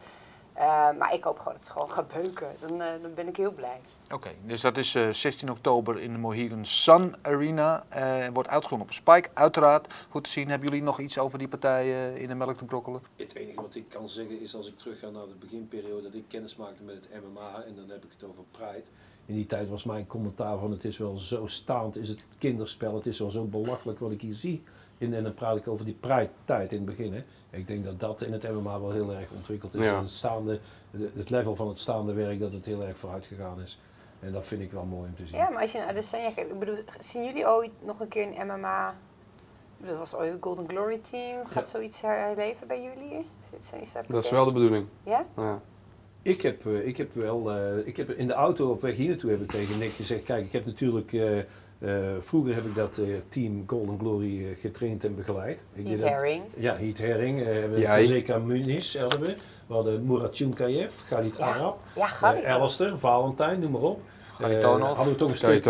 Eh, 0.53 0.97
maar 0.97 1.13
ik 1.13 1.23
hoop 1.23 1.37
gewoon 1.37 1.53
dat 1.53 1.65
ze 1.65 1.71
gewoon 1.71 1.91
gaat 1.91 2.07
beuken. 2.07 2.55
Dan, 2.59 2.77
dan 2.77 3.13
ben 3.13 3.27
ik 3.27 3.37
heel 3.37 3.51
blij. 3.51 3.81
Oké, 4.11 4.29
dus 4.45 4.61
dat 4.61 4.77
is 4.77 4.95
eh, 4.95 5.09
16 5.09 5.49
oktober 5.51 5.99
in 5.99 6.11
de 6.11 6.17
Mohegan 6.17 6.65
Sun 6.65 7.15
Arena. 7.21 7.83
Eh, 7.89 8.27
wordt 8.33 8.49
uitgezonden 8.49 8.87
op 8.87 8.93
Spike, 8.93 9.29
uiteraard. 9.33 9.93
Goed 10.09 10.23
te 10.23 10.29
zien. 10.29 10.49
Hebben 10.49 10.67
jullie 10.69 10.83
nog 10.83 10.99
iets 10.99 11.17
over 11.17 11.37
die 11.39 11.47
partij 11.47 11.83
eh, 12.13 12.21
in 12.21 12.27
de 12.27 12.35
melk 12.35 12.57
te 12.57 12.65
brokkelen? 12.65 13.01
Het 13.15 13.35
enige 13.35 13.61
wat 13.61 13.75
ik 13.75 13.89
kan 13.89 14.09
zeggen 14.09 14.41
is 14.41 14.55
als 14.55 14.67
ik 14.67 14.77
terug 14.77 14.99
ga 14.99 15.09
naar 15.09 15.25
de 15.27 15.35
beginperiode 15.39 16.01
dat 16.01 16.13
ik 16.13 16.23
kennis 16.27 16.55
maakte 16.55 16.83
met 16.83 16.95
het 16.95 17.09
MMA 17.23 17.63
en 17.67 17.75
dan 17.75 17.89
heb 17.89 18.03
ik 18.03 18.11
het 18.11 18.23
over 18.23 18.43
Pride. 18.51 18.83
In 19.25 19.35
die 19.35 19.45
tijd 19.45 19.69
was 19.69 19.83
mijn 19.83 20.07
commentaar 20.07 20.57
van 20.57 20.71
het 20.71 20.83
is 20.85 20.97
wel 20.97 21.17
zo 21.17 21.47
staand, 21.47 21.97
is 21.97 22.09
het 22.09 22.19
kinderspel, 22.37 22.95
het 22.95 23.05
is 23.05 23.19
wel 23.19 23.31
zo 23.31 23.43
belachelijk 23.43 23.99
wat 23.99 24.11
ik 24.11 24.21
hier 24.21 24.35
zie. 24.35 24.63
En, 24.97 25.13
en 25.13 25.23
dan 25.23 25.33
praat 25.33 25.57
ik 25.57 25.67
over 25.67 25.85
die 25.85 25.97
Pride-tijd 25.99 26.71
in 26.71 26.77
het 26.77 26.85
begin. 26.97 27.13
Hè. 27.13 27.23
Ik 27.49 27.67
denk 27.67 27.85
dat 27.85 27.99
dat 27.99 28.21
in 28.21 28.31
het 28.33 28.43
MMA 28.51 28.79
wel 28.79 28.91
heel 28.91 29.11
erg 29.13 29.31
ontwikkeld 29.31 29.73
is. 29.75 29.83
Ja. 29.83 29.95
En 29.95 30.01
Het, 30.01 30.09
staande, 30.09 30.59
de- 30.91 31.11
het 31.15 31.29
level 31.29 31.55
van 31.55 31.67
het 31.67 31.79
staande 31.79 32.13
werk, 32.13 32.39
dat 32.39 32.53
het 32.53 32.65
heel 32.65 32.83
erg 32.83 32.97
vooruit 32.97 33.25
gegaan 33.25 33.61
is. 33.61 33.79
En 34.25 34.31
dat 34.31 34.47
vind 34.47 34.61
ik 34.61 34.71
wel 34.71 34.85
mooi 34.85 35.09
om 35.09 35.15
te 35.15 35.25
zien. 35.27 35.37
Ja, 35.37 35.49
maar 35.49 35.61
als 35.61 35.71
je 35.71 35.77
naar 35.77 35.87
Adesanya 35.87 36.31
kijkt, 36.31 36.51
ik 36.51 36.59
bedoel, 36.59 36.77
zien 36.99 37.23
jullie 37.25 37.47
ooit 37.49 37.71
nog 37.85 37.99
een 37.99 38.07
keer 38.07 38.27
een 38.39 38.47
MMA? 38.47 38.95
Dat 39.77 39.97
was 39.97 40.15
ooit 40.15 40.31
het 40.31 40.41
Golden 40.43 40.67
Glory 40.69 40.99
Team. 41.09 41.45
Gaat 41.47 41.69
zoiets 41.69 42.01
herleven 42.01 42.67
bij 42.67 42.81
jullie? 42.83 43.25
Dat 44.07 44.23
is 44.23 44.29
wel 44.29 44.45
de 44.45 44.51
bedoeling. 44.51 44.85
Ja? 45.03 45.25
Ja. 45.37 45.59
Ik 46.21 46.41
heb, 46.41 46.65
eh, 46.65 46.87
ik 46.87 46.97
heb 46.97 47.15
wel, 47.15 47.51
eh, 47.51 47.87
ik 47.87 47.97
heb 47.97 48.09
in 48.09 48.27
de 48.27 48.33
auto 48.33 48.69
op 48.71 48.81
weg 48.81 48.95
hier 48.95 49.09
naartoe 49.09 49.29
heb 49.31 49.41
ik 49.41 49.51
tegen 49.51 49.77
Nick 49.79 49.91
gezegd, 49.91 50.23
kijk, 50.23 50.45
ik 50.45 50.51
heb 50.51 50.65
natuurlijk, 50.65 51.13
eh, 51.13 51.39
eh, 51.39 51.45
vroeger 52.19 52.55
heb 52.55 52.63
ik 52.65 52.75
dat 52.75 52.97
eh, 52.97 53.05
team 53.29 53.63
Golden 53.67 53.99
Glory 53.99 54.45
eh, 54.49 54.57
getraind 54.59 55.05
en 55.05 55.15
begeleid. 55.15 55.65
Ik 55.73 55.99
dat- 55.99 56.09
Herring. 56.09 56.43
Ja, 56.55 56.75
Heath 56.77 56.97
Herring, 56.97 57.39
eh, 57.39 57.45
we 57.45 57.79
Jij. 57.79 58.05
Zeka 58.05 58.37
Muniz 58.37 58.97
hadden 58.97 59.19
we, 59.19 59.35
we 59.67 59.73
hadden 59.73 60.05
Murat 60.05 60.35
Chunkayev, 60.35 60.93
Galit 61.05 61.37
Ja. 61.37 61.45
Arab, 61.53 61.79
Ja, 61.95 62.33
eh. 62.35 62.53
Alistair, 62.55 62.97
Valentijn, 62.97 63.59
noem 63.59 63.71
maar 63.71 63.81
op. 63.81 64.01
Garitonov. 64.33 64.89
Eh, 64.89 64.95
hadden 64.95 65.13
we 65.13 65.19
toch 65.19 65.29
een 65.29 65.35
stuk 65.35 65.63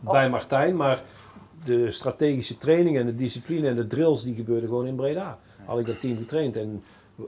bij 0.00 0.30
Martijn, 0.30 0.76
maar 0.76 1.02
de 1.64 1.90
strategische 1.90 2.58
training 2.58 2.98
en 2.98 3.06
de 3.06 3.14
discipline 3.14 3.68
en 3.68 3.76
de 3.76 3.86
drills 3.86 4.22
die 4.22 4.34
gebeurden 4.34 4.68
gewoon 4.68 4.86
in 4.86 4.94
Breda. 4.94 5.38
Had 5.64 5.78
ik 5.78 5.86
dat 5.86 6.00
team 6.00 6.16
getraind 6.16 6.56
en 6.56 6.82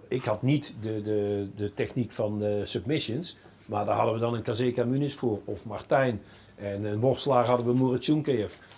ik 0.09 0.25
had 0.25 0.43
niet 0.43 0.75
de, 0.81 1.03
de, 1.03 1.49
de 1.57 1.75
techniek 1.75 2.13
van 2.13 2.39
de 2.39 2.63
submissions, 2.65 3.37
maar 3.67 3.85
daar 3.85 3.97
hadden 3.97 4.15
we 4.15 4.21
dan 4.21 4.35
een 4.35 4.43
Kazeka 4.43 4.85
Muniz 4.85 5.15
voor, 5.15 5.41
of 5.45 5.65
Martijn. 5.65 6.23
En 6.55 6.85
een 6.85 7.01
worstelaar 7.01 7.47
hadden 7.47 7.67
we 7.67 7.75
Murat 7.75 8.11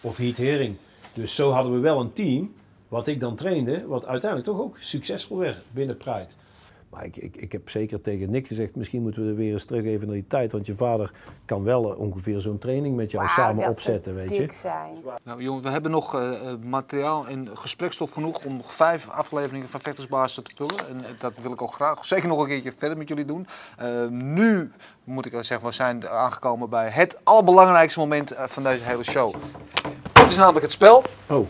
of 0.00 0.16
Heat 0.16 0.36
Hering. 0.36 0.76
Dus 1.12 1.34
zo 1.34 1.50
hadden 1.50 1.72
we 1.72 1.78
wel 1.78 2.00
een 2.00 2.12
team, 2.12 2.54
wat 2.88 3.06
ik 3.06 3.20
dan 3.20 3.34
trainde, 3.34 3.86
wat 3.86 4.06
uiteindelijk 4.06 4.50
toch 4.50 4.60
ook 4.60 4.76
succesvol 4.80 5.36
werd 5.36 5.62
binnen 5.70 5.96
Pride. 5.96 6.28
Maar 6.94 7.04
ik, 7.04 7.16
ik, 7.16 7.36
ik 7.36 7.52
heb 7.52 7.70
zeker 7.70 8.00
tegen 8.00 8.30
Nick 8.30 8.46
gezegd, 8.46 8.76
misschien 8.76 9.02
moeten 9.02 9.22
we 9.22 9.28
er 9.28 9.36
weer 9.36 9.52
eens 9.52 9.64
terug 9.64 9.84
even 9.84 10.06
naar 10.06 10.16
die 10.16 10.26
tijd. 10.26 10.52
Want 10.52 10.66
je 10.66 10.76
vader 10.76 11.12
kan 11.44 11.62
wel 11.62 11.92
eh, 11.92 11.98
ongeveer 11.98 12.40
zo'n 12.40 12.58
training 12.58 12.96
met 12.96 13.10
jou 13.10 13.28
samen 13.28 13.68
opzetten, 13.68 14.14
weet 14.14 14.36
je. 14.36 14.48
zijn. 14.62 14.96
Nou 15.24 15.42
jongen, 15.42 15.62
we 15.62 15.68
hebben 15.68 15.90
nog 15.90 16.14
eh, 16.14 16.30
eh, 16.30 16.58
materiaal 16.62 17.26
en 17.26 17.48
gesprekstof 17.54 18.10
genoeg 18.10 18.44
om 18.44 18.56
nog 18.56 18.72
vijf 18.72 19.08
afleveringen 19.08 19.68
van 19.68 19.80
Vechtersbasis 19.80 20.44
te 20.44 20.52
vullen. 20.54 20.88
En 20.88 21.00
dat 21.18 21.32
wil 21.40 21.52
ik 21.52 21.62
ook 21.62 21.74
graag 21.74 22.04
zeker 22.04 22.28
nog 22.28 22.40
een 22.40 22.46
keertje 22.46 22.72
verder 22.72 22.98
met 22.98 23.08
jullie 23.08 23.24
doen. 23.24 23.46
Eh, 23.78 24.06
nu 24.08 24.72
moet 25.04 25.26
ik 25.26 25.32
wel 25.32 25.44
zeggen, 25.44 25.66
we 25.66 25.72
zijn 25.72 26.08
aangekomen 26.08 26.68
bij 26.68 26.88
het 26.88 27.20
allerbelangrijkste 27.24 27.98
moment 27.98 28.32
van 28.36 28.62
deze 28.62 28.84
hele 28.84 29.04
show. 29.04 29.34
Dit 30.12 30.26
is 30.26 30.36
namelijk 30.36 30.62
het 30.62 30.72
spel. 30.72 31.02
Oh, 31.26 31.46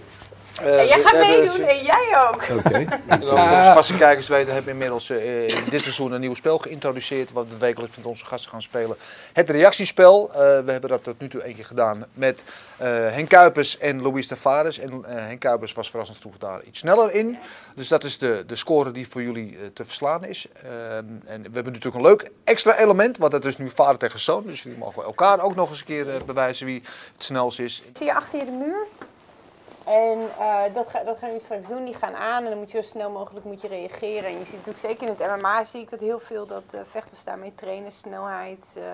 En 0.62 0.86
jij 0.86 1.00
gaat 1.02 1.20
meedoen 1.20 1.61
en 1.61 1.82
jij 1.84 2.28
ook. 2.28 2.59
oké. 2.59 2.86
Volgens 3.26 3.68
vaste 3.68 3.94
kijkers 3.94 4.28
weten 4.28 4.46
hebben 4.46 4.64
we 4.64 4.70
inmiddels 4.70 5.11
eh, 5.11 5.48
in 5.48 5.64
dit 5.70 5.82
seizoen 5.82 6.12
een 6.12 6.20
nieuw 6.20 6.34
spel 6.34 6.59
geïntroduceerd. 6.59 7.32
Wat 7.32 7.48
we 7.48 7.57
wekelijks 7.57 7.96
met 7.96 8.07
onze 8.07 8.24
gasten 8.24 8.50
gaan 8.50 8.62
spelen. 8.62 8.96
Het 9.32 9.50
reactiespel. 9.50 10.30
Eh, 10.32 10.38
we 10.38 10.72
hebben 10.72 10.90
dat 10.90 11.05
tot 11.05 11.20
nu 11.20 11.28
toe 11.28 11.42
één 11.42 11.55
keer 11.55 11.64
gedaan 11.64 12.07
met 12.12 12.42
eh, 12.76 12.88
Henk 12.88 13.28
Kuipers 13.28 13.78
en 13.78 14.02
Louis 14.02 14.26
Tavares. 14.26 14.78
En 14.78 15.05
eh, 15.05 15.14
Henk 15.14 15.40
Kuipers 15.40 15.72
was 15.72 15.90
verrassend 15.90 16.18
vroeg 16.18 16.38
daar 16.38 16.62
iets 16.62 16.78
sneller 16.78 17.14
in. 17.14 17.38
Dus 17.74 17.88
dat 17.88 18.05
is 18.05 18.18
de, 18.18 18.44
de 18.46 18.55
score 18.55 18.90
die 18.90 19.09
voor 19.09 19.22
jullie 19.22 19.72
te 19.72 19.84
verslaan 19.84 20.24
is. 20.24 20.46
Eh, 20.62 20.96
en 20.96 21.22
we 21.24 21.50
hebben 21.52 21.72
natuurlijk 21.72 21.94
een 21.94 22.02
leuk 22.02 22.30
extra 22.44 22.76
element. 22.76 23.18
Want 23.18 23.32
dat 23.32 23.44
is 23.44 23.57
nu 23.57 23.68
vader 23.68 23.98
tegen 23.98 24.20
zoon. 24.20 24.42
Dus 24.42 24.62
jullie 24.62 24.78
mogen 24.78 25.02
elkaar 25.02 25.40
ook 25.40 25.55
nog 25.55 25.70
eens 25.70 25.78
een 25.78 25.84
keer 25.84 26.24
bewijzen 26.26 26.66
wie 26.66 26.82
het 27.12 27.22
snelst 27.22 27.59
is. 27.59 27.82
Zie 27.92 28.07
je 28.07 28.14
achter 28.14 28.38
je 28.38 28.44
de 28.44 28.50
muur? 28.50 28.86
En 29.85 30.18
eh, 30.39 30.62
dat, 30.74 30.89
ga, 30.89 31.03
dat 31.05 31.18
gaan 31.18 31.32
we 31.32 31.41
straks 31.43 31.66
doen. 31.68 31.85
Die 31.85 31.95
gaan 31.95 32.14
aan 32.14 32.45
en 32.45 32.51
dan 32.51 32.59
moet 32.59 32.70
je 32.70 32.82
zo 32.82 32.89
snel 32.89 33.11
mogelijk 33.11 33.45
moet 33.45 33.61
je 33.61 33.68
reageren. 33.68 34.24
En 34.24 34.39
je 34.39 34.45
ziet 34.45 34.51
natuurlijk 34.66 34.78
zeker 34.78 35.03
in 35.09 35.14
het 35.18 35.41
MMA 35.43 35.64
zie 35.64 35.80
ik 35.80 35.91
dat 35.91 36.01
heel 36.01 36.18
veel 36.18 36.47
dat 36.47 36.64
eh, 36.70 36.80
vechters 36.85 37.24
daarmee 37.24 37.53
trainen. 37.55 37.93
Snelheid, 37.93 38.74
eh, 38.78 38.85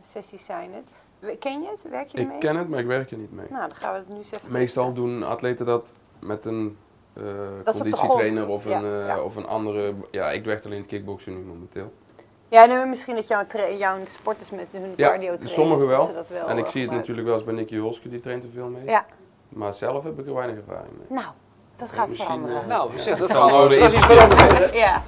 sessies 0.00 0.44
zijn 0.44 0.70
het. 0.72 1.38
Ken 1.38 1.62
je 1.62 1.68
het? 1.68 1.82
Werk 1.90 2.08
je 2.08 2.18
Ik 2.18 2.24
ermee? 2.24 2.38
ken 2.38 2.56
het, 2.56 2.68
maar 2.68 2.78
ik 2.78 2.86
werk 2.86 3.10
er 3.10 3.16
niet 3.16 3.32
mee. 3.32 3.46
Nou, 3.50 3.66
dan 3.66 3.76
gaan 3.76 3.92
we 3.92 3.98
het 3.98 4.08
nu 4.08 4.18
even 4.20 4.52
Meestal 4.52 4.84
testen. 4.84 5.02
doen 5.04 5.22
atleten 5.22 5.66
dat 5.66 5.92
met 6.18 6.44
een 6.44 6.78
conditietrainer 7.64 8.48
of 8.48 8.64
een, 8.64 8.84
Ja, 8.84 9.06
ja. 9.06 9.20
of 9.22 9.36
een 9.36 9.46
andere. 9.46 9.94
Ja, 10.10 10.30
ik 10.30 10.44
werk 10.44 10.64
alleen 10.64 10.74
in 10.76 10.80
het 10.82 10.90
kickboksen 10.90 11.32
nu 11.32 11.44
momenteel. 11.44 11.92
Ja, 12.48 12.64
nee, 12.64 12.84
misschien 12.84 13.14
dat 13.14 13.28
jouw, 13.28 13.44
jouw 13.78 13.96
sporters 14.04 14.50
met 14.50 14.66
hun 14.70 14.92
Ja, 14.96 15.08
cardio 15.08 15.26
trainen. 15.26 15.48
sommigen 15.48 15.86
wel. 15.86 16.10
wel. 16.28 16.48
En 16.48 16.58
ik 16.58 16.66
zie 16.66 16.82
het 16.82 16.90
natuurlijk 16.90 17.26
wel 17.26 17.36
eens 17.36 17.44
bij 17.44 17.54
Nicky 17.54 17.78
Holske, 17.78 18.08
die 18.08 18.20
traint 18.20 18.42
er 18.44 18.50
veel 18.50 18.68
mee. 18.68 18.84
Ja, 18.84 19.06
Maar 19.48 19.74
zelf 19.74 20.04
heb 20.04 20.18
ik 20.18 20.26
er 20.26 20.34
weinig 20.34 20.56
ervaring 20.56 20.92
mee. 20.98 21.18
nou, 21.18 21.34
dat 21.76 21.88
gaat 21.90 22.08
misschien, 22.08 22.28
veranderen. 22.28 22.62
eh, 22.62 22.68
Nou, 22.68 22.98
zeg, 22.98 23.16
dat 23.18 23.30
is 23.30 23.36
eerste- 23.36 24.02
veranderen. 24.02 24.72
Ja. 24.74 25.02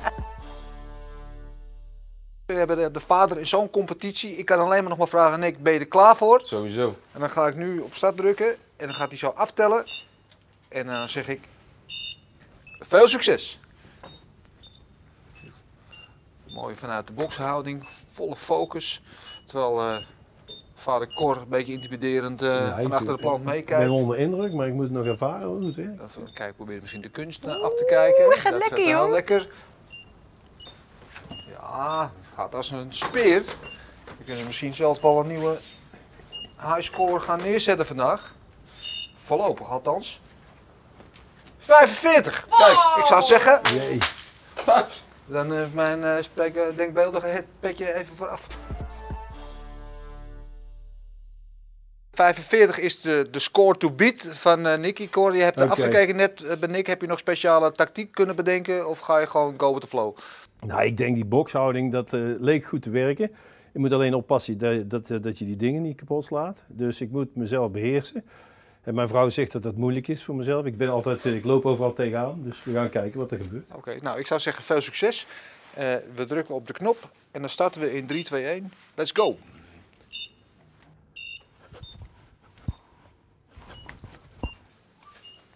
We 2.46 2.54
hebben 2.54 2.76
de, 2.76 2.90
de 2.90 3.00
vader 3.00 3.38
in 3.38 3.46
zo'n 3.46 3.70
competitie. 3.70 4.36
Ik 4.36 4.44
kan 4.46 4.58
alleen 4.58 4.80
maar 4.80 4.88
nog 4.88 4.98
maar 4.98 5.08
vragen, 5.08 5.40
Nick, 5.40 5.62
ben 5.62 5.72
je 5.72 5.78
er 5.78 5.86
klaar 5.86 6.16
voor? 6.16 6.40
Sowieso. 6.44 6.94
En 7.12 7.20
dan 7.20 7.30
ga 7.30 7.46
ik 7.46 7.54
nu 7.54 7.78
op 7.80 7.94
start 7.94 8.16
drukken 8.16 8.56
en 8.76 8.86
dan 8.86 8.94
gaat 8.94 9.08
hij 9.08 9.18
zo 9.18 9.28
aftellen. 9.28 9.84
En 10.68 10.86
dan 10.86 11.08
zeg 11.08 11.28
ik, 11.28 11.40
veel 12.78 13.08
succes. 13.08 13.60
Mooi 16.48 16.74
vanuit 16.74 17.06
de 17.06 17.12
bokshouding, 17.12 17.88
volle 18.12 18.36
focus. 18.36 19.02
Terwijl 19.46 19.80
eh, 19.80 20.04
vader 20.78 21.14
Cor 21.14 21.36
een 21.36 21.48
beetje 21.48 21.72
intimiderend 21.72 22.42
eh, 22.42 22.48
Ja, 22.48 22.76
van 22.82 22.92
achter 22.92 23.12
de 23.16 23.18
plant 23.22 23.38
Ik 23.38 23.44
ben 23.44 23.54
meekijkt. 23.54 23.90
onder 23.90 24.18
indruk, 24.18 24.52
maar 24.52 24.66
ik 24.66 24.72
moet 24.72 24.82
het 24.84 24.92
nog 24.92 25.06
ervaren 25.06 25.46
hoe 25.48 25.66
het 25.66 25.74
werkt. 25.76 26.02
Even 26.02 26.32
kijken, 26.32 26.54
probeer 26.54 26.80
misschien 26.80 27.00
de 27.00 27.08
kunst 27.08 27.44
eh, 27.44 27.62
af 27.62 27.74
te 27.74 27.84
kijken. 27.88 28.24
Oeh, 28.26 28.34
gaat 28.36 28.42
dat 28.52 28.60
lekker, 28.60 28.68
gaat 28.78 28.86
heel 28.86 29.02
joh. 29.02 29.10
lekker. 29.10 29.48
Ja, 31.28 32.12
gaat 32.34 32.54
als 32.54 32.70
een 32.70 32.92
speer. 32.92 33.42
We 34.18 34.24
kunnen 34.24 34.46
misschien 34.46 34.74
zelfs 34.74 35.00
wel 35.00 35.20
een 35.20 35.26
nieuwe 35.26 35.58
highscore 36.60 37.20
gaan 37.20 37.40
neerzetten 37.42 37.86
vandaag. 37.86 38.34
Voorlopig 39.16 39.70
althans. 39.70 40.20
45! 41.58 42.46
Kijk, 42.58 42.78
ik 42.98 43.04
zou 43.04 43.22
zeggen, 43.22 43.60
Jee. 43.74 43.98
dan 45.26 45.52
heeft 45.52 45.74
mijn 45.74 46.04
eh 46.04 46.22
spreker 46.22 46.76
denkbeeldige 46.76 47.26
het 47.26 47.44
petje 47.60 47.94
even 47.94 48.16
vooraf. 48.16 48.46
45 52.18 52.78
is 52.78 53.00
de, 53.00 53.28
de 53.30 53.38
score 53.38 53.78
to 53.78 53.90
beat 53.90 54.28
van 54.30 54.66
eh 54.66 54.78
Nicky. 54.78 55.08
Cor, 55.08 55.36
je 55.36 55.42
hebt 55.42 55.60
Oké. 55.60 55.70
afgekeken 55.70 56.16
net 56.16 56.42
eh, 56.42 56.56
bij 56.56 56.68
Nick. 56.68 56.86
Heb 56.86 57.00
je 57.00 57.06
nog 57.06 57.18
speciale 57.18 57.72
tactiek 57.72 58.12
kunnen 58.12 58.36
bedenken 58.36 58.88
of 58.88 58.98
ga 58.98 59.18
je 59.18 59.26
gewoon 59.26 59.54
go 59.56 59.72
with 59.72 59.80
the 59.80 59.86
flow? 59.86 60.16
Nou, 60.60 60.84
ik 60.84 60.96
denk 60.96 61.14
die 61.14 61.24
bokshouding, 61.24 61.92
dat 61.92 62.12
eh, 62.12 62.20
leek 62.38 62.64
goed 62.64 62.82
te 62.82 62.90
werken. 62.90 63.30
Je 63.72 63.78
moet 63.78 63.92
alleen 63.92 64.14
oppassen 64.14 64.58
dat, 64.58 64.90
dat, 64.90 65.22
dat 65.22 65.38
je 65.38 65.44
die 65.44 65.56
dingen 65.56 65.82
niet 65.82 65.96
kapot 65.96 66.24
slaat. 66.24 66.58
Dus 66.66 67.00
ik 67.00 67.10
moet 67.10 67.36
mezelf 67.36 67.70
beheersen. 67.70 68.24
En 68.82 68.94
mijn 68.94 69.08
vrouw 69.08 69.28
zegt 69.28 69.52
dat 69.52 69.62
dat 69.62 69.76
moeilijk 69.76 70.08
is 70.08 70.24
voor 70.24 70.34
mezelf. 70.34 70.64
Ik, 70.64 70.76
ben 70.76 70.88
altijd, 70.88 71.24
ik 71.24 71.44
loop 71.44 71.66
overal 71.66 71.92
tegenaan, 71.92 72.40
dus 72.44 72.64
we 72.64 72.72
gaan 72.72 72.88
kijken 72.88 73.20
wat 73.20 73.30
er 73.30 73.38
gebeurt. 73.38 73.64
Oké, 73.74 73.98
nou 74.02 74.18
ik 74.18 74.26
zou 74.26 74.40
zeggen 74.40 74.64
veel 74.64 74.80
succes. 74.80 75.26
We 76.14 76.26
drukken 76.26 76.54
op 76.54 76.66
de 76.66 76.72
knop 76.72 77.10
en 77.30 77.40
dan 77.40 77.50
starten 77.50 77.80
we 77.80 77.96
in 77.96 78.06
3, 78.06 78.24
2, 78.24 78.44
1. 78.44 78.72
Let's 78.94 79.12
go! 79.14 79.36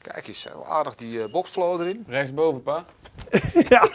Kijk 0.02 0.28
eens, 0.28 0.46
aardig 0.68 0.94
die 0.94 1.22
eh, 1.22 1.30
boxflow 1.30 1.80
erin. 1.80 2.04
Rechtsboven, 2.08 2.62
pa. 2.62 2.84
ja. 3.68 3.88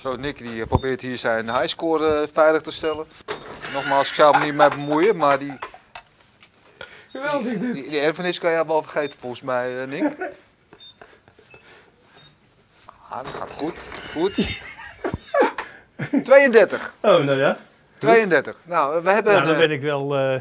Zo, 0.00 0.16
Nick 0.16 0.38
die 0.38 0.60
eh, 0.62 0.66
probeert 0.66 1.00
hier 1.00 1.18
zijn 1.18 1.50
highscore 1.50 2.20
eh, 2.20 2.28
veilig 2.32 2.62
te 2.62 2.70
stellen. 2.70 3.06
Nogmaals, 3.72 4.08
ik 4.08 4.14
zou 4.14 4.38
me 4.38 4.44
niet 4.44 4.54
mee 4.54 4.68
bemoeien, 4.68 5.16
maar 5.16 5.38
die, 5.38 5.58
Geweldig 7.10 7.58
dit. 7.58 7.74
die, 7.74 7.88
die 7.88 8.00
erfenis 8.00 8.38
kan 8.38 8.50
je 8.50 8.66
wel 8.66 8.82
vergeten 8.82 9.18
volgens 9.18 9.42
mij, 9.42 9.86
Nick. 9.86 10.34
Ah, 13.08 13.24
dat 13.24 13.34
gaat 13.34 13.52
goed. 13.52 13.74
Goed. 14.12 14.60
32. 16.24 16.94
Oh, 17.00 17.24
nou 17.24 17.38
ja. 17.38 17.58
32. 17.98 18.56
Nou, 18.62 19.02
we 19.02 19.10
hebben... 19.10 19.32
Nou, 19.32 19.46
dan 19.46 19.56
ben 19.56 19.70
ik 19.70 19.80
wel 19.80 20.16
eh, 20.16 20.40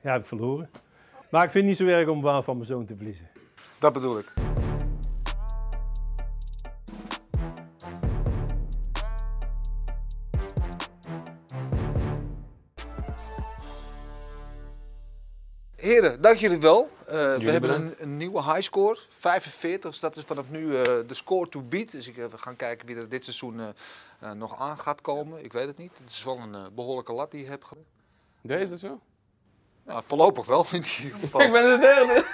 ja, 0.00 0.22
verloren. 0.22 0.70
Maar 1.36 1.44
ik 1.44 1.50
vind 1.50 1.68
het 1.68 1.78
niet 1.78 1.88
zo 1.88 1.94
erg 1.94 2.08
om 2.08 2.20
van 2.20 2.44
van 2.44 2.54
mijn 2.54 2.68
zoon 2.68 2.86
te 2.86 2.96
verliezen. 2.96 3.30
Dat 3.78 3.92
bedoel 3.92 4.18
ik. 4.18 4.32
Heren, 15.76 16.20
dank 16.20 16.36
jullie 16.36 16.60
wel. 16.60 16.90
Eh, 17.06 17.36
we 17.36 17.50
hebben 17.50 17.74
een, 17.74 17.94
een 17.98 18.16
nieuwe 18.16 18.42
highscore, 18.42 18.98
45. 19.08 19.90
Dus 19.90 20.00
dat 20.00 20.16
is 20.16 20.22
vanaf 20.22 20.50
nu 20.50 20.76
eh, 20.76 20.82
de 20.82 21.14
score 21.14 21.48
to 21.48 21.62
beat. 21.62 21.90
Dus 21.90 22.08
ik, 22.08 22.16
eh, 22.16 22.26
we 22.26 22.38
gaan 22.38 22.56
kijken 22.56 22.86
wie 22.86 22.96
er 22.96 23.08
dit 23.08 23.24
seizoen 23.24 23.60
nog 24.34 24.58
aan 24.58 24.78
gaat 24.78 25.00
komen. 25.00 25.44
Ik 25.44 25.52
weet 25.52 25.66
het 25.66 25.78
niet. 25.78 25.98
Het 25.98 26.10
is 26.10 26.24
wel 26.24 26.38
een 26.38 26.54
eh, 26.54 26.66
behoorlijke 26.74 27.12
lat 27.12 27.30
die 27.30 27.42
je 27.42 27.48
hebt. 27.48 27.66
Deze 28.40 28.62
is 28.62 28.70
dat 28.70 28.78
zo? 28.78 29.00
Nou, 29.86 30.02
voorlopig 30.06 30.46
wel 30.46 30.66
in 30.70 30.84
ieder 31.02 31.18
geval. 31.20 31.40
Ik 31.40 31.52
ben 31.52 31.62
de 31.62 31.78
derde. 31.78 32.24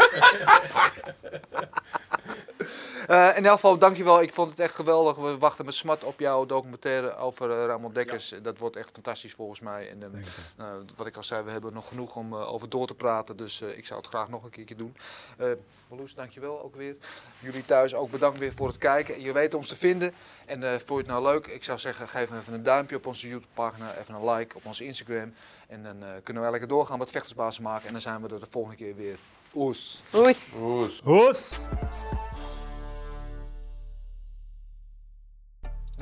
Eh, 3.08 3.36
in 3.36 3.44
elk 3.44 3.54
geval, 3.54 3.78
dankjewel. 3.78 4.22
Ik 4.22 4.32
vond 4.32 4.50
het 4.50 4.60
echt 4.60 4.74
geweldig. 4.74 5.16
We 5.16 5.38
wachten 5.38 5.64
met 5.64 5.74
smart 5.74 6.04
op 6.04 6.18
jouw 6.20 6.46
documentaire 6.46 7.16
over 7.16 7.50
eh, 7.50 7.64
Ramon 7.66 7.92
Dekkers. 7.92 8.34
Dat 8.42 8.58
wordt 8.58 8.76
echt 8.76 8.90
fantastisch 8.92 9.32
volgens 9.32 9.60
mij. 9.60 9.90
En, 9.90 10.24
eh, 10.56 10.66
wat 10.96 11.06
ik 11.06 11.16
al 11.16 11.24
zei, 11.24 11.44
we 11.44 11.50
hebben 11.50 11.72
nog 11.72 11.88
genoeg 11.88 12.16
om 12.16 12.34
over 12.34 12.68
door 12.68 12.86
te 12.86 12.94
praten. 12.94 13.36
Dus 13.36 13.60
eh, 13.60 13.76
ik 13.76 13.86
zou 13.86 14.00
het 14.00 14.08
graag 14.08 14.28
nog 14.28 14.44
een 14.44 14.50
keertje 14.50 14.76
doen. 14.76 14.96
Eh 15.36 15.46
Marloes, 15.88 16.14
dankjewel 16.14 16.62
ook 16.62 16.76
weer. 16.76 16.96
Jullie 17.38 17.64
thuis 17.64 17.94
ook 17.94 18.10
bedankt 18.10 18.38
weer 18.38 18.52
voor 18.52 18.66
het 18.66 18.78
kijken. 18.78 19.20
Je 19.20 19.32
weet 19.32 19.54
ons 19.54 19.68
te 19.68 19.76
vinden. 19.76 20.14
En 20.46 20.62
eh 20.62 20.70
vond 20.70 20.88
je 20.88 20.96
het 20.96 21.06
nou 21.06 21.22
leuk? 21.22 21.46
Ik 21.46 21.64
zou 21.64 21.78
zeggen, 21.78 22.08
geef 22.08 22.30
even 22.40 22.52
een 22.52 22.62
duimpje 22.62 22.96
op 22.96 23.06
onze 23.06 23.28
YouTube 23.28 23.46
pagina. 23.54 23.94
Even 24.00 24.14
een 24.14 24.30
like 24.30 24.56
op 24.56 24.64
onze 24.66 24.84
Instagram. 24.84 25.34
En 25.68 25.82
dan 25.82 26.02
eh, 26.02 26.08
kunnen 26.22 26.42
we 26.42 26.50
lekker 26.50 26.68
doorgaan 26.68 26.98
met 26.98 27.10
vechtersbazen 27.10 27.62
maken. 27.62 27.86
En 27.86 27.92
dan 27.92 28.02
zijn 28.02 28.22
we 28.22 28.28
er 28.28 28.40
de 28.40 28.46
volgende 28.50 28.76
keer 28.76 28.96
weer. 28.96 29.16
Oes. 29.54 30.02
Oes. 30.14 30.54
Oes. 30.60 31.00
Hoes! 31.04 31.56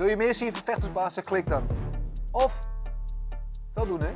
Wil 0.01 0.09
je 0.09 0.17
meer 0.17 0.35
zien 0.35 0.53
van 0.53 0.63
vechtersbazen? 0.63 1.23
Klik 1.23 1.47
dan. 1.47 1.67
Of 2.31 2.59
dat 3.75 3.87
doen 3.87 4.01
hè. 4.01 4.13